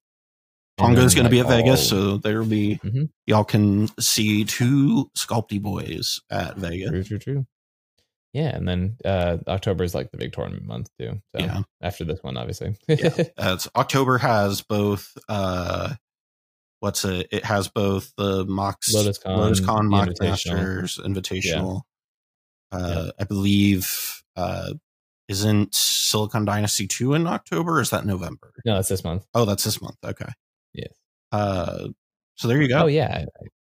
Pongo's 0.77 1.15
going 1.15 1.25
to 1.25 1.31
be 1.31 1.39
at 1.39 1.47
Vegas, 1.47 1.89
so 1.89 2.17
there'll 2.19 2.45
be 2.45 2.81
Mhm. 2.83 3.09
y'all 3.27 3.45
can 3.45 3.87
see 4.01 4.45
two 4.45 5.09
Sculptybois 5.17 6.21
at 6.31 6.57
Vegas. 6.57 6.91
true 6.91 7.05
true 7.05 7.19
true 7.19 7.47
yeah 8.35 8.55
and 8.55 8.69
then 8.69 8.97
uh 9.07 9.39
october 9.49 9.83
is 9.85 9.95
like 9.95 10.11
the 10.11 10.19
big 10.19 10.33
tournament 10.33 10.67
month 10.67 10.89
too 10.99 11.21
so 11.35 11.39
Yeah. 11.43 11.63
after 11.81 12.05
this 12.05 12.19
one 12.23 12.37
obviously 12.37 12.77
Yeah. 12.89 13.11
That's 13.37 13.69
October 13.75 14.19
has 14.19 14.61
both. 14.61 15.17
uh 15.29 15.95
What's 16.81 17.03
it? 17.07 17.29
It 17.33 17.45
has 17.47 17.69
both 17.69 18.13
the 18.19 18.45
Mox 18.45 18.93
Lotus 18.93 19.17
Con, 19.17 19.39
Lotus 19.39 19.61
Con 19.65 19.89
Invitational. 19.89 20.21
Masters 20.21 20.99
Invitational. 21.03 21.81
Uh, 22.71 23.11
I 23.19 23.25
believe 23.25 24.23
uh 24.37 24.75
isn't 25.29 25.75
Silicon 25.75 26.45
Dynasty 26.45 26.87
two 26.87 27.15
in 27.15 27.27
October? 27.27 27.79
Or 27.79 27.81
is 27.81 27.89
that 27.91 28.05
November? 28.05 28.53
no 28.67 28.75
that's 28.75 28.89
this 28.91 29.03
month 29.05 29.25
Oh, 29.33 29.47
that's 29.47 29.65
this 29.65 29.81
month. 29.81 29.97
Okay. 30.05 30.31
yes 30.75 30.93
Uh, 31.33 31.89
so 32.37 32.49
there 32.49 32.61
you 32.61 32.69
go. 32.69 32.81
oh 32.83 32.87
yeah 32.87 33.25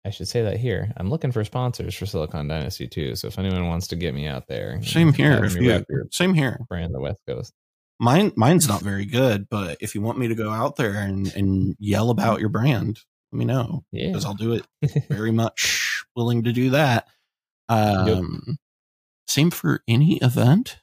I, 0.06 0.10
should 0.12 0.28
say 0.28 0.44
that 0.44 0.58
here 0.58 0.94
i'm 0.98 1.10
looking 1.10 1.32
for 1.32 1.44
sponsors 1.44 1.96
for 1.96 2.06
silicon 2.06 2.48
dynasty 2.48 2.88
too 2.88 3.16
so 3.16 3.28
if 3.28 3.40
anyone 3.40 3.68
wants 3.68 3.88
to 3.88 3.96
get 3.96 4.14
me 4.14 4.28
out 4.28 4.48
there 4.48 4.82
Same 4.84 5.12
here. 5.14 5.44
If 5.44 5.56
you, 5.56 5.84
same 6.12 6.34
here. 6.34 6.60
brand 6.70 6.94
the 6.94 7.00
west 7.00 7.22
coast 7.28 7.54
Mine, 8.00 8.34
mine's 8.36 8.68
not 8.68 8.82
very 8.82 9.06
good, 9.06 9.48
but 9.50 9.78
if 9.80 9.96
you 9.96 10.02
want 10.02 10.18
me 10.18 10.28
to 10.28 10.36
go 10.36 10.52
out 10.52 10.76
there 10.76 10.96
and, 10.96 11.34
and 11.34 11.76
yell 11.80 12.10
about 12.10 12.42
your 12.42 12.50
brand, 12.50 13.00
let 13.32 13.40
me 13.40 13.46
know 13.46 13.84
yeah 13.92 14.08
because 14.08 14.26
I'll 14.26 14.34
do 14.34 14.54
it. 14.54 14.66
Very 15.10 15.32
much 15.32 16.04
willing 16.16 16.44
to 16.44 16.52
do 16.52 16.72
that. 16.72 17.08
Um, 17.70 18.58
Same 19.28 19.50
for 19.50 19.82
any 19.88 20.18
event. 20.18 20.78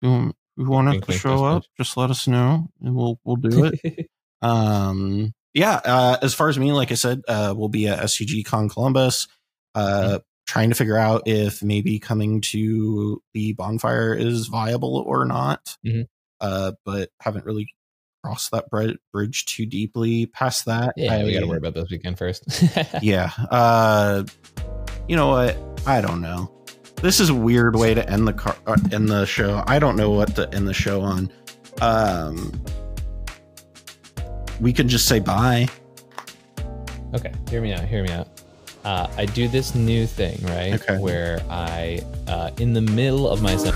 You 0.00 0.10
want, 0.10 0.36
you 0.56 0.64
want 0.68 1.04
to 1.04 1.12
show 1.12 1.44
up? 1.44 1.64
Just 1.76 1.96
let 1.96 2.10
us 2.10 2.28
know, 2.28 2.68
and 2.82 2.94
we'll 2.94 3.18
we'll 3.24 3.36
do 3.36 3.70
it. 3.72 4.10
um, 4.42 5.32
yeah. 5.54 5.80
Uh, 5.84 6.16
as 6.22 6.34
far 6.34 6.48
as 6.48 6.58
me, 6.58 6.72
like 6.72 6.90
I 6.92 6.94
said, 6.96 7.22
uh, 7.28 7.54
we'll 7.56 7.68
be 7.68 7.88
at 7.88 7.98
SCG 8.00 8.44
Con 8.44 8.68
Columbus. 8.68 9.28
Uh, 9.74 10.18
trying 10.46 10.68
to 10.68 10.74
figure 10.74 10.98
out 10.98 11.22
if 11.26 11.62
maybe 11.62 11.98
coming 11.98 12.40
to 12.42 13.22
the 13.32 13.52
bonfire 13.54 14.12
is 14.12 14.48
viable 14.48 14.96
or 15.06 15.24
not. 15.24 15.76
Mhm. 15.86 16.06
Uh, 16.40 16.72
but 16.84 17.10
haven't 17.20 17.44
really 17.46 17.68
crossed 18.24 18.50
that 18.50 18.66
bridge 18.70 19.44
too 19.46 19.64
deeply. 19.64 20.26
Past 20.26 20.66
that, 20.66 20.92
yeah 20.96 21.22
we 21.24 21.30
I- 21.30 21.34
gotta 21.34 21.46
worry 21.46 21.58
about 21.58 21.74
this 21.74 21.88
weekend 21.90 22.18
first 22.18 22.44
yeah. 23.02 23.30
Uh, 23.50 24.24
you 25.08 25.16
know 25.16 25.28
what? 25.28 25.56
I 25.86 26.00
don't 26.00 26.20
know. 26.20 26.52
This 26.96 27.18
is 27.18 27.30
a 27.30 27.34
weird 27.34 27.74
way 27.76 27.94
to 27.94 28.08
end 28.08 28.28
the 28.28 28.32
car 28.32 28.56
uh, 28.66 28.76
end 28.92 29.08
the 29.08 29.24
show. 29.24 29.62
I 29.66 29.78
don't 29.78 29.96
know 29.96 30.10
what 30.10 30.34
to 30.36 30.52
end 30.54 30.68
the 30.68 30.74
show 30.74 31.00
on. 31.00 31.32
Um, 31.80 32.52
we 34.62 34.72
can 34.72 34.88
just 34.88 35.06
say 35.06 35.18
bye. 35.18 35.68
Okay, 37.14 37.32
hear 37.50 37.60
me 37.60 37.72
out. 37.74 37.84
Hear 37.84 38.04
me 38.04 38.10
out. 38.10 38.28
Uh, 38.84 39.06
I 39.16 39.26
do 39.26 39.48
this 39.48 39.74
new 39.74 40.06
thing, 40.06 40.38
right? 40.44 40.74
Okay. 40.74 40.98
Where 40.98 41.40
I, 41.50 42.00
uh, 42.26 42.50
in 42.58 42.72
the 42.72 42.80
middle 42.80 43.28
of 43.28 43.42
my 43.42 43.56
sen- 43.56 43.74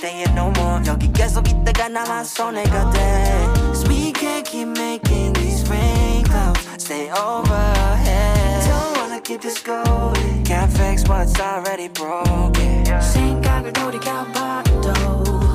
staying 0.00 0.34
no 0.34 0.50
more. 0.56 0.80
여기 0.86 1.12
계속 1.12 1.46
있다가 1.46 1.88
나만 1.88 2.24
손해가 2.24 2.90
돼. 2.90 3.44
Cause 3.68 3.84
we 3.86 4.12
can't 4.12 4.44
keep 4.44 4.68
making 4.68 5.34
these 5.34 5.68
rain 5.68 6.24
clouds 6.24 6.66
Stay 6.78 7.10
overhead. 7.10 8.64
Don't 8.66 8.96
wanna 8.96 9.20
keep 9.20 9.42
this 9.42 9.62
going. 9.62 10.42
Can't 10.44 10.72
fix 10.72 11.06
what's 11.06 11.38
already 11.38 11.88
broken. 11.88 12.84
yeah. 12.86 13.00
생각을 13.00 13.72
돌이켜봐도 13.72 14.92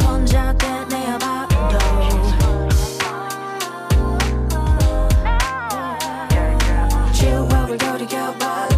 혼자 0.04 0.54
Chill 7.14 7.48
while 7.48 7.68
we 7.68 7.78
go 7.78 7.98
together 7.98 8.75